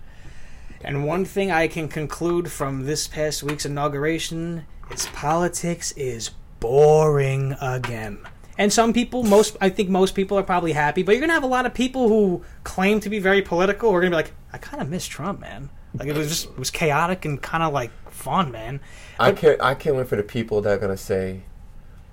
[0.84, 6.30] And one thing I can conclude from this past week's inauguration is politics is
[6.60, 8.18] boring again.
[8.58, 11.42] And some people, most I think most people are probably happy, but you're gonna have
[11.42, 14.32] a lot of people who claim to be very political who are gonna be like,
[14.52, 15.70] I kind of miss Trump, man.
[15.94, 18.80] Like it was just it was chaotic and kind of like fun, man.
[19.18, 19.60] I can't.
[19.62, 21.42] I can't wait for the people that are gonna say,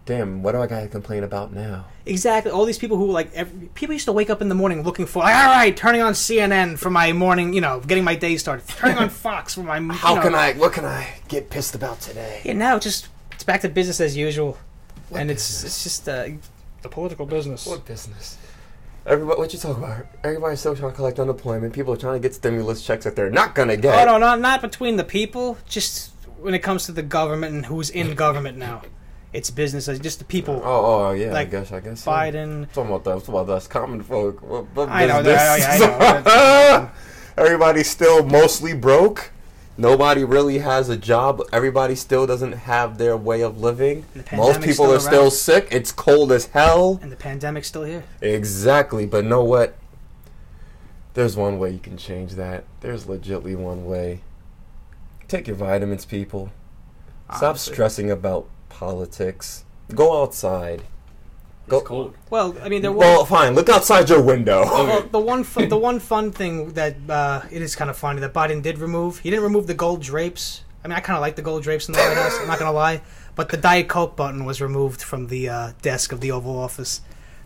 [0.09, 2.51] "Damn, what do I got to complain about now?" Exactly.
[2.51, 5.05] All these people who like every, people used to wake up in the morning looking
[5.05, 8.35] for like, all right, turning on CNN for my morning, you know, getting my day
[8.37, 8.67] started.
[8.67, 9.79] Turning on Fox for my.
[9.93, 10.53] How know- can I?
[10.53, 12.41] What can I get pissed about today?
[12.43, 14.57] Yeah, now just it's back to business as usual,
[15.09, 16.27] What and it's it's just uh,
[16.81, 17.67] the political business.
[17.67, 18.37] What business?
[19.05, 20.05] Everybody, what you talk about?
[20.23, 21.73] Everybody's still trying to collect unemployment.
[21.73, 23.93] People are trying to get stimulus checks that they're not gonna get.
[24.07, 25.57] Oh no, not not between the people.
[25.67, 28.81] Just when it comes to the government and who's in government now,
[29.33, 30.61] it's business as just the people.
[30.63, 31.31] Oh, oh yeah.
[31.31, 31.71] Like I guess.
[31.71, 32.05] I guess.
[32.05, 32.71] Biden.
[32.73, 33.19] Talking about that.
[33.19, 34.41] Talking about us, common folk.
[34.41, 36.21] What, what I know that- I- I
[36.81, 36.91] know.
[37.43, 39.31] Everybody's still mostly broke.
[39.77, 41.41] Nobody really has a job.
[41.53, 44.03] Everybody still doesn't have their way of living.
[44.33, 45.69] Most people still are still sick.
[45.71, 46.99] It's cold as hell.
[47.01, 48.03] And the pandemic's still here.
[48.21, 49.77] Exactly, but know what?
[51.13, 52.65] There's one way you can change that.
[52.81, 54.19] There's legitly one way.
[55.29, 56.51] Take your vitamins, people.
[57.37, 58.49] Stop stressing about
[58.79, 59.65] politics.
[59.93, 60.83] Go outside.
[61.67, 62.15] Go- It's cold.
[62.29, 63.01] Well, I mean, there was.
[63.05, 63.53] Well, fine.
[63.53, 64.63] Look outside your window.
[64.63, 68.21] Well, the one fu- the one fun thing that uh, it is kind of funny
[68.21, 69.19] that Biden did remove.
[69.19, 70.63] He didn't remove the gold drapes.
[70.83, 72.37] I mean, I kind of like the gold drapes in the White House.
[72.39, 73.01] I'm not gonna lie,
[73.35, 77.01] but the Diet Coke button was removed from the uh, desk of the Oval Office.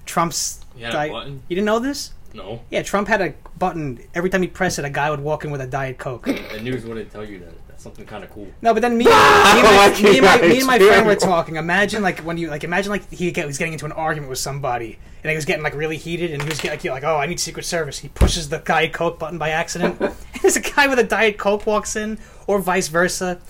[0.06, 1.34] Trump's You had Diet- a button?
[1.50, 2.14] You didn't know this?
[2.36, 2.62] No.
[2.70, 4.00] Yeah, Trump had a button.
[4.16, 6.26] Every time he pressed it, a guy would walk in with a Diet Coke.
[6.26, 7.54] The news wouldn't tell you that.
[7.84, 8.48] That's something kind of cool.
[8.62, 11.06] No, but then me, me, and my, Like me, and my, me and my friend
[11.06, 11.58] were talking.
[11.58, 14.40] Imagine like when you like imagine like he get, was getting into an argument with
[14.40, 17.26] somebody and he was getting like really heated and he was getting like, oh I
[17.26, 18.00] need Secret Service.
[18.00, 20.00] He pushes the Diet Coke button by accident.
[20.42, 23.42] There's a guy with a Diet Coke walks in, or vice versa.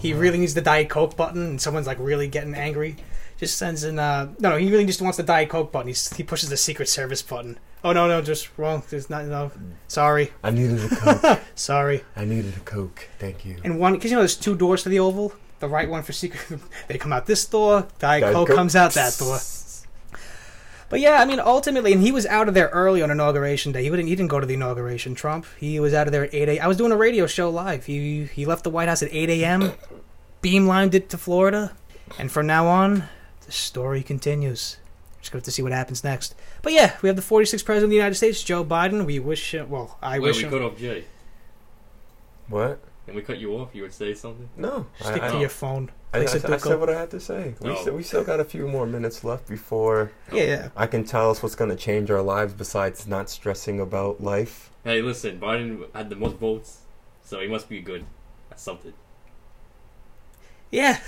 [0.00, 2.96] he really needs the Diet Coke button and someone's like really getting angry.
[3.38, 5.88] Just sends in uh no no he really just wants the Diet Coke button.
[5.88, 7.58] He's, he pushes the Secret Service button.
[7.84, 8.82] Oh no no just wrong.
[8.90, 9.50] There's not no.
[9.50, 9.72] Mm.
[9.86, 11.40] Sorry I needed a Coke.
[11.54, 12.04] sorry.
[12.16, 13.08] I needed a Coke.
[13.18, 13.56] Thank you.
[13.64, 15.32] And one, because you know, there's two doors to the Oval.
[15.60, 16.60] The right one for secret.
[16.88, 17.86] They come out this door.
[17.98, 18.56] Diet Diet Coke Coke.
[18.56, 19.38] comes out that door.
[20.90, 23.82] But yeah, I mean, ultimately, and he was out of there early on inauguration day.
[23.82, 24.06] He didn't.
[24.06, 25.14] He didn't go to the inauguration.
[25.14, 25.44] Trump.
[25.58, 26.60] He was out of there at eight a.
[26.60, 27.84] I was doing a radio show live.
[27.86, 29.72] He he left the White House at eight a.m.
[30.42, 31.72] Beamlined it to Florida,
[32.18, 33.04] and from now on,
[33.44, 34.78] the story continues.
[35.28, 36.34] Just going to see what happens next.
[36.62, 39.04] But yeah, we have the 46th president of the United States, Joe Biden.
[39.04, 39.68] We wish him.
[39.68, 40.50] Well, I Wait, wish we him.
[40.50, 41.04] cut off Jay.
[42.48, 42.80] What?
[43.06, 43.74] And we cut you off.
[43.74, 44.48] You would say something.
[44.56, 44.86] No.
[44.98, 45.90] Stick I, to I, your phone.
[46.14, 47.52] I, I, Place it I said what I had to say.
[47.60, 47.76] We, No.
[47.76, 50.68] still, we still got a few more minutes left before Yeah, yeah.
[50.74, 54.70] I can tell us what's going to change our lives besides not stressing about life.
[54.82, 55.38] Hey, listen.
[55.38, 56.78] Biden had the most votes,
[57.22, 58.06] so he must be good
[58.50, 58.94] at something.
[60.70, 61.00] Yeah,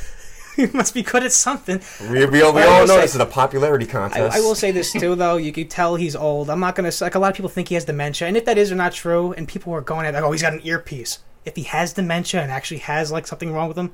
[0.56, 1.80] you must be good at something.
[2.10, 4.36] We, we, all- we I all will know say- this is a popularity contest.
[4.36, 5.36] I will say this too, though.
[5.36, 6.50] You can tell he's old.
[6.50, 8.58] I'm not gonna like a lot of people think he has dementia, and if that
[8.58, 11.20] is or not true, and people are going at like, oh, he's got an earpiece.
[11.44, 13.92] If he has dementia and actually has like something wrong with him,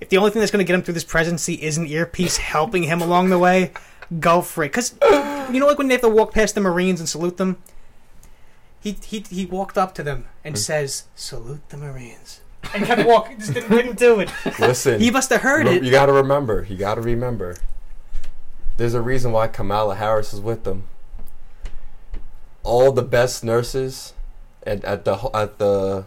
[0.00, 2.84] if the only thing that's gonna get him through this presidency is an earpiece helping
[2.84, 3.72] him along the way,
[4.20, 4.72] go for it.
[4.72, 7.58] Cause you know, like when they have to walk past the Marines and salute them.
[8.80, 10.58] He he he walked up to them and mm.
[10.58, 12.40] says, "Salute the Marines,"
[12.74, 13.38] and kept walking.
[13.38, 14.30] Just didn't, didn't do it.
[14.58, 15.00] Listen.
[15.00, 15.82] He must have heard Re- it.
[15.82, 16.66] You got to remember.
[16.68, 17.56] You got to remember.
[18.76, 20.84] There's a reason why Kamala Harris is with them.
[22.62, 24.14] All the best nurses
[24.64, 26.04] at, at the at the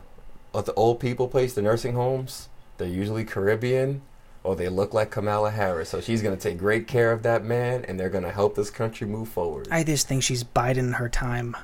[0.54, 4.02] at the old people place, the nursing homes, they're usually Caribbean
[4.44, 5.90] or they look like Kamala Harris.
[5.90, 9.08] So she's gonna take great care of that man, and they're gonna help this country
[9.08, 9.68] move forward.
[9.72, 11.56] I just think she's biding her time.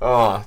[0.00, 0.46] Oh,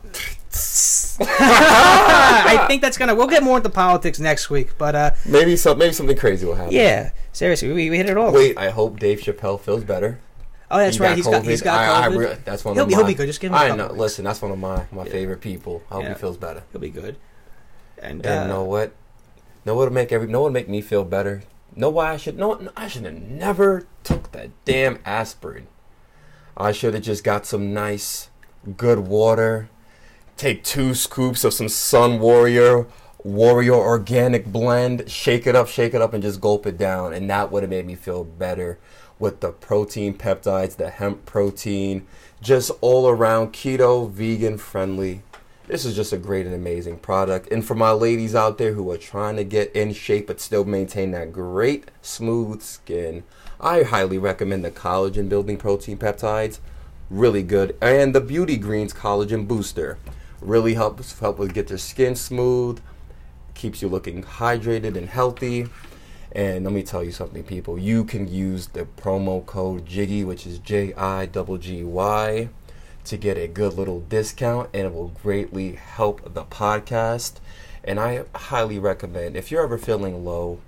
[1.19, 3.15] I think that's gonna.
[3.15, 6.55] We'll get more into politics next week, but uh, maybe some maybe something crazy will
[6.55, 6.73] happen.
[6.73, 8.31] yeah, seriously, we, we hit it all.
[8.31, 10.19] Wait, I hope Dave Chappelle feels better.
[10.69, 11.15] oh, that's He right.
[11.15, 11.49] He's got COVID.
[11.49, 13.27] he's got I- I re- that's one He'll of be- my, he'll be good.
[13.27, 13.87] Just give him a I know.
[13.87, 13.97] weeks.
[13.99, 15.11] Listen, that's one of my my Yeah.
[15.11, 15.83] favorite people.
[15.89, 16.09] I hope Yeah.
[16.13, 16.63] he feels better.
[16.71, 17.17] He'll be good.
[17.97, 18.93] And, And uh, know what?
[19.65, 21.43] Know what'll make every know what'll make me feel better.
[21.75, 25.67] Know why I should no, I should have never took that damn aspirin.
[26.57, 28.29] I should have just got some nice
[28.77, 29.69] good water.
[30.41, 32.87] Take two scoops of some Sun Warrior
[33.23, 37.13] Warrior organic blend, shake it up, shake it up, and just gulp it down.
[37.13, 38.79] And that would have made me feel better
[39.19, 42.07] with the protein peptides, the hemp protein,
[42.41, 45.21] just all around keto, vegan friendly.
[45.67, 47.51] This is just a great and amazing product.
[47.51, 50.65] And for my ladies out there who are trying to get in shape but still
[50.65, 53.25] maintain that great smooth skin,
[53.59, 56.57] I highly recommend the collagen building protein peptides.
[57.11, 57.77] Really good.
[57.79, 59.99] And the Beauty Greens collagen booster
[60.41, 62.81] really helps help with get your skin smooth,
[63.53, 65.67] keeps you looking hydrated and healthy.
[66.33, 67.77] And let me tell you something, people.
[67.77, 72.49] You can use the promo code Jiggy, which is J I G G Y,
[73.03, 77.33] to get a good little discount, and it will greatly help the podcast.
[77.83, 80.59] And I highly recommend if you're ever feeling low,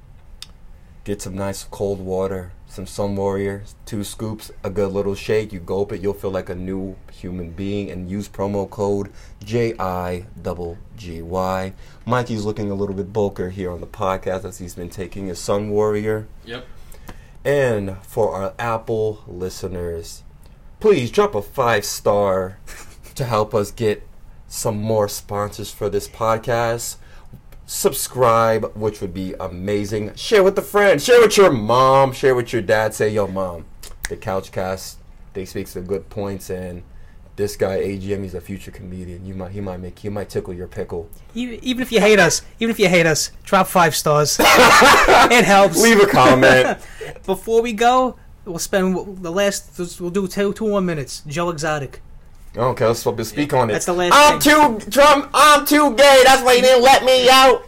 [1.03, 5.51] get some nice cold water, some Sun Warrior, two scoops, a good little shake.
[5.51, 7.91] You gulp it, you'll feel like a new human being.
[7.91, 9.11] And use promo code
[9.43, 11.73] J I G G Y.
[12.05, 15.39] Mikey's looking a little bit bulkier here on the podcast as he's been taking his
[15.39, 16.27] Sun Warrior.
[16.45, 16.65] Yep.
[17.45, 20.23] And for our Apple listeners,
[20.80, 22.59] please drop a five star
[23.15, 24.07] to help us get
[24.47, 26.97] some more sponsors for this podcast.
[27.65, 30.14] Subscribe, which would be amazing.
[30.15, 31.02] Share with a friend.
[31.02, 32.11] Share with your mom.
[32.11, 32.94] Share with your dad.
[32.94, 33.65] Say, yo, mom,
[34.10, 34.95] the Couchcast,
[35.34, 36.84] they speak some good points and
[37.35, 39.26] this guy AGM, he's a future comedian.
[39.26, 41.10] You might, he might make, he might tickle your pickle.
[41.34, 44.38] Even, even if you hate us, even if you hate us, drop five stars.
[44.41, 45.81] it helps.
[45.81, 46.77] Leave a comment.
[47.26, 49.99] Before we go, we'll spend the last.
[49.99, 51.23] We'll do two two more minutes.
[51.26, 52.02] Joe Exotic.
[52.55, 53.73] Okay, let's let's speak on it.
[53.73, 54.80] That's the last I'm thing.
[54.80, 55.30] too Trump.
[55.34, 56.21] I'm too gay.
[56.25, 57.65] That's why he didn't let me out.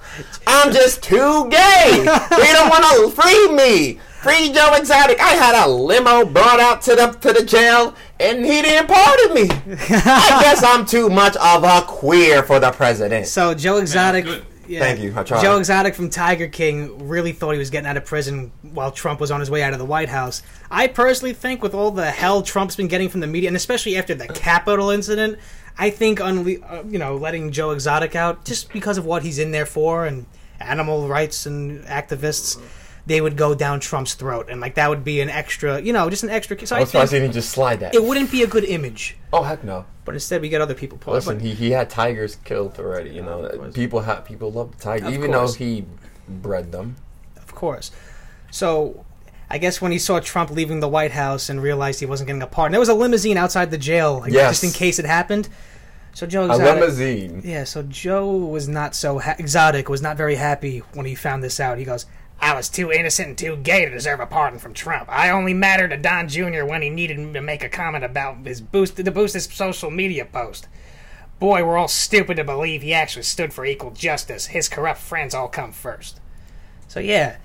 [0.47, 2.05] I'm just too gay.
[2.29, 2.83] They don't want
[3.15, 3.99] to free me.
[4.21, 5.19] Free Joe Exotic.
[5.19, 9.33] I had a limo brought out to the to the jail, and he didn't pardon
[9.35, 9.47] me.
[9.89, 13.27] I guess I'm too much of a queer for the president.
[13.27, 14.25] So Joe Exotic.
[14.25, 14.45] good.
[14.67, 14.79] Yeah.
[14.79, 15.41] Thank you, I tried.
[15.41, 19.19] Joe Exotic from Tiger King really thought he was getting out of prison while Trump
[19.19, 20.41] was on his way out of the White House.
[20.69, 23.97] I personally think, with all the hell Trump's been getting from the media, and especially
[23.97, 25.39] after the Capitol incident,
[25.77, 29.39] I think unle- uh, you know letting Joe Exotic out just because of what he's
[29.39, 30.25] in there for and
[30.59, 32.59] animal rights and activists.
[33.07, 36.09] They would go down Trump's throat, and like that would be an extra, you know,
[36.09, 36.57] just an extra.
[36.59, 37.93] Oh, so I was surprised he didn't just slide that.
[37.93, 39.15] it wouldn't be a good image.
[39.31, 39.85] oh heck no!
[40.05, 40.97] But instead, we get other people.
[41.11, 43.11] Listen, he, he had tigers killed already.
[43.11, 45.53] You know, people have people love tigers, even course.
[45.53, 45.85] though he
[46.27, 46.95] bred them.
[47.37, 47.91] Of course.
[48.51, 49.05] So,
[49.49, 52.41] I guess when he saw Trump leaving the White House and realized he wasn't getting
[52.41, 54.61] a pardon, there was a limousine outside the jail, like, Yes.
[54.61, 55.47] just in case it happened.
[56.13, 57.41] So Joe A limousine.
[57.43, 57.65] yeah.
[57.65, 59.89] So Joe was not so ha- exotic.
[59.89, 61.77] Was not very happy when he found this out.
[61.77, 62.05] He goes,
[62.39, 65.07] "I was too innocent and too gay to deserve a pardon from Trump.
[65.09, 66.65] I only mattered to Don Jr.
[66.65, 69.91] when he needed me to make a comment about his boost to boost his social
[69.91, 70.67] media post."
[71.37, 74.47] Boy, we're all stupid to believe he actually stood for equal justice.
[74.47, 76.21] His corrupt friends all come first.
[76.87, 77.37] So yeah.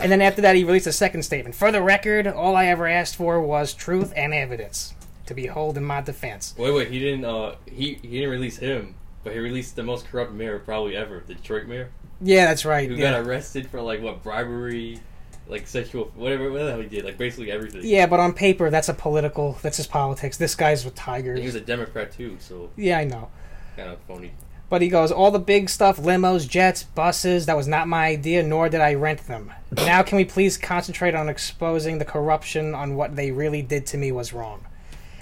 [0.00, 1.54] And then after that, he released a second statement.
[1.54, 4.94] For the record, all I ever asked for was truth and evidence
[5.26, 6.54] to be held in my defense.
[6.58, 7.24] Wait, wait, he didn't.
[7.24, 11.22] Uh, he he didn't release him, but he released the most corrupt mayor probably ever,
[11.26, 11.90] the Detroit mayor,
[12.20, 12.88] Yeah, that's right.
[12.88, 13.12] who Yeah.
[13.12, 15.00] got arrested for like what bribery,
[15.48, 17.80] like sexual, whatever, whatever the hell he did, like basically everything.
[17.84, 19.58] yeah, but on paper, that's a political.
[19.62, 20.36] That's his politics.
[20.36, 21.34] This guy's with Tigers.
[21.36, 23.28] And he was a Democrat too, so yeah, I know.
[23.76, 24.32] kind of phony.
[24.70, 28.42] But he goes, all the big stuff, limos, jets, buses, that was not my idea,
[28.42, 29.50] nor did I rent them.
[29.74, 33.96] Now, can we please concentrate on exposing the corruption on what they really did to
[33.96, 34.66] me was wrong?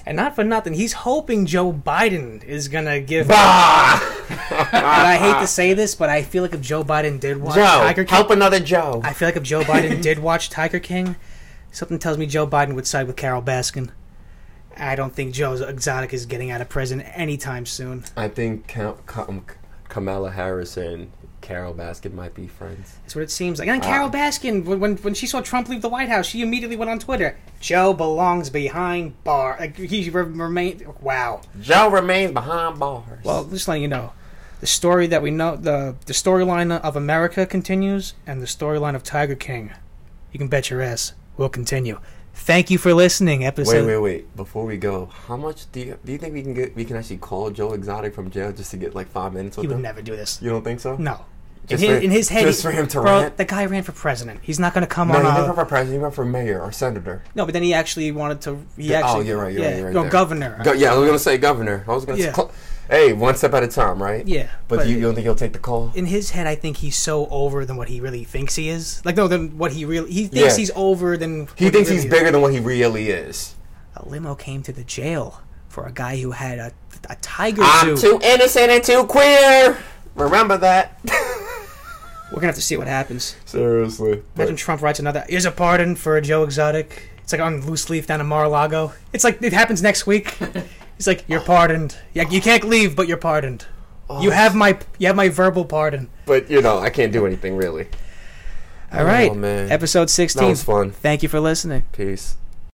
[0.06, 3.26] And not for nothing, he's hoping Joe Biden is going to give.
[3.26, 4.00] Bah!
[4.48, 7.56] And I hate to say this, but I feel like if Joe Biden did watch
[7.56, 8.14] Joe, Tiger King.
[8.14, 9.00] help another Joe.
[9.04, 11.16] I feel like if Joe Biden did watch Tiger King,
[11.72, 13.90] something tells me Joe Biden would side with Carole Baskin.
[14.76, 18.04] I don't think Joe Exotic is getting out of prison anytime soon.
[18.16, 19.26] I think Ka- Ka-
[19.88, 21.10] Kamala Harris and
[21.46, 22.98] Carole Baskin might be friends.
[23.02, 23.68] That's what it seems like.
[23.68, 23.86] And ah.
[23.86, 26.90] Carole Baskin, when, when when she saw Trump leave the White House, she immediately went
[26.90, 27.36] on Twitter.
[27.60, 29.56] Joe belongs behind bar.
[29.60, 30.84] Like he re- remained.
[31.00, 31.42] Wow.
[31.60, 33.22] Joe remains behind bars.
[33.22, 34.12] Well, just letting you know,
[34.58, 39.04] the story that we know, the the storyline of America continues, and the storyline of
[39.04, 39.70] Tiger King,
[40.32, 42.00] you can bet your ass will continue.
[42.34, 43.46] Thank you for listening.
[43.46, 43.86] Episode.
[43.86, 43.98] wait, wait.
[43.98, 44.36] Wait!
[44.36, 46.74] Before we go, how much do you do you think we can get?
[46.74, 49.62] We can actually call Joe Exotic from jail just to get like five minutes with
[49.64, 49.82] He would him.
[49.82, 50.42] never do this.
[50.42, 50.96] You don't think so?
[50.96, 51.24] No.
[51.68, 53.36] In Just his, for- in his head, just he- for him to bro, rant?
[53.38, 54.38] the guy ran for president.
[54.42, 55.24] He's not going to come No, on.
[55.24, 55.98] No, he never ran for president.
[55.98, 57.22] He ran for mayor or senator.
[57.34, 58.58] no, but then he actually wanted to.
[58.76, 60.10] He Yeah, oh, actually, you're right, you're yeah, right, you're right No, there.
[60.12, 60.60] governor.
[60.62, 61.84] Go, yeah, I was gonna say governor.
[61.88, 62.26] I was gonna Yeah.
[62.26, 62.32] say.
[62.34, 62.52] Cl-
[62.88, 64.24] hey, one step at a time, right?
[64.28, 65.90] yeah, But, you, you don't think he'll take the call?
[65.96, 69.02] in his head, I think he's so over than what he really thinks he is.
[69.04, 70.56] Like no, than what he really he thinks Yeah.
[70.56, 72.10] he's over than He thinks really he's is.
[72.12, 73.56] bigger than what he really is.
[73.96, 76.70] A limo came to the jail for a guy who had a
[77.10, 78.18] a tiger I'm zoo.
[78.18, 79.76] too innocent and too queer.
[80.14, 80.98] Remember that.
[82.36, 83.34] We're gonna have to see what happens.
[83.46, 84.22] Seriously.
[84.36, 85.24] Imagine Trump writes another.
[85.26, 87.08] Here's a pardon for Joe Exotic.
[87.22, 88.92] It's like on loose leaf down in Mar-a-Lago.
[89.14, 90.36] It's like it happens next week.
[90.98, 91.96] He's like, you're pardoned.
[92.12, 93.64] Yeah, you can't leave, but you're pardoned.
[94.10, 96.10] Oh, you have my you have my verbal pardon.
[96.26, 97.88] But you know, I can't do anything really.
[98.92, 99.72] All right, Oh, man.
[99.72, 100.48] episode That sixteen.
[100.50, 100.90] was fun.
[100.90, 101.84] Thank you for listening.
[101.92, 102.36] Peace.